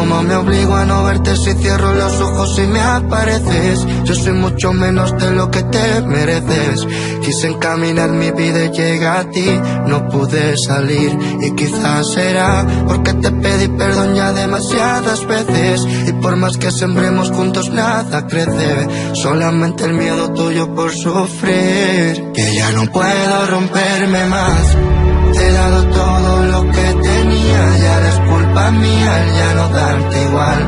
Como 0.00 0.22
me 0.22 0.34
obligo 0.34 0.74
a 0.76 0.86
no 0.86 1.04
verte 1.04 1.36
si 1.36 1.52
cierro 1.52 1.92
los 1.92 2.18
ojos 2.22 2.58
y 2.58 2.66
me 2.68 2.80
apareces. 2.80 3.86
Yo 4.04 4.14
soy 4.14 4.32
mucho 4.32 4.72
menos 4.72 5.14
de 5.18 5.30
lo 5.32 5.50
que 5.50 5.62
te 5.64 6.00
mereces. 6.00 6.86
Quise 7.20 7.48
encaminar 7.48 8.08
mi 8.08 8.30
vida 8.30 8.64
y 8.64 8.70
llega 8.70 9.18
a 9.18 9.30
ti. 9.30 9.60
No 9.86 10.08
pude 10.08 10.54
salir 10.56 11.18
y 11.42 11.50
quizás 11.54 12.14
será 12.14 12.66
porque 12.86 13.12
te 13.12 13.30
pedí 13.30 13.68
perdón 13.68 14.14
ya 14.14 14.32
demasiadas 14.32 15.26
veces. 15.26 15.82
Y 16.06 16.12
por 16.14 16.34
más 16.36 16.56
que 16.56 16.70
sembremos 16.70 17.30
juntos, 17.30 17.68
nada 17.68 18.26
crece. 18.26 18.88
Solamente 19.12 19.84
el 19.84 19.92
miedo 19.92 20.32
tuyo 20.32 20.74
por 20.74 20.92
sufrir. 20.92 22.32
Que 22.32 22.54
ya 22.56 22.72
no 22.72 22.90
puedo 22.90 23.46
romperme 23.48 24.24
más. 24.28 24.76
Te 25.34 25.46
he 25.46 25.52
dado 25.52 25.84
todo 25.88 26.42
lo 26.46 26.72
que 26.72 26.94
tenía, 27.02 27.78
ya 27.78 27.98
eres 27.98 28.14
culpa 28.20 28.39
mía 28.70 29.12
el 29.22 29.28
ya 29.38 29.54
no 29.54 29.68
darte 29.68 30.22
igual. 30.28 30.60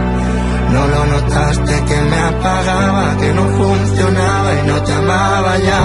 No 0.74 0.82
lo 0.86 1.01
notaste 1.06 1.74
que 1.89 1.98
me 2.10 2.19
apagaba, 2.32 3.16
que 3.20 3.32
no 3.35 3.44
funcionaba 3.59 4.51
y 4.59 4.66
no 4.69 4.82
te 4.82 4.93
amaba 4.93 5.59
ya. 5.59 5.85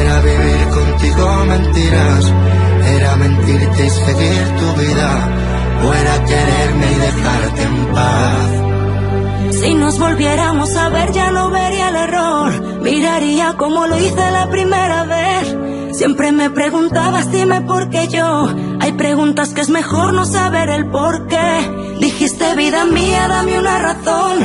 Era 0.00 0.20
vivir 0.20 0.62
contigo 0.78 1.24
mentiras, 1.46 2.32
era 2.96 3.16
mentirte 3.16 3.86
y 3.86 3.90
seguir 3.90 4.44
tu 4.60 4.68
vida, 4.80 5.10
o 5.84 5.86
era 5.92 6.14
quererme 6.24 6.86
y 6.92 6.98
dejarte 7.06 7.62
en 7.62 7.76
paz. 7.94 8.64
Si 9.60 9.74
nos 9.74 9.98
volviéramos 9.98 10.74
a 10.76 10.88
ver 10.88 11.12
ya 11.12 11.30
no 11.30 11.50
vería 11.50 11.88
el 11.88 11.96
error, 11.96 12.80
miraría 12.80 13.54
como 13.56 13.86
lo 13.86 13.98
hice 13.98 14.30
la 14.30 14.48
primera 14.48 15.04
vez. 15.04 15.13
Siempre 15.96 16.32
me 16.32 16.50
preguntabas 16.50 17.30
dime 17.30 17.60
por 17.60 17.88
qué 17.88 18.08
yo. 18.08 18.52
Hay 18.80 18.92
preguntas 18.94 19.54
que 19.54 19.60
es 19.60 19.70
mejor 19.70 20.12
no 20.12 20.24
saber 20.24 20.68
el 20.68 20.86
por 20.86 21.28
qué. 21.28 21.96
Dijiste 22.00 22.56
vida 22.56 22.84
mía, 22.84 23.28
dame 23.28 23.60
una 23.60 23.78
razón. 23.78 24.38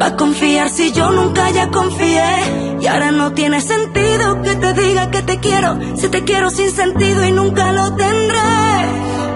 Pa' 0.00 0.16
confiar 0.16 0.68
si 0.68 0.90
yo 0.90 1.12
nunca 1.12 1.50
ya 1.50 1.68
confié. 1.68 2.78
Y 2.80 2.86
ahora 2.88 3.12
no 3.12 3.32
tiene 3.32 3.60
sentido 3.60 4.42
que 4.42 4.56
te 4.56 4.72
diga 4.72 5.08
que 5.12 5.22
te 5.22 5.38
quiero. 5.38 5.78
Si 5.94 6.08
te 6.08 6.24
quiero 6.24 6.50
sin 6.50 6.72
sentido 6.72 7.24
y 7.24 7.30
nunca 7.30 7.70
lo 7.70 7.94
tendré. 7.94 8.38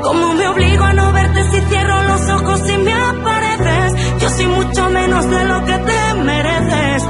¿Cómo 0.02 0.34
me 0.34 0.48
obligo 0.48 0.82
a 0.82 0.93
no 0.94 1.12
verte 1.12 1.44
si 1.44 1.60
cierro 1.60 2.02
los 2.02 2.28
ojos 2.28 2.60
y 2.68 2.76
me 2.78 2.93
apareces? 2.93 4.20
Yo 4.20 4.30
soy 4.30 4.47
mucho 4.48 4.90
menos 4.90 5.30
de 5.30 5.44
lo 5.44 5.64
que 5.64 5.78
te 5.78 6.14
mereces. 6.24 7.05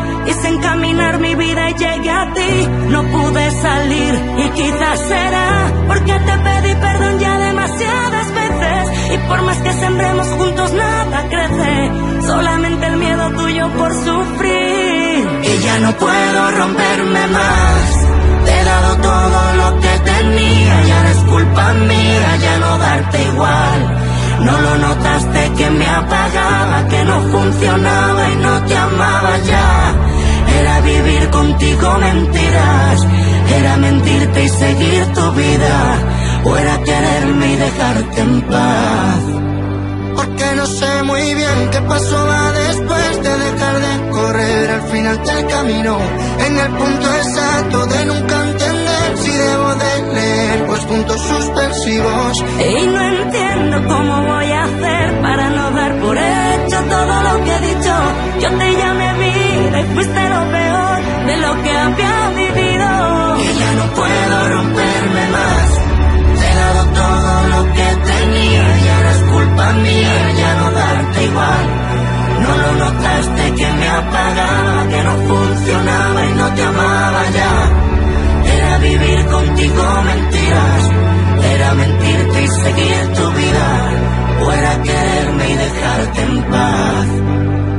Encaminar 0.72 1.18
mi 1.18 1.34
vida 1.34 1.70
y 1.70 1.74
llegué 1.74 2.10
a 2.10 2.32
ti. 2.32 2.68
No 2.88 3.02
pude 3.04 3.50
salir 3.50 4.14
y 4.38 4.48
quizás 4.50 5.00
será 5.00 5.72
porque 5.86 6.12
te 6.12 6.38
pedí 6.38 6.74
perdón 6.74 7.18
ya 7.18 7.38
demasiadas 7.38 8.34
veces. 8.34 9.12
Y 9.14 9.28
por 9.28 9.42
más 9.42 9.58
que 9.58 9.72
sembremos 9.72 10.26
juntos 10.28 10.72
nada 10.72 11.28
crece. 11.28 11.90
Solamente 12.26 12.86
el 12.86 12.96
miedo 12.96 13.30
tuyo 13.32 13.68
por 13.78 13.92
sufrir. 13.94 15.28
Y 15.42 15.58
ya 15.62 15.78
no 15.80 15.92
puedo 15.92 16.50
romperme 16.52 17.26
más. 17.28 18.06
Te 18.44 18.60
he 18.60 18.64
dado 18.64 18.96
todo 18.96 19.54
lo 19.56 19.80
que 19.80 19.98
tenía, 20.10 20.82
ya 20.84 21.02
no 21.02 21.08
es 21.08 21.18
culpa 21.18 21.72
mía, 21.74 22.36
ya 22.40 22.58
no 22.58 22.78
darte 22.78 23.22
igual. 23.22 23.98
No 24.40 24.60
lo 24.60 24.78
notaste 24.78 25.52
que 25.56 25.70
me 25.70 25.86
apagaba, 25.86 26.88
que 26.88 27.04
no 27.04 27.20
funcionaba 27.20 28.30
y 28.30 28.36
no 28.36 28.62
te 28.64 28.76
amaba 28.76 29.38
ya. 29.38 30.11
Era 30.62 30.80
vivir 30.80 31.28
contigo 31.30 31.98
mentiras, 31.98 33.06
era 33.58 33.76
mentirte 33.78 34.44
y 34.44 34.48
seguir 34.48 35.06
tu 35.12 35.32
vida, 35.32 35.98
o 36.44 36.56
era 36.56 36.78
quererme 36.84 37.52
y 37.52 37.56
dejarte 37.56 38.20
en 38.20 38.42
paz. 38.42 39.22
Porque 40.14 40.46
no 40.54 40.66
sé 40.66 41.02
muy 41.02 41.34
bien 41.34 41.58
qué 41.72 41.80
pasó 41.80 42.26
después 42.52 43.22
de 43.24 43.38
dejar 43.38 43.76
de 43.86 44.10
correr 44.10 44.70
al 44.70 44.82
final 44.82 45.24
del 45.24 45.46
camino, 45.48 45.98
en 46.46 46.58
el 46.60 46.70
punto 46.80 47.06
exacto 47.16 47.86
de 47.86 48.06
nunca 48.06 48.42
entender 48.50 49.16
si 49.16 49.30
debo 49.32 49.74
de 49.74 50.14
leer, 50.14 50.66
pues 50.66 50.80
puntos 50.84 51.20
suspensivos. 51.22 52.44
Y 52.70 52.86
no 52.86 53.00
entiendo 53.02 53.76
cómo 53.88 54.22
voy 54.32 54.52
a 54.52 54.62
hacer 54.62 55.22
para 55.22 55.50
no 55.50 55.70
dar 55.72 55.92
por 56.00 56.16
hecho 56.16 56.78
todo 56.88 57.22
lo 57.22 57.44
que 57.44 57.52
he 57.52 57.74
dicho. 57.74 57.94
Yo 58.42 58.48
te 58.58 58.71
y 59.82 59.94
fuiste 59.94 60.28
lo 60.28 60.50
peor 60.50 61.26
de 61.26 61.36
lo 61.38 61.62
que 61.62 61.70
había 61.70 62.30
vivido. 62.36 63.36
Y 63.38 63.58
ya 63.58 63.72
no 63.78 63.86
puedo 63.94 64.48
romperme 64.48 65.24
más. 65.36 65.68
Te 66.38 66.50
he 66.50 66.54
dado 66.54 66.84
todo 67.00 67.48
lo 67.48 67.72
que 67.72 67.88
tenía, 68.12 68.64
ya 68.86 69.02
no 69.02 69.10
es 69.10 69.22
culpa 69.32 69.72
mía, 69.72 70.32
ya 70.36 70.54
no 70.56 70.70
darte 70.72 71.24
igual. 71.24 71.66
No 72.42 72.56
lo 72.56 72.72
notaste 72.84 73.54
que 73.54 73.72
me 73.72 73.88
apagaba, 73.88 74.88
que 74.88 75.02
no 75.02 75.14
funcionaba 75.28 76.26
y 76.26 76.32
no 76.32 76.54
te 76.54 76.62
amaba 76.62 77.22
ya. 77.30 77.52
Era 78.56 78.78
vivir 78.78 79.26
contigo 79.26 79.84
mentiras, 80.04 80.90
era 81.54 81.74
mentirte 81.74 82.42
y 82.42 82.48
seguir 82.48 83.12
tu 83.14 83.30
vida, 83.32 83.68
o 84.44 84.52
era 84.52 84.82
quererme 84.82 85.50
y 85.50 85.56
dejarte 85.56 86.22
en 86.22 86.42
paz. 86.50 87.71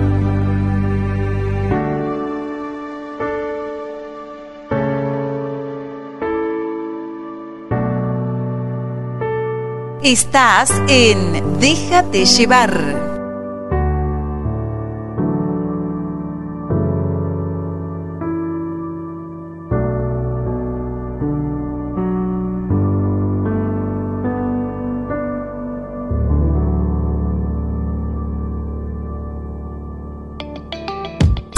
Estás 10.03 10.69
en 10.89 11.59
Déjate 11.61 12.25
llevar. 12.25 13.12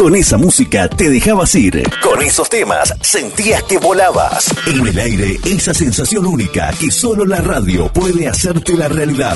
Con 0.05 0.15
esa 0.15 0.37
música 0.37 0.87
te 0.87 1.09
dejabas 1.09 1.55
ir. 1.55 1.81
Con 1.99 2.21
esos 2.21 2.47
temas 2.47 2.93
sentías 3.01 3.63
que 3.63 3.79
volabas. 3.79 4.53
En 4.67 4.85
el 4.85 4.99
aire, 4.99 5.39
esa 5.43 5.73
sensación 5.73 6.27
única 6.27 6.71
que 6.79 6.91
solo 6.91 7.25
la 7.25 7.41
radio 7.41 7.91
puede 7.91 8.27
hacerte 8.27 8.77
la 8.77 8.87
realidad. 8.87 9.35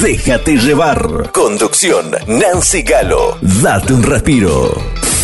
Déjate 0.00 0.58
llevar. 0.58 1.32
Conducción, 1.32 2.12
Nancy 2.28 2.82
Galo. 2.82 3.36
Date 3.42 3.94
un 3.94 4.04
respiro. 4.04 5.15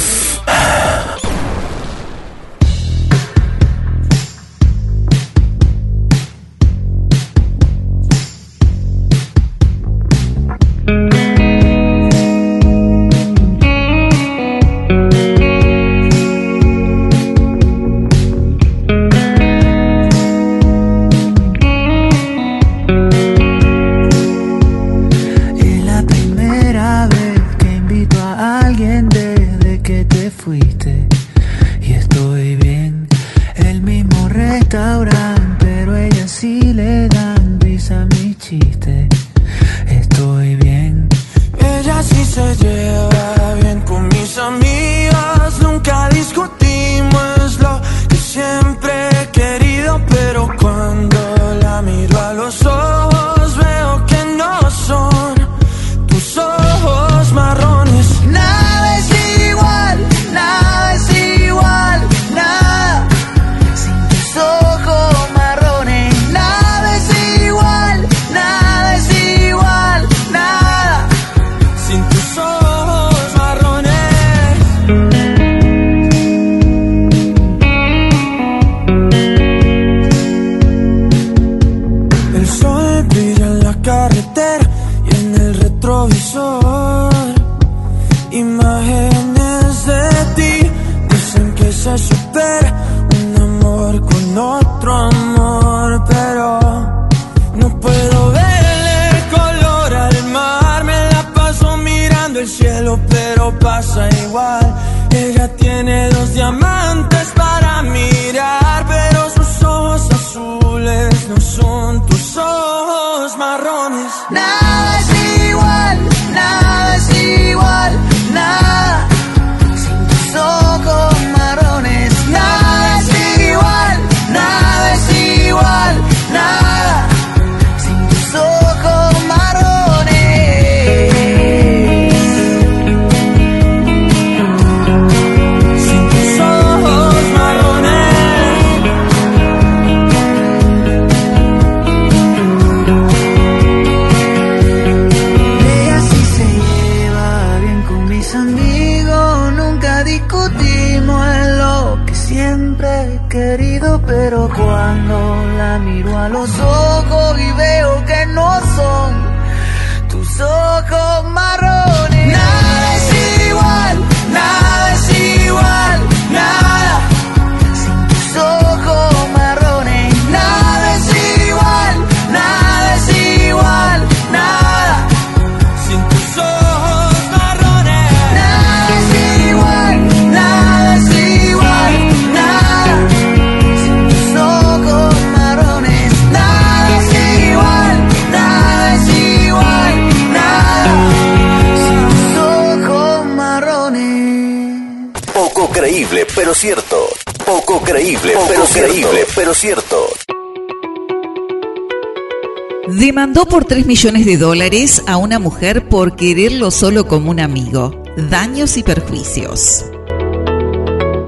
Millones 203.93 204.25
de 204.25 204.39
dólares 204.39 205.03
a 205.07 205.19
una 205.19 205.39
mujer 205.39 205.87
por 205.87 206.17
quererlo 206.17 206.71
solo 206.71 207.07
como 207.07 207.31
un 207.31 207.41
amigo. 207.41 208.03
Daños 208.31 208.79
y 208.79 208.83
perjuicios. 208.83 209.85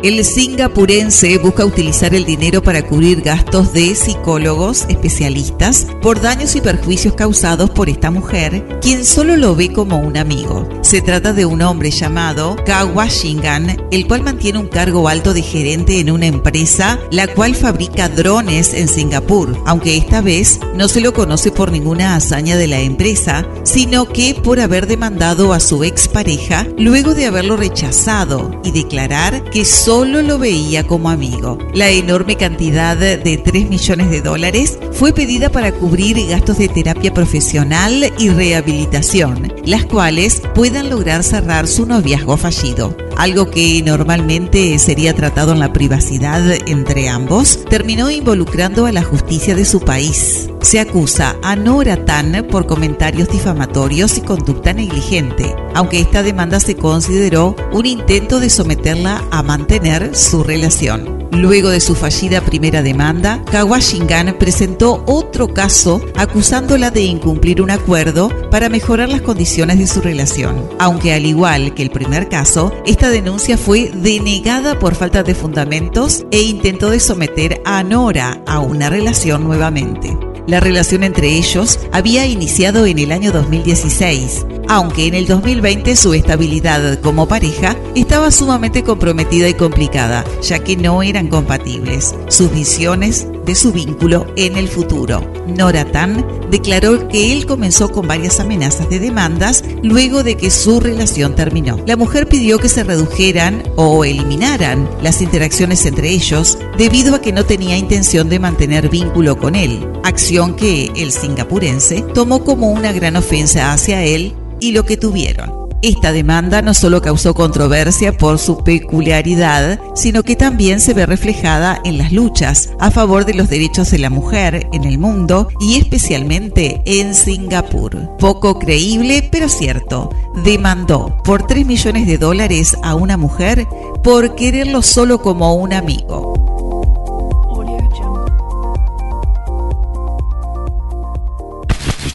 El 0.03 0.25
singapurense 0.25 1.37
busca 1.37 1.67
utilizar 1.67 2.15
el 2.15 2.25
dinero 2.25 2.63
para 2.63 2.81
cubrir 2.81 3.21
gastos 3.21 3.75
de 3.75 3.95
psicólogos 3.95 4.87
especialistas 4.89 5.87
por 6.01 6.23
daños 6.23 6.57
y 6.57 6.63
perjuicios 6.63 7.13
causados 7.13 7.69
por 7.69 7.91
esta 7.91 8.11
mujer, 8.11 8.79
quien 8.81 9.05
solo 9.05 9.37
lo 9.37 9.55
ve 9.55 9.71
como 9.71 9.99
un 9.99 10.17
amigo. 10.17 10.67
Se 10.95 11.03
trata 11.03 11.33
de 11.33 11.45
un 11.45 11.61
hombre 11.61 11.91
llamado 11.91 12.55
Kawa 12.65 13.09
Shingan, 13.09 13.89
el 13.91 14.07
cual 14.07 14.23
mantiene 14.23 14.61
un 14.61 14.69
cargo 14.69 15.09
alto 15.09 15.35
de 15.35 15.43
gerente 15.43 15.99
en 15.99 16.09
una 16.09 16.27
empresa 16.27 17.01
la 17.11 17.27
cual 17.27 17.57
fabrica 17.57 18.09
drones 18.09 18.73
en 18.75 18.87
Singapur, 18.87 19.61
aunque 19.67 19.97
esta 19.97 20.21
vez 20.21 20.61
no 20.77 20.87
se 20.87 21.01
lo 21.01 21.13
conoce 21.13 21.51
por 21.51 21.73
ninguna 21.73 22.15
hazaña 22.15 22.57
de 22.57 22.69
la 22.69 22.79
empresa, 22.79 23.45
sino 23.65 24.09
que 24.09 24.35
por 24.35 24.61
haber 24.61 24.87
demandado 24.87 25.53
a 25.53 25.59
su 25.59 25.83
expareja 25.83 26.65
luego 26.79 27.13
de 27.15 27.27
haberlo 27.27 27.57
rechazado 27.57 28.61
y 28.63 28.71
declarar 28.71 29.43
que 29.51 29.65
solo 29.65 30.23
lo 30.23 30.39
veía 30.39 30.87
como 30.87 31.11
amigo. 31.11 31.59
La 31.75 31.91
enorme 31.91 32.37
cantidad 32.37 32.97
de 32.97 33.43
3 33.45 33.69
millones 33.69 34.11
de 34.11 34.21
dólares 34.21 34.79
fue 34.93 35.13
pedida 35.13 35.51
para 35.51 35.73
cubrir 35.73 36.25
gastos 36.29 36.59
de 36.59 36.69
terapia 36.69 37.13
profesional 37.13 38.13
y 38.17 38.29
rehabilitación, 38.29 39.53
las 39.65 39.85
cuales 39.87 40.41
lograr 40.85 41.23
cerrar 41.23 41.67
su 41.67 41.87
noviazgo 41.87 42.37
fallido. 42.37 42.97
Algo 43.17 43.51
que 43.51 43.83
normalmente 43.83 44.79
sería 44.79 45.15
tratado 45.15 45.53
en 45.53 45.61
la 45.61 45.73
privacidad 45.73 46.43
entre 46.67 47.09
ambos, 47.09 47.65
terminó 47.69 48.11
involucrando 48.11 48.87
a 48.87 48.93
la 48.93 49.03
justicia 49.03 49.55
de 49.55 49.65
su 49.65 49.81
país. 49.81 50.49
Se 50.63 50.81
acusa 50.81 51.37
a 51.43 51.57
Nora 51.57 52.05
Tan 52.05 52.47
por 52.51 52.67
comentarios 52.67 53.29
difamatorios 53.29 54.17
y 54.19 54.23
conducta 54.23 54.73
negligente, 54.73 55.55
aunque 55.75 56.01
esta 56.01 56.23
demanda 56.23 56.61
se 56.61 56.77
consideró 56.77 57.55
un 57.73 57.87
intento 57.87 58.41
de 58.41 58.51
someterla 58.51 59.23
a 59.31 59.43
mantener 59.43 60.15
su 60.17 60.43
relación. 60.43 61.24
Luego 61.35 61.71
de 61.71 61.81
su 61.81 61.95
fallida 61.95 62.41
primera 62.41 62.83
demanda, 62.83 63.43
Kawashingan 63.51 64.37
presentó 64.39 65.03
otro 65.07 65.53
caso 65.53 66.01
acusándola 66.15 66.91
de 66.91 67.03
incumplir 67.03 67.61
un 67.61 67.71
acuerdo 67.71 68.31
para 68.51 68.69
mejorar 68.69 69.09
las 69.09 69.23
condiciones 69.23 69.79
de 69.79 69.87
su 69.87 70.01
relación. 70.01 70.69
Aunque 70.79 71.13
al 71.13 71.27
igual 71.27 71.75
que 71.75 71.83
el 71.83 71.91
primer 71.91 72.29
caso, 72.29 72.73
esta 72.87 73.11
denuncia 73.11 73.59
fue 73.59 73.91
denegada 73.95 74.79
por 74.79 74.95
falta 74.95 75.23
de 75.23 75.35
fundamentos 75.35 76.25
e 76.31 76.43
intentó 76.43 76.91
de 76.91 77.01
someter 77.01 77.61
a 77.65 77.83
Nora 77.83 78.41
a 78.47 78.61
una 78.61 78.89
relación 78.89 79.45
nuevamente. 79.45 80.17
La 80.47 80.61
relación 80.61 81.05
entre 81.05 81.29
ellos 81.29 81.81
había 81.93 82.27
iniciado 82.27 82.85
en 82.87 82.99
el 82.99 83.13
año 83.13 83.33
2016, 83.33 84.47
aunque 84.69 85.07
en 85.07 85.15
el 85.15 85.27
2020 85.27 85.97
su 85.97 86.13
estabilidad 86.13 87.01
como 87.01 87.27
pareja 87.27 87.77
estaba 87.95 88.31
sumamente 88.31 88.83
comprometida 88.83 89.49
y 89.49 89.55
complicada, 89.55 90.25
ya 90.43 90.59
que 90.59 90.77
no 90.77 91.03
eran 91.03 91.29
compatibles. 91.29 92.15
Sus 92.29 92.53
visiones 92.53 93.27
de 93.45 93.55
su 93.55 93.73
vínculo 93.73 94.27
en 94.37 94.57
el 94.57 94.69
futuro. 94.69 95.21
Nora 95.47 95.85
Tan 95.85 96.25
declaró 96.51 97.09
que 97.09 97.33
él 97.33 97.47
comenzó 97.47 97.91
con 97.91 98.07
varias 98.07 98.41
amenazas 98.41 98.89
de 98.89 98.99
demandas 98.99 99.65
luego 99.83 100.23
de 100.23 100.37
que 100.37 100.51
su 100.51 100.81
relación 100.81 101.35
terminó. 101.35 101.79
La 101.87 101.97
mujer 101.97 102.29
pidió 102.29 102.59
que 102.59 102.69
se 102.69 102.85
redujeran 102.85 103.63
o 103.77 104.05
eliminaran 104.05 104.89
las 105.03 105.23
interacciones 105.23 105.85
entre 105.87 106.11
ellos 106.11 106.59
debido 106.79 107.15
a 107.15 107.21
que 107.21 107.33
no 107.33 107.45
tenía 107.45 107.77
intención 107.77 108.29
de 108.29 108.39
mantener 108.39 108.89
vínculo 108.89 109.39
con 109.39 109.55
él, 109.55 109.87
acción 110.03 110.57
que 110.57 110.93
el 110.97 111.13
singapurense 111.13 112.03
tomó 112.15 112.45
como 112.45 112.71
una 112.71 112.93
gran 112.93 113.17
ofensa 113.17 113.73
hacia 113.73 114.03
él 114.03 114.35
y 114.61 114.73
lo 114.73 114.85
que 114.85 114.97
tuvieron. 114.97 115.64
Esta 115.85 116.13
demanda 116.13 116.63
no 116.63 116.73
solo 116.73 117.03
causó 117.03 117.35
controversia 117.35 118.17
por 118.17 118.39
su 118.39 118.65
peculiaridad, 118.65 119.79
sino 119.95 120.23
que 120.23 120.35
también 120.35 120.81
se 120.81 120.95
ve 120.95 121.05
reflejada 121.05 121.79
en 121.85 121.99
las 121.99 122.11
luchas 122.11 122.71
a 122.81 122.91
favor 122.91 123.27
de 123.27 123.35
los 123.35 123.51
derechos 123.51 123.91
de 123.91 123.99
la 123.99 124.09
mujer 124.09 124.67
en 124.73 124.85
el 124.85 124.97
mundo 124.99 125.49
y 125.61 125.77
especialmente 125.77 126.81
en 126.87 127.15
Singapur. 127.15 128.17
Poco 128.19 128.59
creíble, 128.59 129.29
pero 129.31 129.51
cierto, 129.51 130.09
demandó 130.43 131.19
por 131.23 131.47
3 131.47 131.67
millones 131.67 132.07
de 132.07 132.17
dólares 132.17 132.75
a 132.83 132.95
una 132.95 133.19
mujer 133.19 133.67
por 134.03 134.37
quererlo 134.37 134.81
solo 134.81 135.21
como 135.21 135.55
un 135.55 135.75
amigo. 135.75 136.64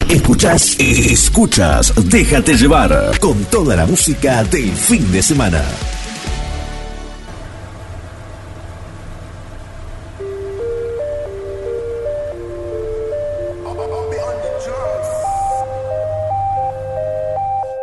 Escuchas, 0.10 0.76
escuchas, 0.80 1.94
déjate 2.06 2.56
llevar 2.56 3.12
con 3.20 3.46
toda 3.46 3.76
la 3.76 3.86
música 3.86 4.44
del 4.44 4.72
fin 4.72 5.12
de 5.12 5.22
semana. 5.22 5.64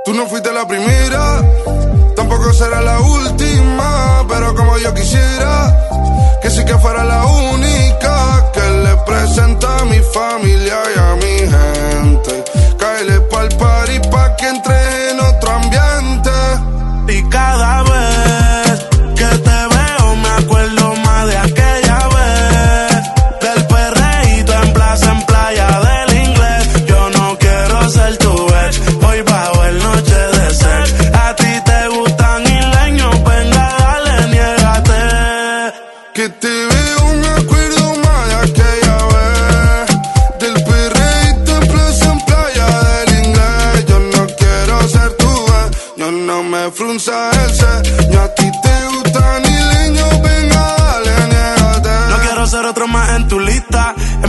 Tú 0.05 0.15
no 0.15 0.27
fuiste 0.27 0.53
la 0.53 0.67
primera, 0.67 1.43
tampoco 2.17 2.53
será 2.53 2.81
la 2.81 2.99
última, 3.01 4.27
pero 4.29 4.53
como 4.57 4.77
yo 4.79 4.93
quisiera, 4.95 5.89
que 6.43 6.51
sí 6.51 6.65
que 6.65 6.77
fuera 6.79 7.05
la 7.05 7.25
única 7.25 8.51
que 8.53 8.61
le 8.61 8.97
presenta 9.07 9.79
a 9.79 9.85
mi 9.85 10.01
familia 10.13 10.77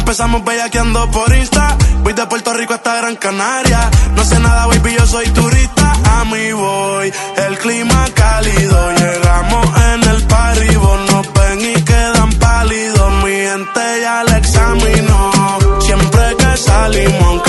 Empezamos 0.07 0.45
bellaqueando 0.45 1.11
por 1.11 1.35
Insta. 1.35 1.77
Voy 2.01 2.13
de 2.13 2.25
Puerto 2.27 2.53
Rico 2.53 2.73
hasta 2.73 2.95
Gran 2.95 3.17
Canaria. 3.17 3.91
No 4.15 4.23
sé 4.23 4.39
nada, 4.39 4.65
baby, 4.67 4.95
yo 4.97 5.05
soy 5.05 5.27
turista. 5.31 5.91
A 6.17 6.23
mí 6.23 6.53
voy, 6.53 7.11
el 7.45 7.57
clima 7.57 8.07
cálido. 8.15 8.91
Llegamos 8.93 9.67
en 9.91 10.03
el 10.09 10.23
paribo. 10.23 10.97
Nos 11.11 11.33
ven 11.33 11.59
y 11.59 11.81
quedan 11.81 12.29
pálidos. 12.39 13.11
Mi 13.25 13.31
gente 13.33 13.81
ya 14.01 14.23
la 14.23 14.37
examinó. 14.37 15.31
Siempre 15.81 16.35
que 16.37 16.57
salimos, 16.57 17.41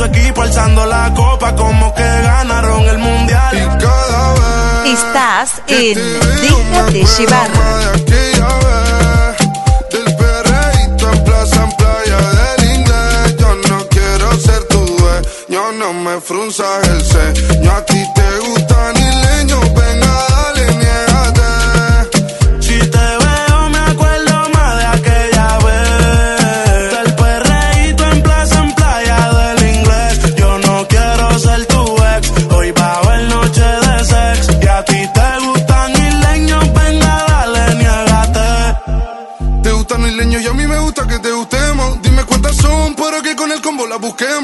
su 0.00 0.06
equipo 0.06 0.40
alzando 0.40 0.86
la 0.86 1.12
copa 1.14 1.54
como 1.54 1.92
que 1.94 2.02
ganaron 2.02 2.84
el 2.84 2.96
mundial. 2.96 3.54
Y 3.54 3.84
cada 3.84 4.32
vez 4.32 4.98
Estás 4.98 5.62
en 5.68 5.94
Dígate 6.40 7.04
llevar. 7.18 7.50
No 15.78 15.94
me 15.94 16.20
frunzas 16.20 16.88
el 16.88 17.00
ceño, 17.02 17.72
a 17.72 17.84
ti 17.86 18.04
te 18.14 18.38
gustan 18.48 18.99
Nabuquem 44.00 44.39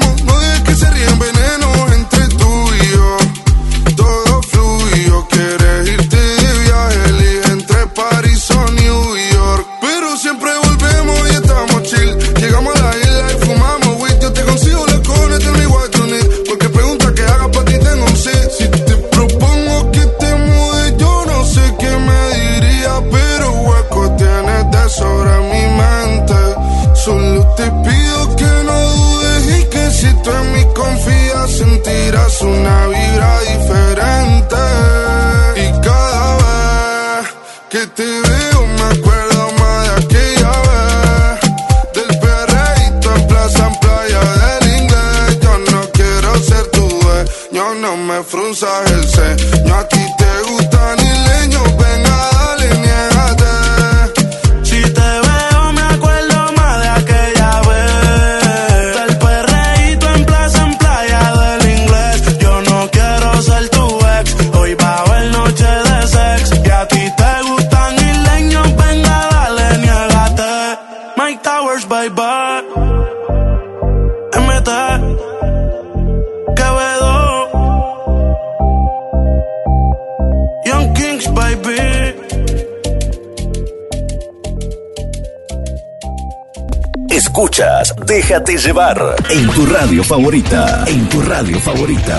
Déjate 88.27 88.57
llevar 88.57 89.15
en 89.29 89.49
tu 89.51 89.65
radio 89.67 90.03
favorita, 90.03 90.83
en 90.85 91.07
tu 91.07 91.21
radio 91.21 91.57
favorita. 91.61 92.17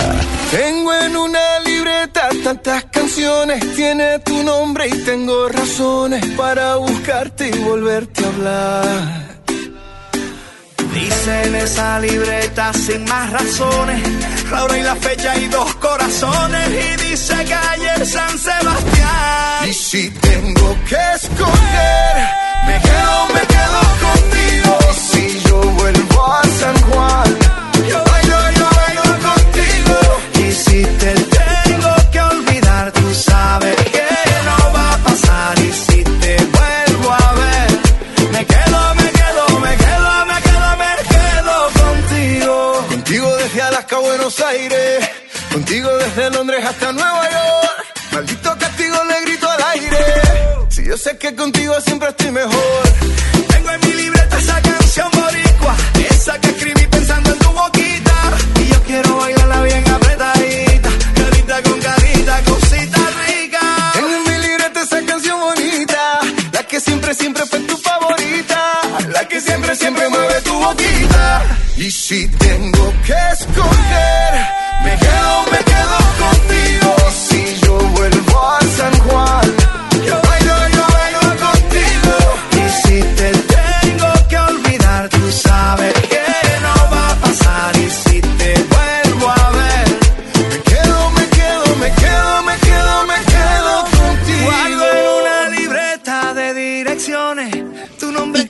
Tengo 0.51 0.95
en 0.95 1.15
una 1.15 1.61
libreta 1.67 2.31
tantas 2.43 2.85
canciones, 2.85 3.77
tiene 3.77 4.19
tu 4.21 4.43
nombre 4.43 4.89
y 4.89 5.05
tengo 5.05 5.51
razones 5.51 6.25
para 6.35 6.77
buscarte 6.77 7.51
y 7.51 7.59
volverte 7.59 8.25
a 8.25 8.29
hablar. 8.29 9.45
Dice 10.95 11.43
en 11.45 11.55
esa 11.57 12.01
libreta 12.01 12.73
sin 12.73 13.05
más 13.05 13.31
razones, 13.31 14.01
la 14.51 14.65
hora 14.65 14.79
y 14.79 14.83
la 14.85 14.97
fecha 14.97 15.37
y 15.37 15.47
dos 15.49 15.75
corazones. 15.75 16.69
Y 16.71 17.11
dice 17.11 17.35
calle 17.35 18.07
San 18.07 18.39
Sebastián. 18.39 19.69
Y 19.69 19.75
si 19.75 20.09
tengo 20.09 20.75
que 20.89 20.97
escoger 21.17 22.38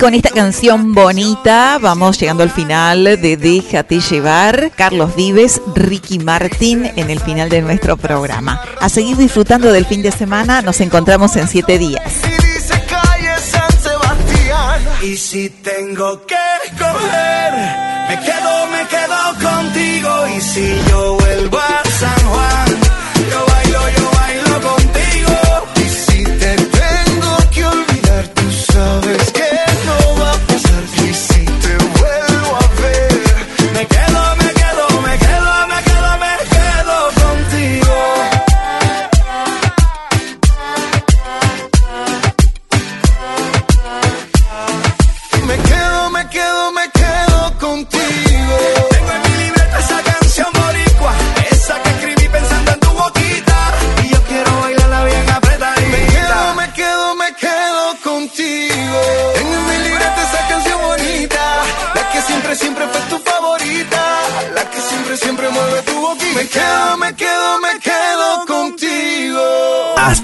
con 0.08 0.14
esta 0.14 0.30
canción 0.30 0.94
bonita 0.94 1.76
vamos 1.78 2.18
llegando 2.18 2.42
al 2.42 2.48
final 2.48 3.04
de 3.04 3.36
Déjate 3.36 4.00
llevar. 4.00 4.70
Carlos 4.74 5.14
Vives, 5.14 5.60
Ricky 5.74 6.18
Martín 6.18 6.90
en 6.96 7.10
el 7.10 7.20
final 7.20 7.50
de 7.50 7.60
nuestro 7.60 7.98
programa. 7.98 8.58
A 8.80 8.88
seguir 8.88 9.18
disfrutando 9.18 9.70
del 9.70 9.84
fin 9.84 10.00
de 10.00 10.10
semana, 10.10 10.62
nos 10.62 10.80
encontramos 10.80 11.36
en 11.36 11.46
siete 11.46 11.76
días. 11.76 12.22
Y 15.02 15.16
si 15.18 15.50
tengo 15.50 16.24
que 16.24 16.36
escoger, 16.64 17.52
me 18.08 18.18
quedo, 18.20 18.66
me 18.72 18.88
quedo 18.88 19.50
contigo. 19.50 20.26
Y 20.34 20.40
si 20.40 20.74
yo 20.88 21.07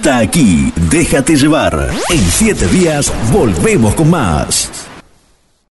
Hasta 0.05 0.19
aquí, 0.19 0.71
déjate 0.91 1.35
llevar. 1.35 1.89
En 2.11 2.21
siete 2.31 2.67
días 2.67 3.11
volvemos 3.33 3.95
con 3.95 4.11
más. 4.11 4.74